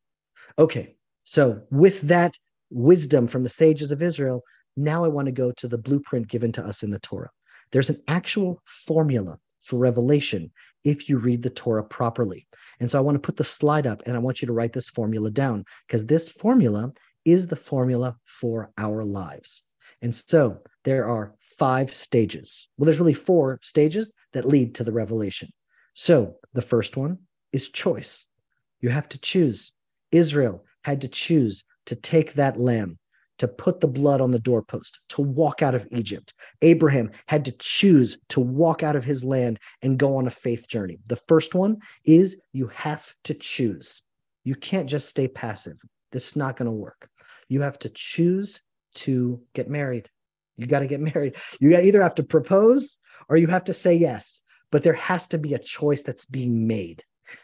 Okay, 0.60 0.96
so 1.24 1.62
with 1.72 2.02
that 2.02 2.36
wisdom 2.70 3.28
from 3.28 3.44
the 3.44 3.50
sages 3.50 3.92
of 3.92 4.02
Israel, 4.02 4.44
now 4.78 5.06
I 5.06 5.08
want 5.08 5.28
to 5.28 5.32
go 5.32 5.52
to 5.54 5.68
the 5.68 5.78
blueprint 5.78 6.28
given 6.28 6.52
to 6.54 6.66
us 6.66 6.84
in 6.84 6.92
the 6.92 7.00
Torah. 7.00 7.30
There's 7.72 7.90
an 7.90 8.02
actual 8.08 8.62
formula 8.66 9.38
for 9.62 9.78
revelation 9.78 10.52
if 10.84 11.10
you 11.10 11.18
read 11.18 11.42
the 11.42 11.50
Torah 11.50 11.84
properly. 11.84 12.48
And 12.80 12.90
so 12.90 12.98
I 12.98 13.02
want 13.02 13.16
to 13.16 13.26
put 13.26 13.38
the 13.38 13.44
slide 13.44 13.88
up 13.88 14.02
and 14.06 14.16
I 14.16 14.20
want 14.20 14.42
you 14.42 14.46
to 14.48 14.54
write 14.54 14.74
this 14.74 14.90
formula 14.90 15.32
down 15.32 15.66
because 15.88 16.06
this 16.06 16.30
formula 16.30 16.92
is 17.24 17.48
the 17.48 17.56
formula 17.56 18.16
for 18.26 18.72
our 18.78 19.04
lives. 19.04 19.64
And 20.02 20.14
so 20.14 20.60
there 20.84 21.08
are 21.08 21.34
five 21.58 21.92
stages. 21.94 22.68
Well, 22.78 22.86
there's 22.86 23.00
really 23.00 23.14
four 23.14 23.60
stages 23.64 24.14
that 24.34 24.48
lead 24.48 24.76
to 24.76 24.84
the 24.84 24.92
revelation. 24.92 25.50
So 25.94 26.36
the 26.54 26.62
first 26.62 26.98
one 26.98 27.20
is 27.54 27.70
choice. 27.70 28.28
You 28.82 28.90
have 28.90 29.10
to 29.10 29.18
choose. 29.18 29.72
Israel 30.12 30.66
had 30.84 31.02
to 31.02 31.08
choose 31.08 31.64
to 31.86 31.96
take 31.96 32.34
that 32.34 32.60
lamb, 32.60 32.98
to 33.38 33.48
put 33.48 33.80
the 33.80 33.88
blood 33.88 34.22
on 34.22 34.32
the 34.32 34.40
doorpost, 34.40 35.00
to 35.10 35.22
walk 35.22 35.62
out 35.62 35.76
of 35.76 35.88
Egypt. 35.92 36.34
Abraham 36.62 37.12
had 37.28 37.46
to 37.46 37.56
choose 37.60 38.18
to 38.30 38.40
walk 38.40 38.84
out 38.84 38.96
of 38.96 39.04
his 39.04 39.24
land 39.24 39.60
and 39.82 40.00
go 40.00 40.16
on 40.18 40.28
a 40.28 40.32
faith 40.32 40.68
journey. 40.68 40.98
The 41.08 41.16
first 41.16 41.56
one 41.56 41.78
is 42.06 42.42
you 42.54 42.68
have 42.68 43.12
to 43.26 43.34
choose. 43.34 44.02
You 44.44 44.56
can't 44.56 44.90
just 44.90 45.10
stay 45.10 45.28
passive. 45.28 45.78
This 46.12 46.30
is 46.30 46.36
not 46.36 46.56
going 46.56 46.68
to 46.68 46.72
work. 46.72 47.10
You 47.50 47.62
have 47.62 47.80
to 47.80 47.90
choose 47.90 48.62
to 48.96 49.42
get 49.54 49.70
married. 49.70 50.10
You 50.58 50.68
got 50.68 50.80
to 50.80 50.88
get 50.88 51.02
married. 51.14 51.36
You 51.60 51.78
either 51.78 52.02
have 52.02 52.16
to 52.16 52.24
propose 52.24 52.98
or 53.30 53.38
you 53.38 53.48
have 53.48 53.66
to 53.66 53.74
say 53.74 53.94
yes, 53.94 54.42
but 54.72 54.84
there 54.84 54.94
has 54.94 55.28
to 55.30 55.38
be 55.38 55.54
a 55.54 55.60
choice 55.60 56.04
that's 56.04 56.26
being 56.26 56.68
made. 56.68 57.04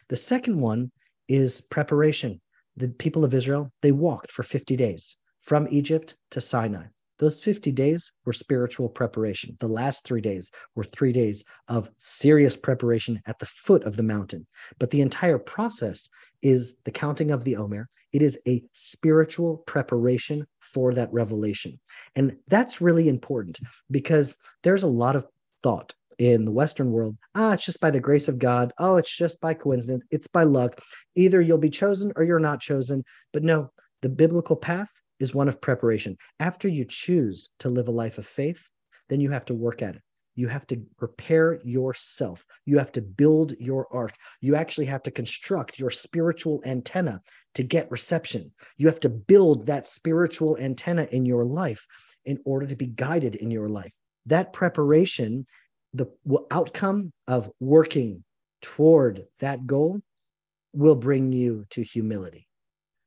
The 0.09 0.17
second 0.17 0.59
one 0.59 0.91
is 1.27 1.61
preparation. 1.61 2.41
The 2.77 2.89
people 2.89 3.23
of 3.23 3.33
Israel, 3.33 3.71
they 3.81 3.91
walked 3.91 4.31
for 4.31 4.43
50 4.43 4.75
days 4.75 5.17
from 5.41 5.67
Egypt 5.69 6.15
to 6.31 6.41
Sinai. 6.41 6.85
Those 7.19 7.39
50 7.39 7.71
days 7.71 8.11
were 8.25 8.33
spiritual 8.33 8.89
preparation. 8.89 9.55
The 9.59 9.67
last 9.67 10.05
three 10.05 10.21
days 10.21 10.49
were 10.73 10.83
three 10.83 11.13
days 11.13 11.43
of 11.67 11.91
serious 11.99 12.57
preparation 12.57 13.21
at 13.27 13.37
the 13.37 13.45
foot 13.45 13.83
of 13.83 13.95
the 13.95 14.03
mountain. 14.03 14.47
But 14.79 14.89
the 14.89 15.01
entire 15.01 15.37
process 15.37 16.09
is 16.41 16.73
the 16.83 16.91
counting 16.91 17.29
of 17.29 17.43
the 17.43 17.57
Omer. 17.57 17.89
It 18.11 18.23
is 18.23 18.39
a 18.47 18.63
spiritual 18.73 19.57
preparation 19.57 20.47
for 20.59 20.95
that 20.95 21.13
revelation. 21.13 21.79
And 22.15 22.37
that's 22.47 22.81
really 22.81 23.07
important 23.07 23.59
because 23.91 24.35
there's 24.63 24.83
a 24.83 24.87
lot 24.87 25.15
of 25.15 25.27
thought 25.61 25.93
in 26.21 26.45
the 26.45 26.51
Western 26.51 26.91
world. 26.91 27.17
Ah, 27.33 27.53
it's 27.53 27.65
just 27.65 27.79
by 27.79 27.89
the 27.89 27.99
grace 27.99 28.27
of 28.27 28.37
God. 28.37 28.71
Oh, 28.77 28.97
it's 28.97 29.17
just 29.17 29.41
by 29.41 29.55
coincidence. 29.55 30.03
It's 30.11 30.27
by 30.27 30.43
luck. 30.43 30.79
Either 31.15 31.41
you'll 31.41 31.57
be 31.57 31.71
chosen 31.71 32.13
or 32.15 32.23
you're 32.23 32.37
not 32.37 32.61
chosen. 32.61 33.03
But 33.33 33.41
no, 33.41 33.71
the 34.03 34.09
biblical 34.09 34.55
path 34.55 34.91
is 35.19 35.33
one 35.33 35.49
of 35.49 35.59
preparation. 35.59 36.15
After 36.39 36.67
you 36.67 36.85
choose 36.87 37.49
to 37.57 37.69
live 37.69 37.87
a 37.87 37.91
life 37.91 38.19
of 38.19 38.27
faith, 38.27 38.69
then 39.09 39.19
you 39.19 39.31
have 39.31 39.45
to 39.45 39.55
work 39.55 39.81
at 39.81 39.95
it. 39.95 40.01
You 40.35 40.47
have 40.47 40.67
to 40.67 40.85
prepare 40.95 41.59
yourself. 41.63 42.45
You 42.65 42.77
have 42.77 42.91
to 42.91 43.01
build 43.01 43.55
your 43.59 43.87
ark. 43.91 44.13
You 44.41 44.55
actually 44.55 44.85
have 44.85 45.01
to 45.03 45.11
construct 45.11 45.79
your 45.79 45.89
spiritual 45.89 46.61
antenna 46.67 47.19
to 47.55 47.63
get 47.63 47.89
reception. 47.89 48.51
You 48.77 48.85
have 48.85 48.99
to 48.99 49.09
build 49.09 49.65
that 49.65 49.87
spiritual 49.87 50.55
antenna 50.57 51.07
in 51.11 51.25
your 51.25 51.45
life 51.45 51.83
in 52.25 52.37
order 52.45 52.67
to 52.67 52.75
be 52.75 52.85
guided 52.85 53.37
in 53.37 53.49
your 53.49 53.69
life. 53.69 53.91
That 54.27 54.53
preparation, 54.53 55.47
the 55.93 56.07
outcome 56.49 57.11
of 57.27 57.51
working 57.59 58.23
toward 58.61 59.25
that 59.39 59.65
goal 59.65 59.99
will 60.73 60.95
bring 60.95 61.31
you 61.31 61.65
to 61.71 61.83
humility. 61.83 62.47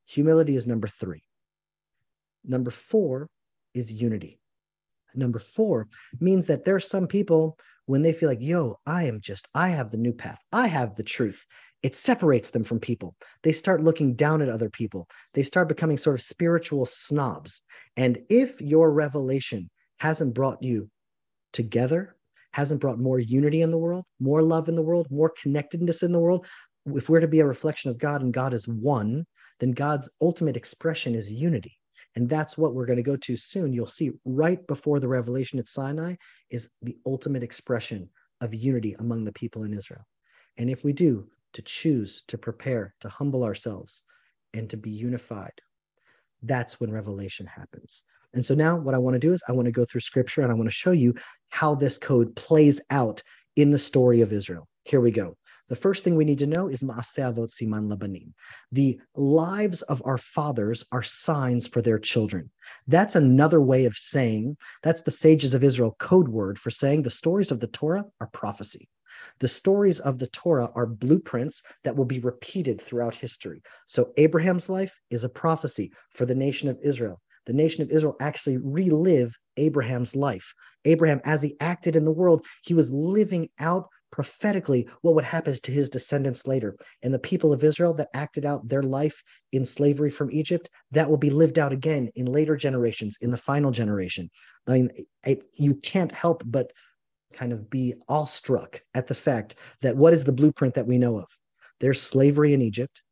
Humility 0.06 0.56
is 0.56 0.66
number 0.66 0.88
three. 0.88 1.22
Number 2.44 2.70
four 2.70 3.28
is 3.72 3.90
unity. 3.92 4.38
Number 5.14 5.38
four 5.38 5.88
means 6.20 6.46
that 6.46 6.64
there 6.64 6.74
are 6.74 6.80
some 6.80 7.06
people 7.06 7.58
when 7.86 8.02
they 8.02 8.12
feel 8.12 8.28
like, 8.28 8.40
yo, 8.40 8.78
I 8.86 9.04
am 9.04 9.20
just, 9.20 9.48
I 9.54 9.68
have 9.68 9.90
the 9.90 9.96
new 9.96 10.12
path, 10.12 10.40
I 10.52 10.66
have 10.66 10.94
the 10.94 11.02
truth. 11.02 11.46
It 11.82 11.94
separates 11.94 12.50
them 12.50 12.64
from 12.64 12.80
people. 12.80 13.14
They 13.42 13.52
start 13.52 13.84
looking 13.84 14.14
down 14.14 14.40
at 14.40 14.48
other 14.48 14.70
people. 14.70 15.06
They 15.34 15.42
start 15.42 15.68
becoming 15.68 15.98
sort 15.98 16.18
of 16.18 16.22
spiritual 16.22 16.86
snobs. 16.86 17.60
And 17.96 18.18
if 18.30 18.60
your 18.62 18.90
revelation 18.90 19.68
hasn't 19.98 20.34
brought 20.34 20.62
you 20.62 20.88
together, 21.52 22.16
hasn't 22.54 22.80
brought 22.80 23.00
more 23.00 23.18
unity 23.18 23.62
in 23.62 23.72
the 23.72 23.78
world, 23.78 24.04
more 24.20 24.40
love 24.40 24.68
in 24.68 24.76
the 24.76 24.82
world, 24.82 25.08
more 25.10 25.32
connectedness 25.42 26.04
in 26.04 26.12
the 26.12 26.20
world, 26.20 26.46
if 26.94 27.08
we're 27.08 27.18
to 27.18 27.26
be 27.26 27.40
a 27.40 27.46
reflection 27.46 27.90
of 27.90 27.98
God 27.98 28.22
and 28.22 28.32
God 28.32 28.54
is 28.54 28.68
one, 28.68 29.26
then 29.58 29.72
God's 29.72 30.08
ultimate 30.20 30.56
expression 30.56 31.16
is 31.16 31.32
unity. 31.32 31.76
And 32.14 32.28
that's 32.28 32.56
what 32.56 32.72
we're 32.72 32.86
going 32.86 32.98
to 32.98 33.02
go 33.02 33.16
to 33.16 33.36
soon. 33.36 33.72
You'll 33.72 33.88
see 33.88 34.12
right 34.24 34.64
before 34.68 35.00
the 35.00 35.08
revelation 35.08 35.58
at 35.58 35.66
Sinai 35.66 36.14
is 36.48 36.70
the 36.80 36.96
ultimate 37.04 37.42
expression 37.42 38.08
of 38.40 38.54
unity 38.54 38.94
among 39.00 39.24
the 39.24 39.32
people 39.32 39.64
in 39.64 39.74
Israel. 39.74 40.06
And 40.56 40.70
if 40.70 40.84
we 40.84 40.92
do, 40.92 41.26
to 41.54 41.62
choose, 41.62 42.22
to 42.28 42.38
prepare, 42.38 42.94
to 43.00 43.08
humble 43.08 43.42
ourselves, 43.42 44.04
and 44.52 44.70
to 44.70 44.76
be 44.76 44.90
unified, 44.90 45.60
that's 46.44 46.78
when 46.78 46.92
revelation 46.92 47.46
happens. 47.46 48.04
And 48.34 48.44
so 48.44 48.54
now 48.54 48.76
what 48.76 48.94
I 48.94 48.98
want 48.98 49.14
to 49.14 49.20
do 49.20 49.32
is 49.32 49.42
I 49.48 49.52
want 49.52 49.66
to 49.66 49.72
go 49.72 49.84
through 49.84 50.00
scripture 50.00 50.42
and 50.42 50.50
I 50.50 50.54
want 50.54 50.68
to 50.68 50.74
show 50.74 50.90
you 50.90 51.14
how 51.50 51.74
this 51.74 51.98
code 51.98 52.34
plays 52.36 52.80
out 52.90 53.22
in 53.56 53.70
the 53.70 53.78
story 53.78 54.20
of 54.20 54.32
Israel. 54.32 54.68
Here 54.84 55.00
we 55.00 55.10
go. 55.10 55.36
The 55.68 55.76
first 55.76 56.04
thing 56.04 56.14
we 56.14 56.26
need 56.26 56.40
to 56.40 56.46
know 56.46 56.68
is 56.68 56.82
Ma'aseh 56.82 57.32
Avot 57.32 57.50
Siman 57.50 57.90
Labanim. 57.90 58.32
The 58.72 59.00
lives 59.14 59.80
of 59.82 60.02
our 60.04 60.18
fathers 60.18 60.84
are 60.92 61.02
signs 61.02 61.66
for 61.66 61.80
their 61.80 61.98
children. 61.98 62.50
That's 62.86 63.14
another 63.14 63.62
way 63.62 63.86
of 63.86 63.96
saying, 63.96 64.58
that's 64.82 65.02
the 65.02 65.10
sages 65.10 65.54
of 65.54 65.64
Israel 65.64 65.96
code 65.98 66.28
word 66.28 66.58
for 66.58 66.70
saying 66.70 67.02
the 67.02 67.10
stories 67.10 67.50
of 67.50 67.60
the 67.60 67.66
Torah 67.68 68.04
are 68.20 68.26
prophecy. 68.26 68.90
The 69.38 69.48
stories 69.48 70.00
of 70.00 70.18
the 70.18 70.26
Torah 70.28 70.70
are 70.74 70.86
blueprints 70.86 71.62
that 71.82 71.96
will 71.96 72.04
be 72.04 72.20
repeated 72.20 72.80
throughout 72.80 73.14
history. 73.14 73.62
So 73.86 74.12
Abraham's 74.16 74.68
life 74.68 75.00
is 75.10 75.24
a 75.24 75.30
prophecy 75.30 75.92
for 76.10 76.26
the 76.26 76.34
nation 76.34 76.68
of 76.68 76.78
Israel. 76.82 77.20
The 77.46 77.52
nation 77.52 77.82
of 77.82 77.90
Israel 77.90 78.16
actually 78.20 78.58
relive 78.58 79.36
Abraham's 79.56 80.16
life. 80.16 80.54
Abraham, 80.84 81.20
as 81.24 81.42
he 81.42 81.56
acted 81.60 81.96
in 81.96 82.04
the 82.04 82.12
world, 82.12 82.44
he 82.62 82.74
was 82.74 82.90
living 82.90 83.48
out 83.58 83.88
prophetically 84.14 84.88
what 85.02 85.14
would 85.16 85.24
happen 85.24 85.52
to 85.52 85.72
his 85.72 85.90
descendants 85.90 86.46
later. 86.46 86.76
And 87.02 87.12
the 87.12 87.18
people 87.18 87.52
of 87.52 87.64
Israel 87.64 87.94
that 87.94 88.10
acted 88.14 88.44
out 88.44 88.68
their 88.68 88.82
life 88.82 89.20
in 89.50 89.64
slavery 89.64 90.10
from 90.10 90.30
Egypt, 90.30 90.70
that 90.92 91.10
will 91.10 91.16
be 91.16 91.30
lived 91.30 91.58
out 91.58 91.72
again 91.72 92.10
in 92.14 92.26
later 92.26 92.56
generations, 92.56 93.18
in 93.20 93.32
the 93.32 93.36
final 93.36 93.72
generation. 93.72 94.30
I 94.68 94.72
mean, 94.72 94.90
it, 95.24 95.44
you 95.54 95.74
can't 95.74 96.12
help 96.12 96.42
but 96.46 96.70
kind 97.32 97.52
of 97.52 97.68
be 97.68 97.94
awestruck 98.08 98.80
at 98.94 99.08
the 99.08 99.16
fact 99.16 99.56
that 99.80 99.96
what 99.96 100.14
is 100.14 100.22
the 100.22 100.32
blueprint 100.32 100.74
that 100.74 100.86
we 100.86 100.96
know 100.96 101.18
of? 101.18 101.26
There's 101.80 102.00
slavery 102.00 102.54
in 102.54 102.62
Egypt. 102.62 103.02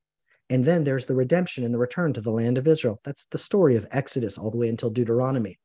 And 0.53 0.65
then 0.65 0.85
there's 0.85 1.07
the 1.07 1.15
redemption 1.15 1.65
and 1.65 1.73
the 1.73 1.79
return 1.79 2.13
to 2.13 2.21
the 2.21 2.31
land 2.31 2.59
of 2.59 2.69
Israel. 2.69 3.01
That's 3.05 3.27
the 3.27 3.39
story 3.39 3.75
of 3.77 3.87
Exodus 3.91 4.39
all 4.39 4.51
the 4.51 4.59
way 4.59 4.69
until 4.69 4.91
Deuteronomy. 4.91 5.59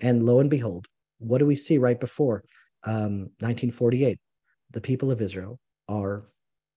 And 0.00 0.22
lo 0.22 0.40
and 0.40 0.50
behold, 0.50 0.86
what 1.18 1.38
do 1.38 1.46
we 1.46 1.56
see 1.56 1.78
right 1.78 1.98
before 1.98 2.44
um, 2.84 3.30
1948? 3.40 4.18
the 4.74 4.80
people 4.80 5.10
of 5.10 5.22
Israel 5.22 5.58
are 5.88 6.26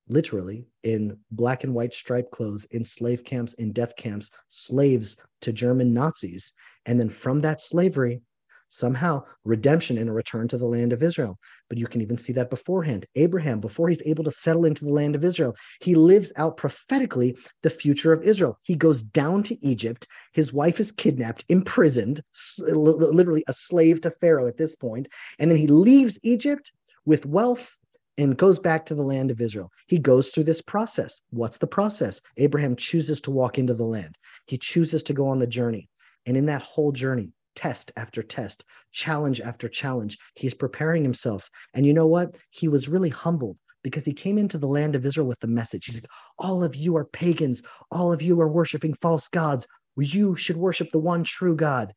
literally 0.07 0.67
in 0.83 1.17
black 1.31 1.65
and 1.65 1.73
white 1.73 1.93
striped 1.93 2.31
clothes 2.31 2.65
in 2.71 2.83
slave 2.85 3.25
camps, 3.25 3.53
in 3.55 3.73
death 3.73 3.95
camps, 3.97 4.31
slaves 4.49 5.17
to 5.41 5.51
German 5.51 5.93
Nazis. 5.93 6.53
And 6.85 6.97
then 6.99 7.09
from 7.09 7.41
that 7.41 7.59
slavery, 7.59 8.21
somehow 8.69 9.23
redemption 9.43 9.97
and 9.97 10.09
a 10.09 10.13
return 10.13 10.47
to 10.47 10.57
the 10.57 10.65
land 10.65 10.93
of 10.93 11.03
Israel. 11.03 11.37
But 11.69 11.77
you 11.77 11.87
can 11.87 12.01
even 12.01 12.17
see 12.17 12.33
that 12.33 12.49
beforehand. 12.49 13.05
Abraham, 13.15 13.59
before 13.59 13.89
he's 13.89 14.01
able 14.05 14.23
to 14.23 14.31
settle 14.31 14.65
into 14.65 14.85
the 14.85 14.91
land 14.91 15.15
of 15.15 15.23
Israel, 15.23 15.55
he 15.81 15.95
lives 15.95 16.31
out 16.37 16.57
prophetically 16.57 17.37
the 17.63 17.69
future 17.69 18.13
of 18.13 18.23
Israel. 18.23 18.57
He 18.63 18.75
goes 18.75 19.03
down 19.03 19.43
to 19.43 19.65
Egypt. 19.65 20.07
His 20.33 20.53
wife 20.53 20.79
is 20.79 20.91
kidnapped, 20.91 21.45
imprisoned, 21.49 22.21
literally 22.59 23.43
a 23.47 23.53
slave 23.53 24.01
to 24.01 24.11
Pharaoh 24.21 24.47
at 24.47 24.57
this 24.57 24.75
point. 24.75 25.07
And 25.39 25.51
then 25.51 25.57
he 25.57 25.67
leaves 25.67 26.19
Egypt 26.23 26.71
with 27.05 27.25
wealth 27.25 27.77
and 28.17 28.37
goes 28.37 28.57
back 28.57 28.85
to 28.87 28.95
the 28.95 29.03
land 29.03 29.29
of 29.29 29.41
Israel. 29.41 29.69
He 29.87 29.99
goes 29.99 30.29
through 30.29 30.45
this 30.45 30.61
process. 30.61 31.21
What's 31.29 31.57
the 31.57 31.67
process? 31.67 32.21
Abraham 32.37 32.75
chooses 32.75 33.21
to 33.21 33.31
walk 33.31 33.57
into 33.59 33.73
the 33.73 33.85
land, 33.85 34.17
he 34.45 34.57
chooses 34.57 35.03
to 35.03 35.13
go 35.13 35.27
on 35.27 35.39
the 35.39 35.47
journey. 35.47 35.89
And 36.25 36.35
in 36.35 36.47
that 36.47 36.61
whole 36.61 36.91
journey, 36.91 37.31
test 37.57 37.91
after 37.97 38.23
test, 38.23 38.63
challenge 38.93 39.41
after 39.41 39.67
challenge, 39.67 40.17
he's 40.35 40.53
preparing 40.53 41.03
himself. 41.03 41.49
And 41.73 41.85
you 41.85 41.93
know 41.93 42.07
what? 42.07 42.37
He 42.51 42.69
was 42.69 42.87
really 42.87 43.09
humbled 43.09 43.57
because 43.83 44.05
he 44.05 44.13
came 44.13 44.37
into 44.37 44.57
the 44.57 44.67
land 44.67 44.95
of 44.95 45.05
Israel 45.05 45.27
with 45.27 45.39
the 45.41 45.47
message. 45.47 45.85
He's 45.85 45.95
like, 45.95 46.09
All 46.37 46.63
of 46.63 46.75
you 46.75 46.95
are 46.95 47.05
pagans, 47.05 47.61
all 47.91 48.13
of 48.13 48.21
you 48.21 48.39
are 48.39 48.51
worshiping 48.51 48.93
false 48.93 49.27
gods. 49.27 49.67
You 49.97 50.35
should 50.35 50.57
worship 50.57 50.91
the 50.91 50.99
one 50.99 51.25
true 51.25 51.55
God. 51.55 51.91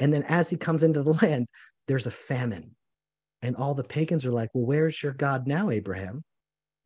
And 0.00 0.12
then 0.12 0.24
as 0.24 0.50
he 0.50 0.56
comes 0.58 0.82
into 0.82 1.02
the 1.02 1.14
land, 1.22 1.46
there's 1.86 2.06
a 2.06 2.10
famine 2.10 2.74
and 3.44 3.56
all 3.56 3.74
the 3.74 3.84
pagans 3.84 4.24
are 4.24 4.32
like, 4.32 4.48
Well, 4.54 4.64
where's 4.64 5.02
your 5.02 5.12
God 5.12 5.46
now, 5.46 5.68
Abraham? 5.68 6.24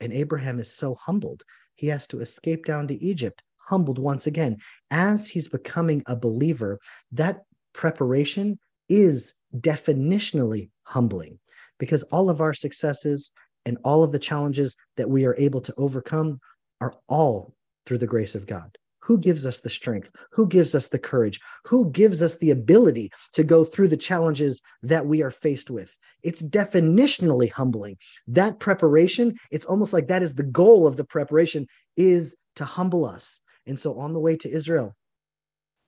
And 0.01 0.13
Abraham 0.13 0.59
is 0.59 0.75
so 0.75 0.97
humbled. 0.97 1.43
He 1.77 1.87
has 1.87 2.09
to 2.09 2.21
escape 2.21 2.65
down 2.65 2.89
to 2.89 3.03
Egypt, 3.03 3.41
humbled 3.69 4.01
once 4.01 4.27
again. 4.27 4.57
As 4.91 5.29
he's 5.29 5.49
becoming 5.49 6.03
a 6.07 6.17
believer, 6.17 6.81
that 7.13 7.43
preparation 7.79 8.59
is 8.89 9.35
definitionally 9.61 10.69
humbling 10.83 11.39
because 11.79 12.03
all 12.15 12.29
of 12.29 12.41
our 12.41 12.53
successes 12.53 13.31
and 13.67 13.79
all 13.85 14.03
of 14.03 14.11
the 14.11 14.19
challenges 14.19 14.75
that 14.97 15.09
we 15.09 15.25
are 15.25 15.37
able 15.39 15.61
to 15.61 15.73
overcome 15.77 16.41
are 16.81 16.97
all 17.09 17.55
through 17.87 17.99
the 17.99 18.07
grace 18.07 18.35
of 18.35 18.49
God. 18.49 18.77
Who 19.03 19.17
gives 19.17 19.47
us 19.47 19.61
the 19.61 19.71
strength? 19.71 20.11
Who 20.33 20.49
gives 20.49 20.75
us 20.75 20.89
the 20.89 20.99
courage? 20.99 21.39
Who 21.67 21.93
gives 21.93 22.21
us 22.21 22.37
the 22.39 22.51
ability 22.51 23.13
to 23.35 23.45
go 23.45 23.63
through 23.63 23.89
the 23.89 23.97
challenges 23.97 24.61
that 24.83 25.07
we 25.07 25.23
are 25.23 25.31
faced 25.31 25.71
with? 25.71 25.97
It's 26.25 26.43
definitionally 26.43 27.49
humbling. 27.49 27.97
That 28.27 28.59
preparation, 28.59 29.37
it's 29.53 29.67
almost 29.67 29.93
like 29.93 30.09
that 30.09 30.25
is 30.25 30.35
the 30.35 30.43
goal 30.43 30.89
of 30.89 30.97
the 30.97 31.05
preparation 31.05 31.69
is 31.97 32.35
to 32.57 32.65
humble 32.65 33.05
us. 33.05 33.41
And 33.69 33.79
so 33.79 34.01
on 34.01 34.15
the 34.15 34.21
way 34.21 34.37
to 34.39 34.51
Israel, 34.51 34.97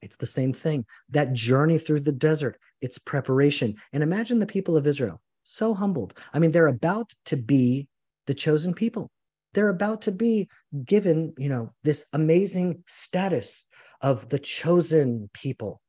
It's 0.03 0.17
the 0.17 0.27
same 0.27 0.53
thing. 0.53 0.85
That 1.11 1.33
journey 1.33 1.79
through 1.79 2.01
the 2.01 2.13
desert, 2.13 2.59
it's 2.81 2.99
preparation. 2.99 3.77
And 3.93 4.03
imagine 4.03 4.39
the 4.39 4.47
people 4.47 4.77
of 4.77 4.87
Israel, 4.87 5.21
so 5.43 5.75
humbled. 5.75 6.15
I 6.33 6.39
mean, 6.39 6.51
they're 6.51 6.67
about 6.67 7.13
to 7.27 7.37
be 7.37 7.89
the 8.27 8.35
chosen 8.35 8.75
people. 8.75 9.11
They're 9.53 9.69
about 9.69 10.03
to 10.03 10.13
be 10.13 10.49
given, 10.85 11.35
you 11.37 11.49
know, 11.49 11.73
this 11.83 12.07
amazing 12.13 12.85
status 12.87 13.67
of 14.01 14.29
the 14.29 14.39
chosen 14.39 15.29
people. 15.33 15.81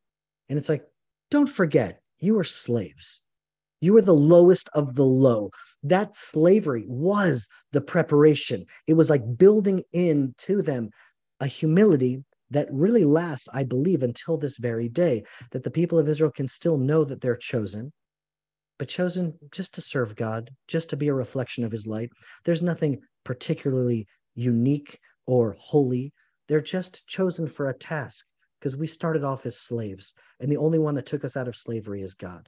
And 0.49 0.57
it's 0.57 0.69
like, 0.69 0.83
don't 1.29 1.49
forget, 1.49 2.01
you 2.19 2.37
are 2.39 2.43
slaves. 2.43 3.21
You 3.79 3.93
were 3.93 4.01
the 4.01 4.13
lowest 4.13 4.69
of 4.73 4.95
the 4.95 5.05
low. 5.05 5.51
That 5.83 6.15
slavery 6.15 6.85
was 6.87 7.47
the 7.71 7.81
preparation. 7.81 8.65
It 8.87 8.93
was 8.93 9.09
like 9.09 9.37
building 9.37 9.83
into 9.93 10.61
them 10.61 10.89
a 11.39 11.47
humility 11.47 12.23
that 12.51 12.67
really 12.71 13.03
lasts, 13.03 13.47
I 13.53 13.63
believe, 13.63 14.03
until 14.03 14.37
this 14.37 14.57
very 14.57 14.87
day, 14.87 15.23
that 15.51 15.63
the 15.63 15.71
people 15.71 15.97
of 15.97 16.07
Israel 16.07 16.31
can 16.31 16.47
still 16.47 16.77
know 16.77 17.03
that 17.03 17.21
they're 17.21 17.35
chosen, 17.35 17.91
but 18.77 18.87
chosen 18.87 19.37
just 19.51 19.73
to 19.75 19.81
serve 19.81 20.15
God, 20.15 20.49
just 20.67 20.89
to 20.91 20.97
be 20.97 21.07
a 21.07 21.13
reflection 21.13 21.63
of 21.63 21.71
his 21.71 21.87
light. 21.87 22.09
There's 22.45 22.61
nothing 22.61 22.99
particularly 23.23 24.07
unique 24.35 24.99
or 25.25 25.55
holy. 25.59 26.13
They're 26.47 26.61
just 26.61 27.05
chosen 27.07 27.47
for 27.47 27.69
a 27.69 27.77
task 27.77 28.25
because 28.59 28.75
we 28.75 28.87
started 28.87 29.23
off 29.23 29.45
as 29.45 29.59
slaves, 29.59 30.13
and 30.39 30.51
the 30.51 30.57
only 30.57 30.77
one 30.77 30.95
that 30.95 31.05
took 31.07 31.25
us 31.25 31.35
out 31.35 31.47
of 31.47 31.55
slavery 31.55 32.01
is 32.01 32.13
God. 32.13 32.47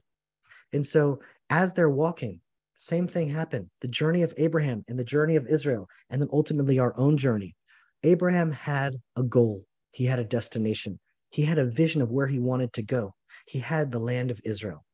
And 0.72 0.86
so, 0.86 1.20
as 1.50 1.72
they're 1.72 1.90
walking, 1.90 2.40
same 2.76 3.06
thing 3.06 3.28
happened. 3.28 3.70
The 3.80 3.88
journey 3.88 4.22
of 4.22 4.34
Abraham 4.36 4.84
and 4.88 4.98
the 4.98 5.04
journey 5.04 5.36
of 5.36 5.46
Israel, 5.46 5.88
and 6.10 6.20
then 6.20 6.28
ultimately 6.32 6.78
our 6.78 6.96
own 6.98 7.16
journey. 7.16 7.56
Abraham 8.02 8.52
had 8.52 8.96
a 9.16 9.22
goal, 9.22 9.64
he 9.94 10.04
had 10.06 10.18
a 10.18 10.24
destination, 10.24 10.98
he 11.30 11.42
had 11.42 11.58
a 11.58 11.64
vision 11.64 12.02
of 12.02 12.10
where 12.10 12.26
he 12.26 12.38
wanted 12.38 12.72
to 12.74 12.82
go. 12.82 13.14
He 13.46 13.60
had 13.60 13.90
the 13.90 13.98
land 13.98 14.30
of 14.30 14.40
Israel. 14.44 14.84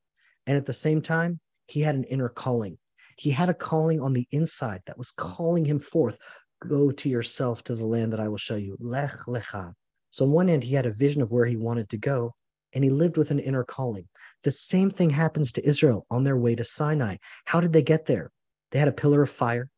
And 0.47 0.57
at 0.57 0.67
the 0.67 0.75
same 0.75 1.01
time, 1.03 1.41
he 1.67 1.81
had 1.81 1.95
an 1.95 2.05
inner 2.05 2.29
calling. 2.29 2.79
He 3.17 3.31
had 3.31 3.49
a 3.49 3.55
calling 3.55 4.01
on 4.01 4.13
the 4.13 4.27
inside 4.31 4.83
that 4.87 4.99
was 4.99 5.11
calling 5.11 5.65
him 5.65 5.79
forth. 5.79 6.19
Go 6.67 6.91
to 6.91 7.09
yourself 7.09 7.65
to 7.65 7.75
the 7.75 7.87
land 7.87 8.13
that 8.13 8.21
I 8.21 8.29
will 8.29 8.39
show 8.39 8.57
you. 8.57 8.77
Lech 8.81 9.17
lecha. 9.27 9.73
So 10.11 10.25
on 10.25 10.33
one 10.33 10.49
end, 10.49 10.65
he 10.65 10.75
had 10.75 10.87
a 10.87 10.93
vision 10.93 11.23
of 11.23 11.31
where 11.31 11.47
he 11.47 11.57
wanted 11.57 11.89
to 11.91 11.97
go, 11.97 12.35
and 12.75 12.85
he 12.85 12.91
lived 12.91 13.17
with 13.17 13.31
an 13.31 13.39
inner 13.39 13.65
calling. 13.65 14.09
The 14.45 14.51
same 14.51 14.91
thing 14.91 15.11
happens 15.11 15.53
to 15.53 15.67
Israel 15.67 16.07
on 16.11 16.25
their 16.25 16.37
way 16.37 16.55
to 16.55 16.65
Sinai. 16.65 17.17
How 17.45 17.61
did 17.61 17.73
they 17.73 17.83
get 17.83 18.07
there? 18.07 18.31
They 18.71 18.79
had 18.79 18.89
a 18.89 18.93
pillar 18.93 19.23
of 19.23 19.31
fire, 19.31 19.69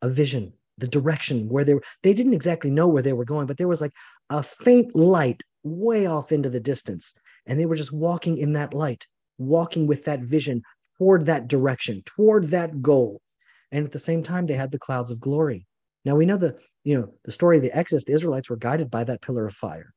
a 0.00 0.08
vision, 0.08 0.54
the 0.82 0.88
direction 0.88 1.48
where 1.48 1.64
they 1.64 1.74
were. 1.74 1.82
They 2.02 2.12
didn't 2.12 2.34
exactly 2.34 2.70
know 2.70 2.88
where 2.88 3.02
they 3.02 3.12
were 3.12 3.24
going, 3.24 3.46
but 3.46 3.56
there 3.56 3.68
was 3.68 3.80
like 3.80 3.92
a 4.28 4.42
faint 4.42 4.94
light 4.94 5.40
way 5.62 6.06
off 6.06 6.32
into 6.32 6.50
the 6.50 6.60
distance. 6.60 7.14
And 7.46 7.58
they 7.58 7.66
were 7.66 7.76
just 7.76 7.92
walking 7.92 8.36
in 8.36 8.52
that 8.54 8.74
light, 8.74 9.06
walking 9.38 9.86
with 9.86 10.04
that 10.04 10.20
vision 10.20 10.62
toward 10.98 11.26
that 11.26 11.46
direction, 11.46 12.02
toward 12.04 12.48
that 12.48 12.82
goal. 12.82 13.20
And 13.70 13.84
at 13.86 13.92
the 13.92 13.98
same 13.98 14.24
time, 14.24 14.44
they 14.44 14.54
had 14.54 14.72
the 14.72 14.78
clouds 14.78 15.12
of 15.12 15.20
glory. 15.20 15.66
Now 16.04 16.16
we 16.16 16.26
know 16.26 16.36
the, 16.36 16.58
you 16.82 16.98
know, 16.98 17.14
the 17.24 17.32
story 17.32 17.58
of 17.58 17.62
the 17.62 17.76
Exodus, 17.76 18.04
the 18.04 18.12
Israelites 18.12 18.50
were 18.50 18.56
guided 18.56 18.90
by 18.90 19.04
that 19.04 19.22
pillar 19.22 19.46
of 19.46 19.54
fire. 19.54 19.94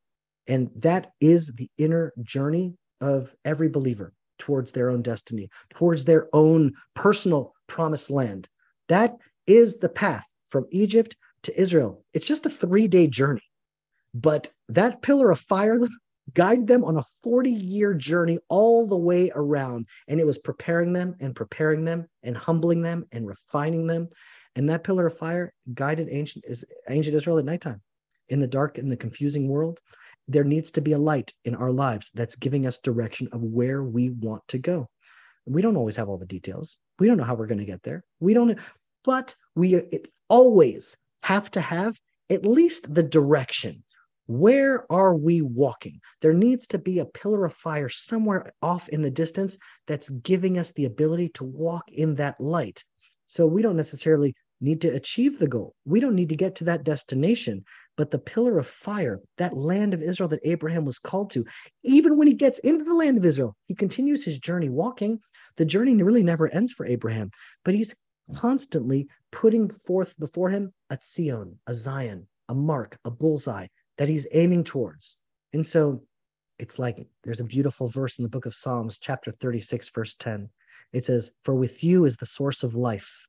And 0.48 0.70
that 0.76 1.12
is 1.20 1.52
the 1.58 1.70
inner 1.80 2.14
journey 2.22 2.76
of 3.02 3.34
every 3.44 3.70
believer 3.70 4.14
towards 4.38 4.72
their 4.72 4.92
own 4.92 5.02
destiny, 5.02 5.50
towards 5.72 6.06
their 6.06 6.28
own 6.32 6.74
personal 6.94 7.54
promised 7.66 8.12
land. 8.12 8.48
That 8.88 9.16
is 9.48 9.80
the 9.80 9.90
path 9.90 10.26
from 10.50 10.66
Egypt 10.72 11.16
to 11.44 11.60
Israel. 11.60 12.04
It's 12.14 12.26
just 12.26 12.46
a 12.46 12.50
three 12.50 12.88
day 12.88 13.08
journey. 13.08 13.44
But 14.14 14.50
that 14.70 15.02
pillar 15.02 15.32
of 15.32 15.40
fire 15.40 15.80
guided 16.34 16.68
them 16.68 16.84
on 16.84 16.98
a 16.98 17.04
40 17.24 17.52
year 17.52 17.94
journey 17.94 18.40
all 18.50 18.88
the 18.88 18.98
way 18.98 19.32
around. 19.36 19.88
And 20.08 20.20
it 20.20 20.26
was 20.26 20.38
preparing 20.38 20.94
them 20.94 21.16
and 21.20 21.36
preparing 21.36 21.86
them 21.86 22.08
and 22.24 22.36
humbling 22.36 22.82
them 22.82 23.06
and 23.12 23.28
refining 23.28 23.88
them. 23.88 24.10
And 24.56 24.70
that 24.70 24.84
pillar 24.84 25.08
of 25.08 25.18
fire 25.18 25.54
guided 25.74 26.08
ancient, 26.10 26.46
ancient 26.90 27.16
Israel 27.16 27.38
at 27.38 27.46
nighttime 27.46 27.82
in 28.30 28.40
the 28.40 28.48
dark, 28.48 28.78
in 28.78 28.90
the 28.90 28.98
confusing 28.98 29.50
world 29.50 29.80
there 30.28 30.44
needs 30.44 30.72
to 30.72 30.82
be 30.82 30.94
a 30.94 30.98
light 30.98 31.34
in 31.44 31.56
our 31.56 31.72
lives 31.72 32.10
that's 32.14 32.36
giving 32.36 32.66
us 32.66 32.80
direction 32.80 33.28
of 33.32 33.42
where 33.42 33.84
we 33.84 34.10
want 34.10 34.42
to 34.48 34.58
go. 34.58 34.90
We 35.46 35.62
don't 35.62 35.78
always 35.78 35.96
have 35.98 36.10
all 36.10 36.18
the 36.18 36.26
details. 36.26 36.78
We 37.00 37.08
don't 37.08 37.18
know 37.18 37.24
how 37.24 37.36
we're 37.36 37.48
going 37.48 37.60
to 37.60 37.66
get 37.66 37.84
there. 37.84 38.04
We 38.20 38.34
don't, 38.34 38.58
but 39.04 39.36
we 39.56 39.76
always 40.30 40.96
have 41.24 41.50
to 41.52 41.62
have 41.62 42.00
at 42.30 42.46
least 42.46 42.94
the 42.94 43.04
direction. 43.04 43.84
Where 44.28 44.92
are 44.92 45.16
we 45.16 45.42
walking? 45.42 46.00
There 46.22 46.34
needs 46.34 46.66
to 46.68 46.80
be 46.80 47.00
a 47.00 47.06
pillar 47.06 47.46
of 47.46 47.54
fire 47.54 47.90
somewhere 47.90 48.52
off 48.62 48.90
in 48.90 49.04
the 49.04 49.12
distance 49.12 49.58
that's 49.88 50.10
giving 50.10 50.58
us 50.58 50.74
the 50.74 50.86
ability 50.86 51.30
to 51.36 51.44
walk 51.44 51.84
in 51.92 52.16
that 52.16 52.40
light. 52.40 52.84
So 53.28 53.46
we 53.46 53.62
don't 53.62 53.78
necessarily 53.78 54.34
need 54.62 54.82
to 54.82 54.90
achieve 54.90 55.38
the 55.38 55.48
goal. 55.48 55.76
We 55.86 56.00
don't 56.00 56.16
need 56.16 56.30
to 56.30 56.36
get 56.36 56.56
to 56.56 56.64
that 56.66 56.84
destination, 56.84 57.64
but 57.98 58.10
the 58.10 58.20
pillar 58.20 58.58
of 58.58 58.68
fire, 58.68 59.20
that 59.38 59.56
land 59.56 59.94
of 59.94 60.02
Israel 60.02 60.30
that 60.30 60.40
Abraham 60.44 60.86
was 60.86 60.98
called 60.98 61.30
to, 61.32 61.46
even 61.84 62.18
when 62.18 62.28
he 62.28 62.34
gets 62.34 62.60
into 62.60 62.84
the 62.84 62.94
land 62.94 63.18
of 63.18 63.26
Israel, 63.26 63.56
he 63.68 63.76
continues 63.76 64.26
his 64.26 64.40
journey 64.40 64.70
walking. 64.70 65.20
The 65.58 65.66
journey 65.66 66.02
really 66.02 66.24
never 66.24 66.52
ends 66.52 66.72
for 66.72 66.86
Abraham, 66.86 67.30
but 67.64 67.76
he's 67.76 67.94
constantly 68.36 69.08
putting 69.36 69.70
forth 69.70 70.18
before 70.18 70.50
him 70.50 70.74
a 70.90 70.98
Zion, 71.04 71.60
a 71.68 71.74
Zion, 71.74 72.28
a 72.50 72.56
mark, 72.56 72.98
a 73.06 73.12
bullseye 73.12 73.68
that 73.98 74.10
he's 74.10 74.28
aiming 74.32 74.64
towards. 74.64 75.18
And 75.54 75.66
so 75.66 76.04
it's 76.58 76.80
like 76.80 77.06
there's 77.24 77.42
a 77.42 77.46
beautiful 77.46 77.90
verse 77.90 78.18
in 78.18 78.24
the 78.24 78.30
book 78.30 78.46
of 78.46 78.56
Psalms, 78.56 78.98
chapter 78.98 79.32
36, 79.32 79.90
verse 79.90 80.16
10. 80.16 80.50
It 80.94 81.04
says, 81.04 81.32
For 81.44 81.54
with 81.54 81.84
you 81.84 82.06
is 82.06 82.16
the 82.16 82.26
source 82.26 82.64
of 82.64 82.76
life 82.76 83.26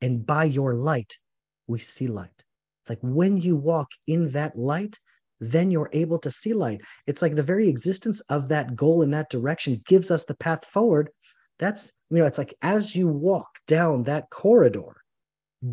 and 0.00 0.24
by 0.24 0.44
your 0.44 0.74
light, 0.74 1.18
we 1.66 1.78
see 1.78 2.06
light. 2.06 2.44
It's 2.82 2.90
like 2.90 3.00
when 3.02 3.36
you 3.36 3.56
walk 3.56 3.88
in 4.06 4.30
that 4.30 4.56
light, 4.56 4.98
then 5.40 5.70
you're 5.70 5.90
able 5.92 6.18
to 6.20 6.30
see 6.30 6.54
light. 6.54 6.80
It's 7.06 7.22
like 7.22 7.34
the 7.34 7.42
very 7.42 7.68
existence 7.68 8.20
of 8.28 8.48
that 8.48 8.76
goal 8.76 9.02
in 9.02 9.10
that 9.10 9.30
direction 9.30 9.82
gives 9.86 10.10
us 10.10 10.24
the 10.24 10.36
path 10.36 10.64
forward. 10.64 11.10
That's, 11.58 11.92
you 12.10 12.18
know, 12.18 12.26
it's 12.26 12.38
like 12.38 12.54
as 12.62 12.96
you 12.96 13.08
walk 13.08 13.48
down 13.66 14.04
that 14.04 14.30
corridor, 14.30 14.99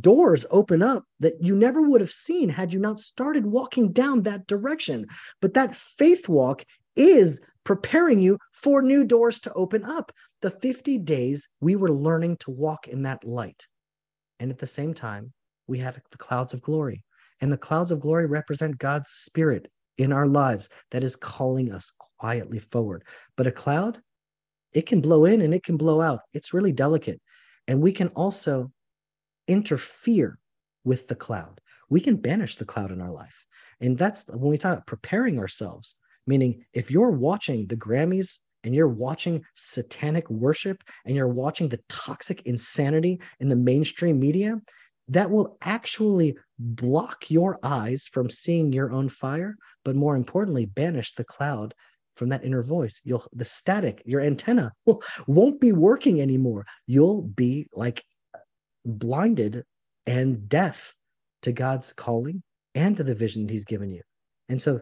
doors 0.01 0.45
open 0.51 0.81
up 0.81 1.03
that 1.19 1.33
you 1.41 1.55
never 1.55 1.81
would 1.81 2.01
have 2.01 2.11
seen 2.11 2.49
had 2.49 2.73
you 2.73 2.79
not 2.79 2.99
started 2.99 3.45
walking 3.45 3.91
down 3.91 4.23
that 4.23 4.47
direction. 4.47 5.05
But 5.41 5.53
that 5.53 5.75
faith 5.75 6.27
walk 6.27 6.63
is 6.95 7.39
preparing 7.63 8.21
you 8.21 8.37
for 8.51 8.81
new 8.81 9.03
doors 9.03 9.39
to 9.39 9.53
open 9.53 9.83
up. 9.83 10.11
The 10.41 10.51
50 10.51 10.99
days 10.99 11.47
we 11.61 11.75
were 11.75 11.91
learning 11.91 12.37
to 12.37 12.51
walk 12.51 12.87
in 12.87 13.03
that 13.03 13.23
light. 13.23 13.65
And 14.39 14.51
at 14.51 14.59
the 14.59 14.67
same 14.67 14.93
time, 14.93 15.33
we 15.67 15.79
had 15.79 16.01
the 16.11 16.17
clouds 16.17 16.53
of 16.53 16.61
glory. 16.61 17.03
And 17.41 17.51
the 17.51 17.57
clouds 17.57 17.91
of 17.91 17.99
glory 17.99 18.25
represent 18.25 18.77
God's 18.77 19.09
spirit 19.09 19.69
in 19.97 20.11
our 20.11 20.27
lives 20.27 20.69
that 20.91 21.03
is 21.03 21.15
calling 21.15 21.71
us 21.71 21.91
quietly 22.19 22.59
forward. 22.59 23.03
But 23.35 23.47
a 23.47 23.51
cloud, 23.51 23.99
it 24.73 24.85
can 24.85 25.01
blow 25.01 25.25
in 25.25 25.41
and 25.41 25.53
it 25.53 25.63
can 25.63 25.77
blow 25.77 26.01
out. 26.01 26.19
It's 26.33 26.53
really 26.53 26.71
delicate. 26.71 27.21
And 27.67 27.81
we 27.81 27.91
can 27.91 28.07
also 28.09 28.71
interfere 29.47 30.39
with 30.83 31.07
the 31.07 31.15
cloud. 31.15 31.61
We 31.89 32.01
can 32.01 32.17
banish 32.17 32.57
the 32.57 32.65
cloud 32.65 32.91
in 32.91 33.01
our 33.01 33.11
life. 33.11 33.45
And 33.79 33.97
that's 33.97 34.25
when 34.27 34.51
we 34.51 34.57
talk 34.57 34.73
about 34.73 34.87
preparing 34.87 35.39
ourselves, 35.39 35.95
meaning 36.25 36.65
if 36.73 36.91
you're 36.91 37.11
watching 37.11 37.67
the 37.67 37.77
Grammys 37.77 38.39
and 38.63 38.73
you're 38.75 38.87
watching 38.87 39.43
satanic 39.55 40.29
worship 40.29 40.83
and 41.05 41.15
you're 41.15 41.27
watching 41.27 41.69
the 41.69 41.79
toxic 41.87 42.41
insanity 42.45 43.21
in 43.39 43.49
the 43.49 43.55
mainstream 43.55 44.19
media, 44.19 44.59
that 45.09 45.29
will 45.29 45.57
actually 45.61 46.35
block 46.59 47.29
your 47.29 47.59
eyes 47.63 48.07
from 48.11 48.29
seeing 48.29 48.73
your 48.73 48.91
own 48.91 49.07
fire, 49.07 49.55
but 49.85 49.95
more 49.95 50.15
importantly, 50.15 50.65
banish 50.65 51.13
the 51.15 51.23
cloud 51.23 51.73
from 52.15 52.29
that 52.29 52.43
inner 52.43 52.63
voice. 52.63 52.99
You'll 53.03 53.25
the 53.31 53.45
static, 53.45 54.01
your 54.05 54.21
antenna 54.21 54.73
won't 55.27 55.61
be 55.61 55.71
working 55.71 56.19
anymore. 56.19 56.65
You'll 56.87 57.21
be 57.21 57.67
like 57.73 58.03
blinded 58.87 59.63
and 60.05 60.47
deaf 60.49 60.93
to 61.43 61.51
God's 61.51 61.93
calling 61.93 62.41
and 62.73 62.95
to 62.97 63.03
the 63.03 63.15
vision 63.15 63.47
he's 63.47 63.65
given 63.65 63.91
you. 63.91 64.01
And 64.49 64.61
so 64.61 64.81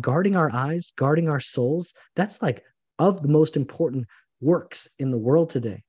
guarding 0.00 0.36
our 0.36 0.50
eyes, 0.52 0.92
guarding 0.96 1.28
our 1.28 1.40
souls, 1.40 1.92
that's 2.16 2.42
like 2.42 2.62
of 2.98 3.22
the 3.22 3.28
most 3.28 3.56
important 3.56 4.06
works 4.40 4.88
in 4.98 5.10
the 5.10 5.18
world 5.18 5.50
today. 5.50 5.82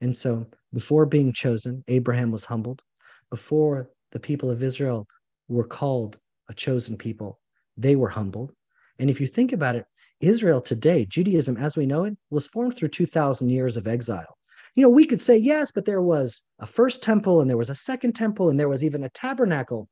And 0.00 0.16
so, 0.16 0.46
before 0.72 1.04
being 1.04 1.32
chosen, 1.32 1.84
Abraham 1.88 2.30
was 2.30 2.44
humbled. 2.44 2.80
Before 3.28 3.90
the 4.12 4.20
people 4.20 4.50
of 4.50 4.62
Israel 4.62 5.06
were 5.48 5.66
called 5.66 6.18
a 6.48 6.54
chosen 6.54 6.96
people, 6.96 7.38
they 7.76 7.96
were 7.96 8.08
humbled. 8.08 8.52
And 8.98 9.10
if 9.10 9.20
you 9.20 9.26
think 9.26 9.52
about 9.52 9.76
it, 9.76 9.84
Israel 10.20 10.60
today, 10.60 11.06
Judaism 11.06 11.56
as 11.56 11.76
we 11.76 11.86
know 11.86 12.04
it, 12.04 12.16
was 12.30 12.46
formed 12.46 12.76
through 12.76 12.88
2,000 12.88 13.48
years 13.50 13.76
of 13.76 13.86
exile. 13.86 14.36
You 14.74 14.82
know, 14.82 14.90
we 14.90 15.06
could 15.06 15.20
say 15.20 15.36
yes, 15.36 15.72
but 15.72 15.84
there 15.84 16.02
was 16.02 16.42
a 16.58 16.66
first 16.66 17.02
temple 17.02 17.40
and 17.40 17.50
there 17.50 17.56
was 17.56 17.70
a 17.70 17.74
second 17.74 18.14
temple 18.14 18.48
and 18.48 18.58
there 18.58 18.68
was 18.68 18.84
even 18.84 19.04
a 19.04 19.10
tabernacle. 19.10 19.88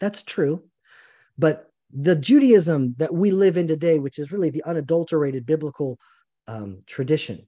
That's 0.00 0.22
true. 0.22 0.62
But 1.38 1.70
the 1.90 2.16
Judaism 2.16 2.94
that 2.98 3.14
we 3.14 3.30
live 3.30 3.56
in 3.56 3.68
today, 3.68 3.98
which 3.98 4.18
is 4.18 4.32
really 4.32 4.50
the 4.50 4.64
unadulterated 4.64 5.46
biblical 5.46 5.98
um, 6.46 6.82
tradition, 6.86 7.46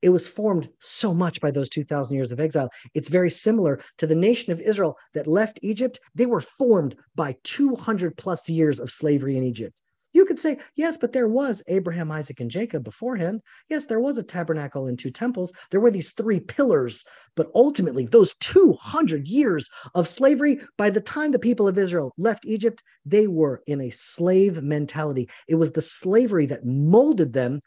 it 0.00 0.10
was 0.10 0.28
formed 0.28 0.68
so 0.80 1.12
much 1.12 1.40
by 1.40 1.50
those 1.50 1.68
2,000 1.68 2.16
years 2.16 2.30
of 2.30 2.40
exile. 2.40 2.70
It's 2.94 3.08
very 3.08 3.30
similar 3.30 3.82
to 3.98 4.06
the 4.06 4.14
nation 4.14 4.52
of 4.52 4.60
Israel 4.60 4.96
that 5.14 5.26
left 5.26 5.58
Egypt. 5.62 5.98
They 6.14 6.26
were 6.26 6.40
formed 6.40 6.94
by 7.16 7.36
200 7.42 8.16
plus 8.16 8.48
years 8.48 8.78
of 8.78 8.92
slavery 8.92 9.36
in 9.36 9.42
Egypt. 9.42 9.80
You 10.18 10.24
could 10.24 10.40
say, 10.40 10.58
yes, 10.74 10.96
but 10.96 11.12
there 11.12 11.28
was 11.28 11.62
Abraham, 11.68 12.10
Isaac, 12.10 12.40
and 12.40 12.50
Jacob 12.50 12.82
beforehand. 12.82 13.40
Yes, 13.70 13.84
there 13.84 14.00
was 14.00 14.18
a 14.18 14.22
tabernacle 14.24 14.88
and 14.88 14.98
two 14.98 15.12
temples. 15.12 15.52
There 15.70 15.78
were 15.78 15.92
these 15.92 16.10
three 16.10 16.40
pillars. 16.40 17.04
But 17.36 17.52
ultimately, 17.54 18.04
those 18.04 18.34
200 18.40 19.28
years 19.28 19.70
of 19.94 20.08
slavery, 20.08 20.60
by 20.76 20.90
the 20.90 21.00
time 21.00 21.30
the 21.30 21.38
people 21.38 21.68
of 21.68 21.78
Israel 21.78 22.12
left 22.18 22.46
Egypt, 22.46 22.82
they 23.06 23.28
were 23.28 23.62
in 23.68 23.80
a 23.80 23.90
slave 23.90 24.60
mentality. 24.60 25.30
It 25.46 25.54
was 25.54 25.70
the 25.70 25.82
slavery 25.82 26.46
that 26.46 26.66
molded 26.66 27.32
them 27.32 27.60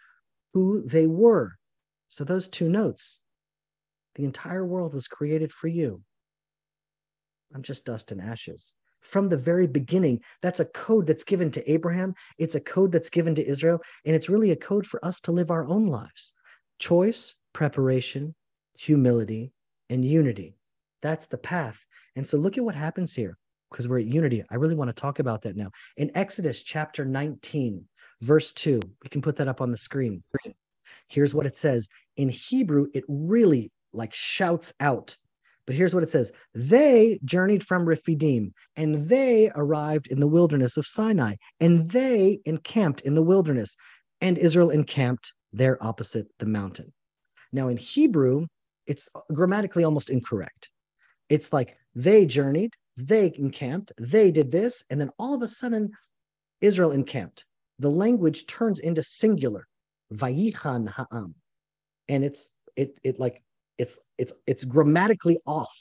who 0.54 0.86
they 0.86 1.08
were. 1.08 1.54
So, 2.10 2.26
those 2.26 2.50
two 2.50 2.68
notes 2.68 3.22
the 4.16 4.26
entire 4.26 4.66
world 4.66 4.94
was 4.94 5.08
created 5.08 5.54
for 5.54 5.70
you. 5.70 6.04
I'm 7.56 7.64
just 7.64 7.86
dust 7.86 8.12
and 8.12 8.20
ashes 8.20 8.76
from 9.02 9.30
the 9.30 9.38
very 9.38 9.68
beginning. 9.68 10.22
That's 10.42 10.60
a 10.60 10.66
code 10.66 11.08
that's 11.08 11.24
given 11.24 11.52
to 11.52 11.72
Abraham. 11.72 12.14
It's 12.38 12.56
a 12.56 12.62
code 12.62 12.92
that's 12.92 13.10
given 13.10 13.36
to 13.36 13.46
Israel. 13.46 13.82
And 14.06 14.16
it's 14.16 14.30
really 14.30 14.52
a 14.52 14.56
code 14.56 14.86
for 14.86 15.04
us 15.06 15.20
to 15.22 15.32
live 15.32 15.52
our 15.52 15.68
own 15.68 15.88
lives 15.88 16.34
choice, 16.80 17.36
preparation, 17.54 18.34
humility, 18.78 19.52
and 19.90 20.04
unity. 20.04 20.56
That's 21.02 21.28
the 21.28 21.38
path. 21.38 21.86
And 22.16 22.26
so 22.26 22.38
look 22.38 22.58
at 22.58 22.64
what 22.64 22.76
happens 22.76 23.14
here 23.14 23.38
because 23.70 23.88
we're 23.88 24.00
at 24.00 24.06
unity. 24.06 24.44
I 24.50 24.56
really 24.56 24.76
want 24.76 24.90
to 24.90 25.00
talk 25.00 25.20
about 25.20 25.44
that 25.44 25.56
now. 25.56 25.72
In 25.98 26.12
Exodus 26.16 26.64
chapter 26.64 27.06
19, 27.06 27.86
verse 28.22 28.52
2, 28.54 28.82
we 29.04 29.10
can 29.10 29.22
put 29.22 29.36
that 29.38 29.48
up 29.48 29.62
on 29.62 29.72
the 29.72 29.78
screen. 29.78 30.24
Here's 31.08 31.34
what 31.34 31.46
it 31.46 31.56
says. 31.56 31.88
In 32.18 32.30
Hebrew, 32.30 32.88
it 32.94 33.04
really 33.08 33.72
like 33.94 34.14
shouts 34.14 34.74
out 34.80 35.16
but 35.66 35.76
here's 35.76 35.94
what 35.94 36.04
it 36.04 36.10
says 36.10 36.32
They 36.54 37.20
journeyed 37.24 37.64
from 37.66 37.86
Rephidim, 37.86 38.54
and 38.76 39.10
they 39.10 39.52
arrived 39.56 40.08
in 40.08 40.20
the 40.20 40.28
wilderness 40.28 40.78
of 40.78 40.88
Sinai, 40.88 41.36
and 41.60 41.90
they 41.92 42.40
encamped 42.46 43.02
in 43.02 43.16
the 43.16 43.24
wilderness, 43.24 43.76
and 44.20 44.38
Israel 44.38 44.70
encamped 44.70 45.34
there 45.54 45.82
opposite 45.84 46.28
the 46.40 46.46
mountain. 46.46 46.92
Now, 47.52 47.68
in 47.68 47.78
Hebrew, 47.78 48.48
it's 48.88 49.10
grammatically 49.34 49.84
almost 49.84 50.10
incorrect. 50.10 50.70
It's 51.30 51.54
like 51.54 51.78
they 51.96 52.26
journeyed, 52.26 52.74
they 52.98 53.32
encamped, 53.36 53.92
they 53.98 54.32
did 54.32 54.52
this, 54.52 54.84
and 54.90 55.00
then 55.00 55.12
all 55.18 55.34
of 55.34 55.42
a 55.42 55.48
sudden, 55.48 55.92
Israel 56.62 56.92
encamped. 56.92 57.46
The 57.80 57.90
language 57.90 58.48
turns 58.48 58.80
into 58.80 59.04
singular, 59.04 59.68
vayichan 60.14 60.90
ha'am, 60.90 61.36
and 62.08 62.24
it's 62.24 62.52
it 62.76 63.00
it 63.04 63.20
like 63.20 63.44
it's 63.82 64.00
it's 64.18 64.34
it's 64.46 64.64
grammatically 64.64 65.40
off. 65.46 65.76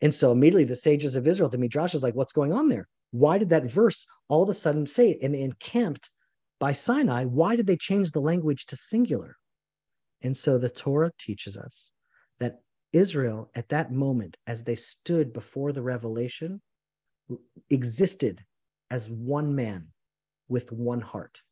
And 0.00 0.12
so 0.12 0.32
immediately 0.32 0.64
the 0.64 0.74
sages 0.74 1.14
of 1.14 1.26
Israel, 1.26 1.48
the 1.48 1.58
Midrash 1.58 1.94
is 1.94 2.02
like, 2.02 2.14
what's 2.14 2.32
going 2.32 2.52
on 2.52 2.68
there? 2.68 2.88
Why 3.12 3.38
did 3.38 3.50
that 3.50 3.70
verse 3.70 4.06
all 4.28 4.42
of 4.42 4.48
a 4.48 4.54
sudden 4.54 4.86
say 4.86 5.10
it? 5.10 5.18
And 5.22 5.34
they 5.34 5.42
encamped 5.42 6.10
by 6.58 6.72
Sinai. 6.72 7.24
Why 7.24 7.54
did 7.54 7.66
they 7.66 7.76
change 7.76 8.10
the 8.10 8.20
language 8.20 8.66
to 8.66 8.76
singular? 8.76 9.36
And 10.22 10.36
so 10.36 10.58
the 10.58 10.70
Torah 10.70 11.12
teaches 11.18 11.56
us 11.56 11.92
that 12.40 12.60
Israel, 12.92 13.50
at 13.54 13.68
that 13.68 13.92
moment, 13.92 14.36
as 14.46 14.64
they 14.64 14.74
stood 14.74 15.32
before 15.32 15.72
the 15.72 15.82
revelation, 15.82 16.60
existed 17.70 18.42
as 18.90 19.10
one 19.10 19.54
man 19.54 19.88
with 20.48 20.72
one 20.72 21.00
heart. 21.00 21.42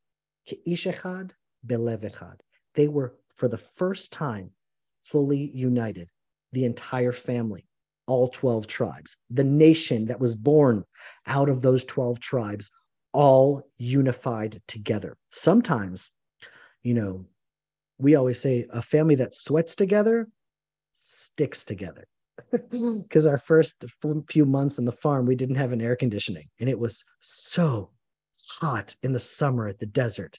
They 2.75 2.89
were, 2.89 3.15
for 3.35 3.49
the 3.49 3.59
first 3.59 4.13
time, 4.13 4.51
fully 5.05 5.51
united, 5.55 6.09
the 6.53 6.65
entire 6.65 7.13
family, 7.13 7.67
all 8.07 8.29
12 8.29 8.67
tribes, 8.67 9.17
the 9.31 9.45
nation 9.45 10.07
that 10.07 10.21
was 10.21 10.35
born 10.35 10.85
out 11.27 11.49
of 11.49 11.63
those 11.63 11.85
12 11.85 12.21
tribes, 12.21 12.71
all 13.13 13.63
unified 13.79 14.61
together. 14.69 15.17
Sometimes, 15.31 16.11
you 16.83 16.95
know, 16.95 17.27
we 17.99 18.15
always 18.15 18.41
say 18.41 18.67
a 18.73 18.83
family 18.83 19.15
that 19.17 19.35
sweats 19.35 19.77
together 19.77 20.29
sticks 20.95 21.65
together. 21.65 22.07
Because 22.71 23.27
our 23.27 23.39
first 23.39 23.85
few 24.29 24.47
months 24.47 24.79
on 24.79 24.85
the 24.85 24.93
farm, 24.93 25.27
we 25.27 25.37
didn't 25.37 25.57
have 25.57 25.73
an 25.73 25.81
air 25.81 25.97
conditioning, 25.97 26.49
and 26.61 26.69
it 26.69 26.79
was 26.79 27.05
so 27.21 27.91
hot 28.49 28.97
in 29.03 29.13
the 29.13 29.21
summer 29.21 29.69
at 29.69 29.79
the 29.79 29.87
desert. 29.87 30.39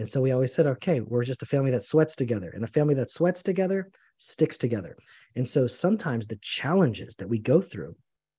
And 0.00 0.08
so 0.08 0.22
we 0.22 0.32
always 0.32 0.54
said, 0.54 0.66
okay, 0.66 1.00
we're 1.00 1.24
just 1.24 1.42
a 1.42 1.46
family 1.46 1.70
that 1.72 1.84
sweats 1.84 2.16
together. 2.16 2.50
And 2.54 2.64
a 2.64 2.68
family 2.68 2.94
that 2.94 3.10
sweats 3.10 3.42
together 3.42 3.90
sticks 4.16 4.56
together. 4.56 4.96
And 5.36 5.46
so 5.46 5.66
sometimes 5.66 6.26
the 6.26 6.38
challenges 6.40 7.16
that 7.16 7.28
we 7.28 7.38
go 7.38 7.60
through, 7.60 7.94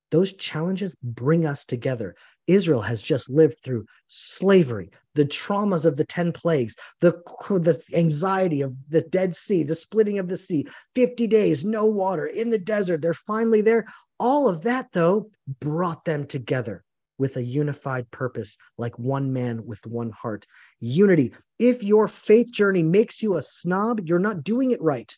those 0.10 0.34
challenges 0.34 0.98
bring 1.04 1.46
us 1.46 1.64
together. 1.64 2.16
Israel 2.48 2.82
has 2.82 3.00
just 3.00 3.30
lived 3.30 3.60
through 3.64 3.86
slavery, 4.08 4.90
the 5.14 5.26
traumas 5.26 5.86
of 5.86 5.98
the 5.98 6.04
10 6.04 6.32
plagues, 6.32 6.76
the, 7.00 7.12
the 7.48 7.80
anxiety 7.94 8.62
of 8.62 8.76
the 8.90 9.04
Dead 9.04 9.36
Sea, 9.36 9.62
the 9.62 9.76
splitting 9.76 10.18
of 10.18 10.30
the 10.30 10.38
sea, 10.38 10.66
50 10.96 11.28
days, 11.28 11.64
no 11.64 11.86
water 11.86 12.26
in 12.26 12.50
the 12.50 12.58
desert. 12.58 13.04
They're 13.04 13.14
finally 13.14 13.62
there. 13.62 13.86
All 14.20 14.50
of 14.50 14.64
that, 14.64 14.88
though, 14.94 15.30
brought 15.60 16.06
them 16.06 16.26
together 16.26 16.84
with 17.22 17.38
a 17.38 17.44
unified 17.44 18.10
purpose, 18.10 18.58
like 18.80 18.98
one 18.98 19.32
man 19.32 19.64
with 19.64 19.86
one 19.86 20.10
heart. 20.10 20.48
Unity. 20.82 21.34
If 21.60 21.84
your 21.84 22.08
faith 22.08 22.52
journey 22.52 22.84
makes 22.84 23.22
you 23.22 23.38
a 23.38 23.42
snob, 23.42 24.02
you're 24.04 24.20
not 24.20 24.44
doing 24.44 24.72
it 24.72 24.82
right. 24.82 25.16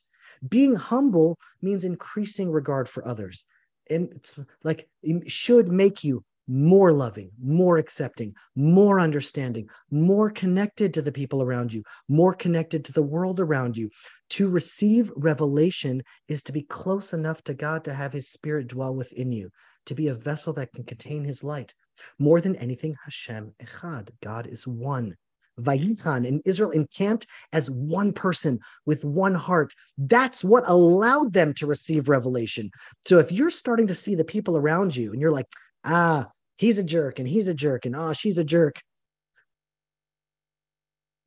Being 0.48 0.76
humble 0.76 1.40
means 1.62 1.86
increasing 1.86 2.52
regard 2.52 2.90
for 2.90 3.08
others. 3.08 3.46
And 3.90 4.10
it's 4.12 4.38
like 4.64 4.88
it 5.02 5.32
should 5.32 5.70
make 5.70 6.04
you 6.04 6.24
more 6.48 6.92
loving, 6.92 7.32
more 7.42 7.78
accepting, 7.78 8.34
more 8.56 9.00
understanding, 9.00 9.70
more 9.90 10.30
connected 10.30 10.94
to 10.94 11.02
the 11.02 11.12
people 11.12 11.42
around 11.42 11.74
you, 11.74 11.84
more 12.10 12.34
connected 12.34 12.84
to 12.86 12.92
the 12.92 13.02
world 13.02 13.40
around 13.40 13.78
you. 13.78 13.90
To 14.32 14.50
receive 14.50 15.12
revelation 15.16 16.04
is 16.28 16.44
to 16.44 16.52
be 16.52 16.64
close 16.64 17.14
enough 17.14 17.42
to 17.44 17.54
God 17.54 17.86
to 17.86 17.94
have 17.94 18.12
his 18.12 18.30
spirit 18.30 18.68
dwell 18.68 18.94
within 18.94 19.32
you, 19.32 19.50
to 19.86 19.96
be 19.96 20.10
a 20.10 20.16
vessel 20.16 20.52
that 20.54 20.74
can 20.74 20.84
contain 20.84 21.24
his 21.24 21.44
light. 21.44 21.74
More 22.20 22.42
than 22.42 22.58
anything, 22.58 22.96
Hashem 23.06 23.54
Echad, 23.62 24.10
God 24.22 24.48
is 24.48 24.68
one. 24.68 25.16
Vayichan 25.60 26.28
and 26.28 26.42
Israel 26.46 26.72
encamped 26.72 27.28
as 27.52 27.70
one 27.70 28.12
person 28.14 28.60
with 28.86 29.04
one 29.04 29.36
heart. 29.36 29.74
That's 29.98 30.44
what 30.44 30.68
allowed 30.68 31.34
them 31.34 31.54
to 31.56 31.68
receive 31.68 32.10
revelation. 32.10 32.72
So 33.06 33.20
if 33.20 33.32
you're 33.32 33.50
starting 33.50 33.88
to 33.88 33.96
see 33.96 34.16
the 34.16 34.24
people 34.24 34.58
around 34.58 34.96
you 34.96 35.12
and 35.12 35.22
you're 35.22 35.32
like, 35.32 35.48
ah, 35.84 36.28
he's 36.58 36.80
a 36.80 36.84
jerk 36.84 37.20
and 37.20 37.28
he's 37.28 37.48
a 37.48 37.54
jerk 37.54 37.86
and 37.86 37.96
oh, 37.96 38.14
she's 38.14 38.38
a 38.38 38.44
jerk. 38.44 38.76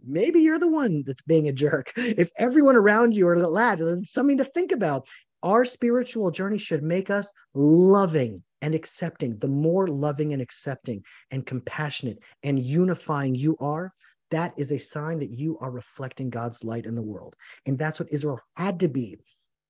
Maybe 0.05 0.41
you're 0.41 0.59
the 0.59 0.71
one 0.71 1.03
that's 1.07 1.23
being 1.23 1.49
a 1.49 1.53
jerk. 1.53 1.93
If 1.97 2.31
everyone 2.39 2.77
around 2.77 3.15
you 3.15 3.27
are 3.29 3.37
glad, 3.37 3.81
it's 3.81 4.13
something 4.13 4.39
to 4.39 4.45
think 4.45 4.73
about. 4.73 5.09
Our 5.43 5.65
spiritual 5.65 6.31
journey 6.31 6.59
should 6.59 6.83
make 6.83 7.11
us 7.11 7.31
loving 7.55 8.43
and 8.63 8.75
accepting. 8.75 9.39
The 9.39 9.49
more 9.49 9.89
loving 9.89 10.33
and 10.33 10.43
accepting 10.43 11.05
and 11.31 11.45
compassionate 11.45 12.19
and 12.43 12.59
unifying 12.59 13.35
you 13.35 13.57
are, 13.61 13.93
that 14.31 14.55
is 14.57 14.73
a 14.73 14.79
sign 14.79 15.19
that 15.21 15.31
you 15.31 15.59
are 15.61 15.71
reflecting 15.71 16.31
God's 16.31 16.65
light 16.65 16.87
in 16.87 16.95
the 16.95 17.03
world. 17.03 17.35
And 17.67 17.79
that's 17.79 18.01
what 18.01 18.13
Israel 18.13 18.41
had 18.57 18.81
to 18.81 18.89
be. 18.89 19.19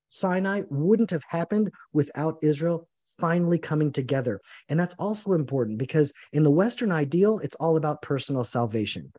Sinai 0.08 0.62
wouldn't 0.70 1.10
have 1.10 1.24
happened 1.28 1.70
without 1.92 2.38
Israel 2.42 2.88
finally 3.18 3.58
coming 3.58 3.92
together. 3.92 4.40
And 4.68 4.78
that's 4.78 4.94
also 4.98 5.32
important 5.32 5.78
because 5.78 6.12
in 6.32 6.42
the 6.42 6.50
Western 6.50 6.92
ideal, 6.92 7.38
it's 7.40 7.56
all 7.56 7.76
about 7.76 8.02
personal 8.02 8.44
salvation. 8.44 9.12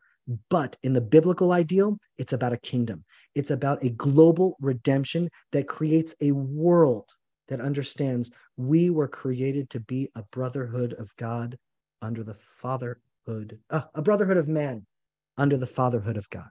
But 0.50 0.76
in 0.82 0.92
the 0.92 1.00
biblical 1.00 1.52
ideal, 1.52 1.98
it's 2.16 2.32
about 2.32 2.52
a 2.52 2.58
kingdom. 2.58 3.04
It's 3.34 3.50
about 3.50 3.82
a 3.82 3.90
global 3.90 4.56
redemption 4.60 5.30
that 5.52 5.68
creates 5.68 6.14
a 6.20 6.32
world 6.32 7.08
that 7.48 7.60
understands 7.60 8.30
we 8.56 8.90
were 8.90 9.08
created 9.08 9.70
to 9.70 9.80
be 9.80 10.10
a 10.14 10.22
brotherhood 10.30 10.92
of 10.94 11.14
God 11.16 11.56
under 12.02 12.22
the 12.22 12.36
fatherhood, 12.60 13.58
uh, 13.70 13.82
a 13.94 14.02
brotherhood 14.02 14.36
of 14.36 14.48
man 14.48 14.86
under 15.38 15.56
the 15.56 15.66
fatherhood 15.66 16.18
of 16.18 16.28
God, 16.28 16.48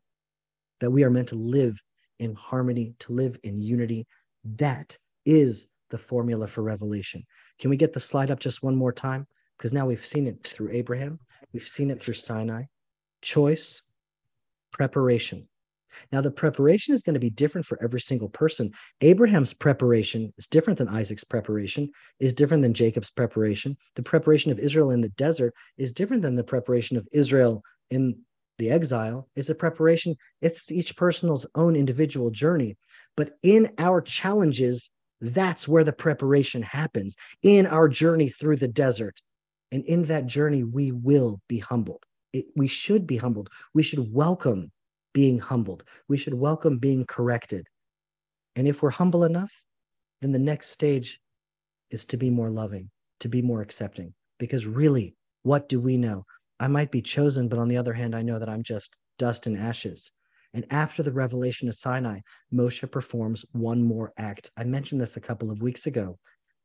that 0.80 0.92
we 0.92 1.04
are 1.04 1.10
meant 1.12 1.30
to 1.30 1.36
live 1.36 1.80
in 2.20 2.34
harmony, 2.34 2.96
to 3.00 3.14
live 3.14 3.38
in 3.44 3.62
unity. 3.62 4.08
That 4.56 4.98
is 5.26 5.68
the 5.90 5.98
formula 5.98 6.48
for 6.48 6.64
revelation. 6.64 7.24
Can 7.60 7.70
we 7.70 7.78
get 7.78 7.94
the 7.94 8.00
slide 8.00 8.32
up 8.32 8.40
just 8.40 8.64
one 8.64 8.76
more 8.76 8.94
time? 8.94 9.28
Because 9.58 9.74
now 9.74 9.86
we've 9.86 10.06
seen 10.06 10.28
it 10.28 10.48
through 10.48 10.72
Abraham, 10.72 11.20
we've 11.54 11.68
seen 11.68 11.92
it 11.92 12.02
through 12.02 12.16
Sinai. 12.16 12.64
Choice, 13.22 13.82
preparation. 14.72 15.48
Now, 16.12 16.22
the 16.22 16.32
preparation 16.32 16.94
is 16.94 17.02
going 17.02 17.16
to 17.16 17.20
be 17.20 17.32
different 17.32 17.66
for 17.66 17.82
every 17.82 18.00
single 18.00 18.30
person. 18.30 18.72
Abraham's 19.02 19.54
preparation 19.54 20.32
is 20.38 20.46
different 20.46 20.78
than 20.78 20.88
Isaac's 20.88 21.24
preparation, 21.24 21.90
is 22.20 22.34
different 22.34 22.62
than 22.62 22.76
Jacob's 22.76 23.10
preparation. 23.10 23.76
The 23.96 24.04
preparation 24.04 24.52
of 24.52 24.60
Israel 24.60 24.92
in 24.92 25.02
the 25.02 25.10
desert 25.10 25.56
is 25.78 25.94
different 25.94 26.22
than 26.22 26.36
the 26.36 26.44
preparation 26.44 26.98
of 26.98 27.08
Israel 27.12 27.64
in 27.90 28.20
the 28.58 28.70
exile. 28.70 29.28
is 29.36 29.50
a 29.50 29.56
preparation, 29.56 30.16
it's 30.42 30.72
each 30.72 30.96
person's 30.96 31.46
own 31.56 31.76
individual 31.76 32.32
journey. 32.32 32.78
But 33.16 33.32
in 33.44 33.70
our 33.78 34.02
challenges, 34.02 34.92
that's 35.22 35.68
where 35.68 35.84
the 35.84 35.94
preparation 35.94 36.62
happens 36.62 37.16
in 37.42 37.66
our 37.66 37.88
journey 37.88 38.30
through 38.30 38.58
the 38.58 38.68
desert. 38.68 39.20
And 39.72 39.84
in 39.86 40.04
that 40.04 40.28
journey, 40.28 40.64
we 40.64 40.92
will 40.92 41.42
be 41.48 41.60
humbled. 41.60 42.04
It, 42.34 42.46
we 42.56 42.68
should 42.68 43.08
be 43.08 43.18
humbled. 43.18 43.50
We 43.74 43.84
should 43.84 44.14
welcome 44.14 44.72
being 45.14 45.40
humbled. 45.40 45.84
We 46.08 46.18
should 46.18 46.36
welcome 46.36 46.78
being 46.78 47.06
corrected. 47.06 47.66
And 48.56 48.68
if 48.68 48.82
we're 48.82 48.92
humble 48.92 49.24
enough, 49.24 49.52
then 50.22 50.32
the 50.32 50.40
next 50.40 50.70
stage 50.70 51.20
is 51.90 52.06
to 52.06 52.18
be 52.18 52.30
more 52.30 52.50
loving, 52.50 52.90
to 53.22 53.30
be 53.30 53.42
more 53.42 53.62
accepting. 53.62 54.14
Because 54.40 54.66
really, 54.66 55.16
what 55.44 55.70
do 55.70 55.80
we 55.80 55.98
know? 55.98 56.26
I 56.60 56.68
might 56.68 56.92
be 56.92 57.02
chosen, 57.02 57.48
but 57.48 57.60
on 57.60 57.68
the 57.68 57.78
other 57.78 57.94
hand, 57.94 58.16
I 58.16 58.22
know 58.22 58.40
that 58.40 58.50
I'm 58.50 58.64
just 58.64 58.96
dust 59.20 59.48
and 59.48 59.58
ashes. 59.58 60.12
And 60.54 60.66
after 60.72 61.04
the 61.04 61.12
revelation 61.12 61.68
of 61.68 61.76
Sinai, 61.76 62.20
Moshe 62.54 62.90
performs 62.92 63.46
one 63.52 63.84
more 63.84 64.14
act. 64.18 64.50
I 64.58 64.64
mentioned 64.64 65.02
this 65.02 65.18
a 65.18 65.22
couple 65.22 65.52
of 65.52 65.62
weeks 65.62 65.86
ago, 65.86 66.18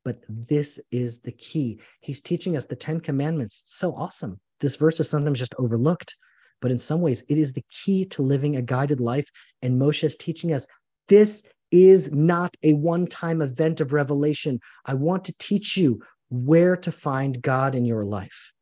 but 0.05 0.25
this 0.29 0.81
is 0.91 1.21
the 1.21 1.33
key. 1.33 1.81
He's 2.01 2.21
teaching 2.21 2.57
us 2.57 2.67
the 2.67 2.77
10 2.77 3.01
commandments. 3.01 3.65
So 3.67 3.95
awesome. 3.95 4.41
This 4.61 4.77
verse 4.77 5.01
is 5.01 5.11
sometimes 5.11 5.39
just 5.39 5.55
overlooked 5.59 6.17
but 6.63 6.71
in 6.71 6.79
some 6.79 7.03
ways, 7.03 7.25
it 7.29 7.37
is 7.37 7.53
the 7.53 7.65
key 7.69 8.07
to 8.07 8.23
living 8.23 8.57
a 8.57 8.63
guided 8.63 9.01
life. 9.01 9.29
And 9.61 9.79
Moshe 9.79 10.05
is 10.05 10.17
teaching 10.17 10.55
us 10.55 10.67
this 11.09 11.43
is 11.73 12.13
not 12.13 12.57
a 12.63 12.73
one 12.75 13.07
time 13.07 13.43
event 13.43 13.81
of 13.81 13.93
revelation. 13.93 14.61
I 14.87 14.95
want 14.95 15.25
to 15.25 15.35
teach 15.39 15.77
you 15.77 16.01
where 16.31 16.77
to 16.77 16.93
find 16.93 17.43
God 17.43 17.75
in 17.75 17.85
your 17.85 18.05
life. 18.05 18.53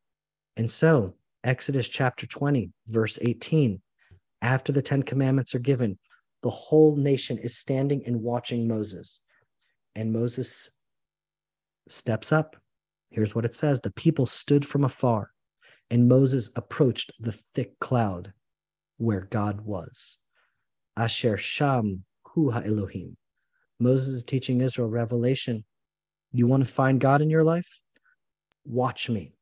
And 0.57 0.69
so, 0.69 1.13
Exodus 1.43 1.89
chapter 1.89 2.27
20, 2.27 2.71
verse 2.87 3.17
18, 3.21 3.81
after 4.41 4.71
the 4.71 4.81
Ten 4.81 5.03
Commandments 5.03 5.55
are 5.55 5.59
given, 5.59 5.97
the 6.43 6.49
whole 6.49 6.95
nation 6.95 7.37
is 7.37 7.57
standing 7.57 8.03
and 8.05 8.21
watching 8.21 8.67
Moses. 8.67 9.21
And 9.95 10.13
Moses 10.13 10.69
steps 11.89 12.31
up. 12.31 12.55
Here's 13.09 13.35
what 13.35 13.45
it 13.45 13.55
says 13.55 13.81
The 13.81 13.91
people 13.91 14.25
stood 14.25 14.65
from 14.65 14.83
afar 14.83 15.31
and 15.91 16.07
Moses 16.07 16.49
approached 16.55 17.11
the 17.19 17.33
thick 17.53 17.77
cloud 17.79 18.31
where 18.97 19.27
God 19.29 19.61
was. 19.61 20.17
Asher 20.95 21.35
Sham 21.35 22.05
Hu 22.27 22.51
Elohim. 22.51 23.17
Moses 23.77 24.13
is 24.15 24.23
teaching 24.23 24.61
Israel 24.61 24.87
revelation. 24.87 25.65
You 26.31 26.47
want 26.47 26.63
to 26.63 26.71
find 26.71 27.01
God 27.01 27.21
in 27.21 27.29
your 27.29 27.43
life? 27.43 27.81
Watch 28.63 29.09
me. 29.09 29.33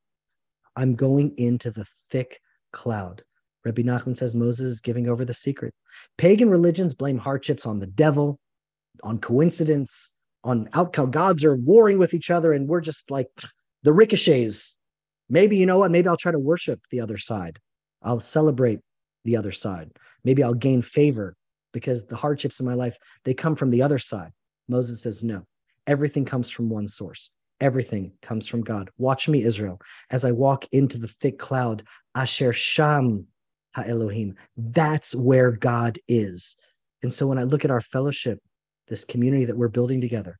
I'm 0.75 0.95
going 0.95 1.33
into 1.37 1.71
the 1.71 1.85
thick 2.09 2.39
cloud. 2.71 3.23
Rabbi 3.65 3.81
Nachman 3.81 4.17
says 4.17 4.35
Moses 4.35 4.71
is 4.71 4.79
giving 4.79 5.09
over 5.09 5.25
the 5.25 5.33
secret. 5.33 5.73
Pagan 6.17 6.49
religions 6.49 6.93
blame 6.93 7.17
hardships 7.17 7.65
on 7.65 7.79
the 7.79 7.87
devil, 7.87 8.39
on 9.03 9.19
coincidence, 9.19 10.15
on 10.43 10.69
outcome. 10.73 11.11
Gods 11.11 11.43
are 11.43 11.55
warring 11.55 11.97
with 11.97 12.13
each 12.13 12.29
other, 12.29 12.53
and 12.53 12.67
we're 12.67 12.81
just 12.81 13.11
like 13.11 13.27
the 13.83 13.91
ricochets 13.91 14.75
Maybe, 15.29 15.57
you 15.57 15.65
know 15.65 15.77
what? 15.77 15.91
Maybe 15.91 16.07
I'll 16.07 16.17
try 16.17 16.31
to 16.31 16.39
worship 16.39 16.81
the 16.89 17.01
other 17.01 17.17
side. 17.17 17.59
I'll 18.01 18.19
celebrate 18.19 18.79
the 19.25 19.37
other 19.37 19.51
side. 19.51 19.91
Maybe 20.23 20.41
I'll 20.41 20.55
gain 20.55 20.81
favor 20.81 21.35
because 21.71 22.05
the 22.05 22.15
hardships 22.15 22.59
in 22.59 22.65
my 22.65 22.73
life, 22.73 22.97
they 23.25 23.35
come 23.35 23.55
from 23.55 23.69
the 23.69 23.83
other 23.83 23.99
side. 23.99 24.31
Moses 24.67 25.03
says, 25.03 25.23
no, 25.23 25.43
everything 25.85 26.25
comes 26.25 26.49
from 26.49 26.69
one 26.69 26.87
source. 26.87 27.31
Everything 27.61 28.13
comes 28.21 28.47
from 28.47 28.61
God. 28.61 28.89
Watch 28.97 29.27
me, 29.27 29.43
Israel, 29.43 29.79
as 30.11 30.23
I 30.23 30.31
walk 30.31 30.65
into 30.71 30.97
the 30.97 31.07
thick 31.07 31.39
cloud, 31.39 31.83
Asher 32.15 32.53
Sham 32.53 33.27
Ha 33.75 33.83
Elohim. 33.85 34.35
That's 34.57 35.13
where 35.13 35.51
God 35.51 35.99
is. 36.07 36.55
And 37.03 37.13
so 37.13 37.27
when 37.27 37.37
I 37.37 37.43
look 37.43 37.65
at 37.65 37.71
our 37.71 37.81
fellowship, 37.81 38.39
this 38.87 39.05
community 39.05 39.45
that 39.45 39.57
we're 39.57 39.67
building 39.67 40.01
together, 40.01 40.39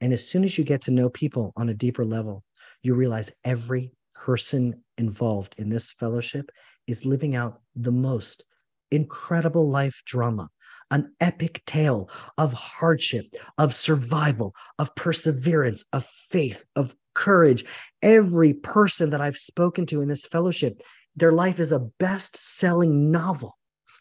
and 0.00 0.12
as 0.12 0.26
soon 0.26 0.44
as 0.44 0.56
you 0.58 0.64
get 0.64 0.82
to 0.82 0.90
know 0.90 1.10
people 1.10 1.52
on 1.56 1.68
a 1.68 1.74
deeper 1.74 2.04
level, 2.04 2.42
you 2.82 2.94
realize 2.94 3.30
every 3.44 3.92
person 4.14 4.82
involved 4.98 5.54
in 5.58 5.68
this 5.68 5.92
fellowship 5.92 6.50
is 6.86 7.06
living 7.06 7.36
out 7.36 7.60
the 7.76 7.92
most 7.92 8.44
incredible 8.90 9.68
life 9.68 10.02
drama, 10.06 10.48
an 10.92 11.12
epic 11.20 11.62
tale 11.66 12.08
of 12.38 12.52
hardship, 12.52 13.26
of 13.58 13.74
survival, 13.74 14.54
of 14.78 14.94
perseverance, 14.94 15.84
of 15.92 16.04
faith, 16.04 16.64
of 16.76 16.94
courage. 17.14 17.64
Every 18.02 18.54
person 18.54 19.10
that 19.10 19.20
I've 19.20 19.36
spoken 19.36 19.86
to 19.86 20.00
in 20.02 20.08
this 20.08 20.26
fellowship, 20.26 20.80
their 21.16 21.32
life 21.32 21.58
is 21.58 21.72
a 21.72 21.88
best 21.98 22.36
selling 22.36 23.10
novel 23.10 23.56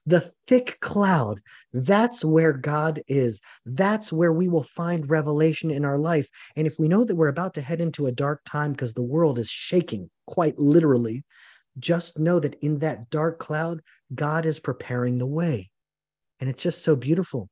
the 0.05 0.31
thick 0.47 0.79
cloud, 0.81 1.39
that's 1.73 2.25
where 2.25 2.53
God 2.53 3.01
is. 3.07 3.39
That's 3.65 4.11
where 4.11 4.33
we 4.33 4.47
will 4.47 4.63
find 4.63 5.09
revelation 5.09 5.69
in 5.69 5.85
our 5.85 5.97
life. 5.97 6.27
And 6.55 6.65
if 6.65 6.79
we 6.79 6.87
know 6.87 7.03
that 7.03 7.15
we're 7.15 7.27
about 7.27 7.53
to 7.55 7.61
head 7.61 7.81
into 7.81 8.07
a 8.07 8.11
dark 8.11 8.41
time 8.45 8.71
because 8.71 8.93
the 8.93 9.03
world 9.03 9.37
is 9.37 9.49
shaking, 9.49 10.09
quite 10.25 10.57
literally, 10.57 11.23
just 11.79 12.19
know 12.19 12.39
that 12.39 12.55
in 12.61 12.79
that 12.79 13.09
dark 13.09 13.39
cloud, 13.39 13.81
God 14.13 14.45
is 14.45 14.59
preparing 14.59 15.17
the 15.17 15.27
way. 15.27 15.70
And 16.41 16.49
it's 16.49 16.61
just 16.61 16.83
so 16.83 16.95
beautiful 16.95 17.47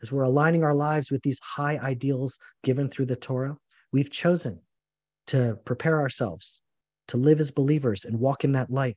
as 0.00 0.10
we're 0.10 0.22
aligning 0.22 0.64
our 0.64 0.74
lives 0.74 1.10
with 1.10 1.22
these 1.22 1.40
high 1.40 1.76
ideals 1.78 2.38
given 2.62 2.88
through 2.88 3.06
the 3.06 3.16
Torah. 3.16 3.56
We've 3.92 4.10
chosen 4.10 4.60
to 5.26 5.58
prepare 5.64 6.00
ourselves 6.00 6.62
to 7.08 7.16
live 7.16 7.40
as 7.40 7.50
believers 7.50 8.04
and 8.04 8.18
walk 8.18 8.44
in 8.44 8.52
that 8.52 8.70
light 8.70 8.96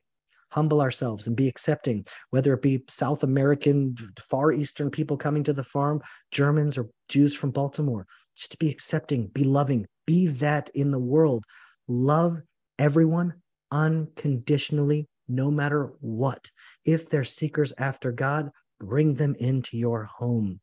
humble 0.52 0.82
ourselves 0.82 1.26
and 1.26 1.34
be 1.34 1.48
accepting, 1.48 2.04
whether 2.28 2.52
it 2.52 2.60
be 2.60 2.84
South 2.86 3.22
American, 3.22 3.96
Far 4.20 4.52
Eastern 4.52 4.90
people 4.90 5.16
coming 5.16 5.42
to 5.44 5.54
the 5.54 5.64
farm, 5.64 6.00
Germans 6.30 6.76
or 6.76 6.90
Jews 7.08 7.34
from 7.34 7.50
Baltimore, 7.50 8.06
just 8.36 8.52
to 8.52 8.58
be 8.58 8.70
accepting, 8.70 9.28
be 9.28 9.44
loving, 9.44 9.86
be 10.06 10.26
that 10.26 10.70
in 10.74 10.90
the 10.90 10.98
world. 10.98 11.44
Love 11.88 12.38
everyone 12.78 13.32
unconditionally, 13.70 15.08
no 15.26 15.50
matter 15.50 15.94
what. 16.00 16.50
If 16.84 17.08
they're 17.08 17.24
seekers 17.24 17.72
after 17.78 18.12
God, 18.12 18.50
bring 18.82 19.14
them 19.14 19.34
into 19.38 19.78
your 19.78 20.04
home 20.04 20.60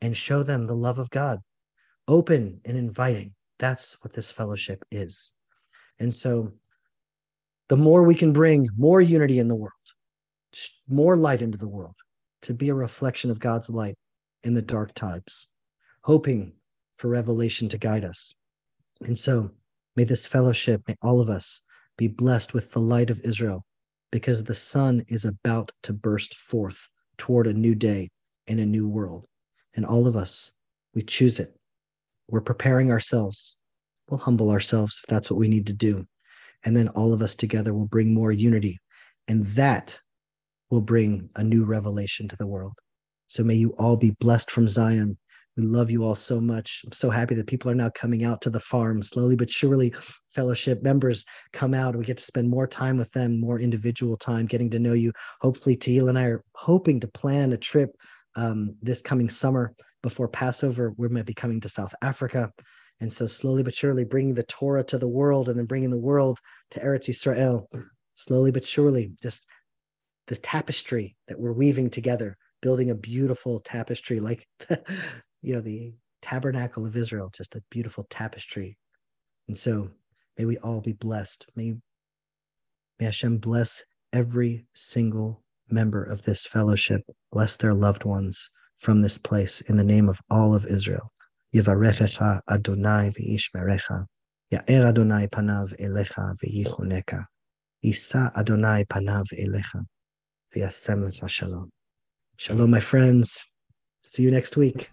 and 0.00 0.16
show 0.16 0.42
them 0.42 0.64
the 0.64 0.74
love 0.74 0.98
of 0.98 1.10
God. 1.10 1.40
Open 2.06 2.60
and 2.64 2.76
inviting. 2.76 3.34
That's 3.58 3.96
what 4.02 4.12
this 4.12 4.30
fellowship 4.30 4.84
is. 4.90 5.32
And 5.98 6.14
so 6.14 6.52
the 7.68 7.76
more 7.76 8.02
we 8.02 8.14
can 8.14 8.32
bring 8.32 8.68
more 8.76 9.00
unity 9.00 9.38
in 9.38 9.48
the 9.48 9.54
world, 9.54 9.72
more 10.88 11.16
light 11.16 11.42
into 11.42 11.58
the 11.58 11.68
world, 11.68 11.94
to 12.42 12.52
be 12.52 12.68
a 12.68 12.74
reflection 12.74 13.30
of 13.30 13.40
God's 13.40 13.70
light 13.70 13.96
in 14.42 14.52
the 14.52 14.62
dark 14.62 14.92
times, 14.94 15.48
hoping 16.02 16.52
for 16.98 17.08
revelation 17.08 17.68
to 17.68 17.78
guide 17.78 18.04
us. 18.04 18.34
And 19.00 19.16
so, 19.16 19.50
may 19.96 20.04
this 20.04 20.26
fellowship, 20.26 20.82
may 20.86 20.96
all 21.02 21.20
of 21.20 21.30
us 21.30 21.62
be 21.96 22.08
blessed 22.08 22.52
with 22.52 22.72
the 22.72 22.80
light 22.80 23.10
of 23.10 23.20
Israel, 23.20 23.64
because 24.10 24.44
the 24.44 24.54
sun 24.54 25.04
is 25.08 25.24
about 25.24 25.70
to 25.84 25.92
burst 25.92 26.36
forth 26.36 26.88
toward 27.18 27.46
a 27.46 27.52
new 27.52 27.74
day 27.74 28.10
and 28.46 28.60
a 28.60 28.66
new 28.66 28.88
world. 28.88 29.24
And 29.74 29.86
all 29.86 30.06
of 30.06 30.16
us, 30.16 30.50
we 30.94 31.02
choose 31.02 31.40
it. 31.40 31.54
We're 32.28 32.40
preparing 32.40 32.90
ourselves. 32.90 33.56
We'll 34.08 34.20
humble 34.20 34.50
ourselves 34.50 35.00
if 35.02 35.08
that's 35.08 35.30
what 35.30 35.38
we 35.38 35.48
need 35.48 35.66
to 35.66 35.72
do. 35.72 36.06
And 36.64 36.76
then 36.76 36.88
all 36.88 37.12
of 37.12 37.22
us 37.22 37.34
together 37.34 37.74
will 37.74 37.86
bring 37.86 38.12
more 38.12 38.32
unity. 38.32 38.78
And 39.28 39.46
that 39.46 39.98
will 40.70 40.80
bring 40.80 41.28
a 41.36 41.42
new 41.42 41.64
revelation 41.64 42.28
to 42.28 42.36
the 42.36 42.46
world. 42.46 42.74
So 43.28 43.42
may 43.42 43.54
you 43.54 43.70
all 43.78 43.96
be 43.96 44.14
blessed 44.20 44.50
from 44.50 44.68
Zion. 44.68 45.16
We 45.56 45.64
love 45.64 45.90
you 45.90 46.04
all 46.04 46.14
so 46.14 46.40
much. 46.40 46.80
I'm 46.86 46.92
so 46.92 47.10
happy 47.10 47.34
that 47.34 47.46
people 47.46 47.70
are 47.70 47.74
now 47.74 47.90
coming 47.90 48.24
out 48.24 48.40
to 48.42 48.50
the 48.50 48.60
farm 48.60 49.02
slowly 49.02 49.36
but 49.36 49.50
surely. 49.50 49.94
Fellowship 50.34 50.82
members 50.82 51.24
come 51.52 51.74
out. 51.74 51.94
We 51.94 52.04
get 52.04 52.16
to 52.16 52.24
spend 52.24 52.48
more 52.48 52.66
time 52.66 52.96
with 52.96 53.12
them, 53.12 53.38
more 53.38 53.60
individual 53.60 54.16
time, 54.16 54.46
getting 54.46 54.70
to 54.70 54.78
know 54.78 54.94
you. 54.94 55.12
Hopefully, 55.42 55.76
Teal 55.76 56.08
and 56.08 56.18
I 56.18 56.24
are 56.24 56.44
hoping 56.54 57.00
to 57.00 57.08
plan 57.08 57.52
a 57.52 57.58
trip 57.58 57.90
um, 58.34 58.74
this 58.80 59.02
coming 59.02 59.28
summer 59.28 59.74
before 60.02 60.28
Passover. 60.28 60.94
We 60.96 61.08
might 61.08 61.26
be 61.26 61.34
coming 61.34 61.60
to 61.60 61.68
South 61.68 61.94
Africa. 62.00 62.50
And 63.00 63.12
so 63.12 63.26
slowly 63.26 63.62
but 63.62 63.74
surely 63.74 64.04
bringing 64.04 64.34
the 64.34 64.44
Torah 64.44 64.84
to 64.84 64.96
the 64.96 65.08
world 65.08 65.48
and 65.48 65.58
then 65.58 65.66
bringing 65.66 65.90
the 65.90 65.98
world 65.98 66.38
to 66.70 66.80
Eretz 66.80 67.08
Israel, 67.08 67.68
slowly 68.14 68.52
but 68.52 68.64
surely, 68.64 69.12
just 69.22 69.44
the 70.28 70.36
tapestry 70.36 71.16
that 71.28 71.38
we're 71.38 71.52
weaving 71.52 71.90
together, 71.90 72.36
building 72.62 72.90
a 72.90 72.94
beautiful 72.94 73.58
tapestry 73.58 74.20
like, 74.20 74.46
you 75.42 75.54
know, 75.54 75.60
the 75.60 75.92
tabernacle 76.22 76.86
of 76.86 76.96
Israel, 76.96 77.30
just 77.36 77.56
a 77.56 77.62
beautiful 77.70 78.06
tapestry. 78.08 78.76
And 79.48 79.56
so 79.56 79.90
may 80.38 80.44
we 80.44 80.56
all 80.58 80.80
be 80.80 80.92
blessed. 80.92 81.46
May, 81.56 81.74
may 82.98 83.06
Hashem 83.06 83.38
bless 83.38 83.82
every 84.12 84.64
single 84.74 85.42
member 85.70 86.04
of 86.04 86.22
this 86.22 86.44
fellowship 86.46 87.02
bless 87.32 87.56
their 87.56 87.74
loved 87.74 88.04
ones 88.04 88.50
from 88.78 89.00
this 89.00 89.18
place 89.18 89.60
in 89.62 89.76
the 89.76 89.84
name 89.84 90.08
of 90.08 90.20
all 90.30 90.54
of 90.54 90.66
Israel. 90.66 91.10
Yivarechecha 91.54 92.40
Adonai 92.48 93.10
v'yishmerecha. 93.10 94.06
Ya'er 94.52 94.88
Adonai 94.88 95.26
panav 95.28 95.74
elecha 95.80 96.34
v'yichuneka. 96.42 97.24
Isa 97.82 98.30
Adonai 98.36 98.84
panav 98.84 99.26
elecha 99.38 99.84
v'yasem 100.54 101.04
lecha 101.04 101.28
shalom. 101.28 101.70
Shalom, 102.36 102.70
my 102.70 102.80
friends. 102.80 103.38
See 104.02 104.22
you 104.22 104.30
next 104.30 104.56
week. 104.56 104.90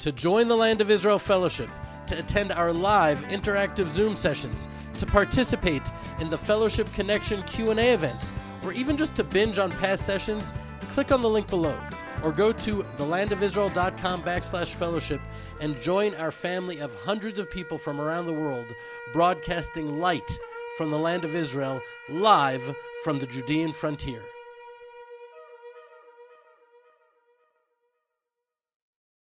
To 0.00 0.12
join 0.12 0.48
the 0.48 0.56
Land 0.56 0.80
of 0.80 0.90
Israel 0.90 1.18
Fellowship, 1.18 1.68
to 2.06 2.18
attend 2.18 2.52
our 2.52 2.72
live 2.72 3.18
interactive 3.28 3.86
Zoom 3.88 4.16
sessions, 4.16 4.66
to 4.96 5.04
participate 5.04 5.82
in 6.20 6.30
the 6.30 6.38
Fellowship 6.38 6.90
Connection 6.94 7.42
Q&A 7.42 7.92
events, 7.92 8.34
or 8.64 8.72
even 8.72 8.96
just 8.96 9.14
to 9.16 9.24
binge 9.24 9.58
on 9.58 9.70
past 9.72 10.06
sessions, 10.06 10.54
click 10.92 11.12
on 11.12 11.20
the 11.20 11.28
link 11.28 11.48
below 11.48 11.78
or 12.24 12.32
go 12.32 12.50
to 12.50 12.82
thelandofisrael.com 12.96 14.22
backslash 14.22 14.74
fellowship 14.74 15.20
and 15.60 15.78
join 15.82 16.14
our 16.14 16.30
family 16.30 16.80
of 16.80 16.94
hundreds 17.04 17.38
of 17.38 17.50
people 17.50 17.76
from 17.76 18.00
around 18.00 18.24
the 18.24 18.32
world 18.32 18.66
broadcasting 19.12 20.00
light 20.00 20.38
from 20.78 20.90
the 20.90 20.98
land 20.98 21.26
of 21.26 21.36
Israel 21.36 21.82
live 22.08 22.74
from 23.04 23.18
the 23.18 23.26
Judean 23.26 23.72
frontier. 23.72 24.22